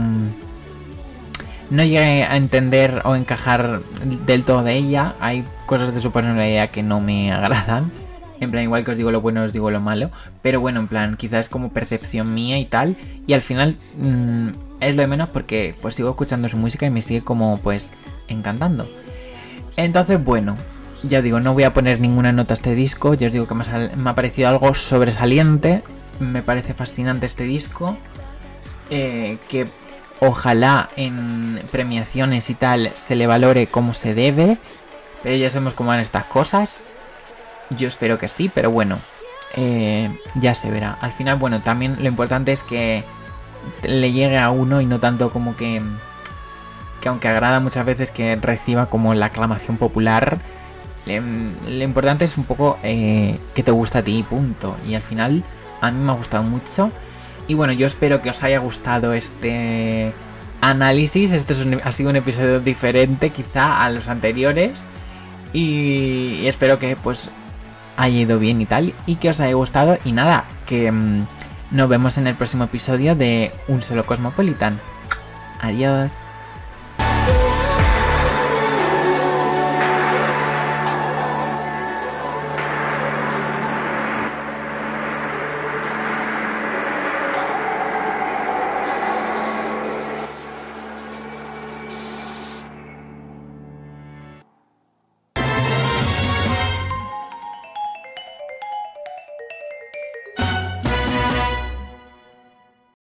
no 1.74 1.84
llegué 1.84 2.24
a 2.24 2.38
entender 2.38 3.01
o 3.03 3.15
encajar 3.15 3.82
del 4.28 4.43
todo 4.45 4.63
de 4.63 4.76
ella. 4.76 5.15
Hay 5.19 5.43
cosas 5.65 5.93
de 5.93 6.01
su 6.01 6.11
personalidad 6.11 6.69
que 6.69 6.84
no 6.84 7.01
me 7.01 7.32
agradan. 7.32 7.91
En 8.39 8.51
plan, 8.51 8.63
igual 8.63 8.86
que 8.86 8.91
os 8.91 8.97
digo 8.97 9.09
lo 9.09 9.21
bueno, 9.21 9.41
os 9.43 9.53
digo 9.53 9.71
lo 9.71 9.82
malo. 9.82 10.11
Pero 10.43 10.59
bueno, 10.59 10.82
en 10.82 10.88
plan, 10.88 11.17
quizás 11.17 11.49
como 11.49 11.71
percepción 11.71 12.32
mía 12.32 12.59
y 12.59 12.65
tal. 12.65 12.95
Y 13.26 13.34
al 13.34 13.41
final 13.41 13.76
mm, 13.97 14.49
es 14.82 14.95
lo 14.95 15.01
de 15.01 15.07
menos 15.07 15.30
porque 15.30 15.74
pues 15.82 15.95
sigo 15.95 16.11
escuchando 16.11 16.47
su 16.47 16.57
música 16.57 16.86
y 16.86 16.91
me 16.91 17.01
sigue 17.01 17.24
como 17.24 17.57
pues 17.57 17.89
encantando. 18.28 18.88
Entonces, 19.76 20.24
bueno, 20.24 20.57
ya 21.01 21.24
digo, 21.24 21.39
no 21.39 21.55
voy 21.55 21.63
a 21.63 21.74
poner 21.74 21.99
ninguna 21.99 22.32
nota 22.34 22.53
a 22.53 22.55
este 22.55 22.76
disco. 22.76 23.15
Ya 23.15 23.26
os 23.26 23.34
digo 23.34 23.47
que 23.47 23.55
me 23.55 23.63
ha, 24.09 24.13
parecido 24.13 24.47
algo 24.47 24.76
sobresaliente. 24.76 25.82
Me 26.19 26.43
parece 26.43 26.76
fascinante 26.76 27.26
este 27.26 27.45
disco. 27.45 27.97
Eh, 28.91 29.39
que 29.49 29.65
Ojalá 30.20 30.89
en 30.95 31.61
premiaciones 31.72 32.49
y 32.49 32.53
tal 32.53 32.91
se 32.95 33.16
le 33.16 33.28
valore 33.28 33.68
como 33.68 33.93
se 33.93 34.14
debe. 34.14 34.57
Pero 35.22 35.36
ya 35.36 35.49
sabemos 35.49 35.74
cómo 35.74 35.89
van 35.89 35.99
estas 35.99 36.26
cosas. 36.26 36.91
Yo 37.70 37.88
espero 37.88 38.18
que 38.18 38.28
sí, 38.28 38.49
pero 38.53 38.72
bueno. 38.72 38.99
Eh, 39.55 40.18
ya 40.36 40.55
se 40.55 40.72
verá. 40.72 40.97
Al 41.01 41.11
final, 41.11 41.38
bueno, 41.38 41.61
también 41.61 41.97
lo 41.99 42.07
importante 42.07 42.51
es 42.51 42.64
que 42.64 43.03
le 43.84 44.11
llegue 44.11 44.38
a 44.38 44.49
uno 44.49 44.82
y 44.82 44.86
no 44.86 44.99
tanto 44.99 45.32
como 45.32 45.55
que... 45.55 45.82
Que 47.01 47.09
aunque 47.09 47.28
agrada 47.28 47.59
muchas 47.59 47.86
veces 47.86 48.11
que 48.11 48.36
reciba 48.38 48.86
como 48.86 49.14
la 49.14 49.26
aclamación 49.26 49.76
popular, 49.76 50.39
lo 51.05 51.84
importante 51.84 52.24
es 52.24 52.38
un 52.38 52.45
poco 52.45 52.78
eh, 52.82 53.39
que 53.53 53.61
te 53.61 53.72
gusta 53.72 53.99
a 53.99 54.03
ti, 54.03 54.24
punto. 54.24 54.78
Y 54.88 54.95
al 54.95 55.01
final, 55.01 55.43
a 55.82 55.91
mí 55.91 55.99
me 56.01 56.11
ha 56.11 56.16
gustado 56.16 56.43
mucho. 56.43 56.91
Y 57.48 57.56
bueno, 57.56 57.74
yo 57.74 57.88
espero 57.88 58.22
que 58.22 58.30
os 58.30 58.44
haya 58.44 58.60
gustado 58.60 59.14
este 59.14 60.14
análisis. 60.62 61.34
Este 61.34 61.54
ha 61.84 61.91
sido 61.91 62.10
un 62.10 62.16
episodio 62.16 62.60
diferente 62.60 63.30
quizá 63.30 63.84
a 63.84 63.89
los 63.89 64.08
anteriores. 64.08 64.86
Y, 65.52 66.46
espero 66.48 66.80
que 66.80 66.96
pues 66.96 67.30
haya 67.98 68.18
ido 68.18 68.39
bien 68.39 68.62
y 68.62 68.66
tal. 68.66 68.94
Y 69.06 69.16
que 69.16 69.30
os 69.30 69.39
haya 69.39 69.54
gustado. 69.54 69.98
Y 70.06 70.14
nada, 70.14 70.46
que 70.66 70.91
mm, 70.91 71.26
nos 71.72 71.89
vemos 71.89 72.18
en 72.18 72.28
el 72.28 72.36
próximo 72.36 72.66
episodio 72.66 73.16
de 73.16 73.52
Un 73.68 73.82
Solo 73.82 74.06
Cosmopolitan. 74.06 74.80
Adiós. 75.60 76.12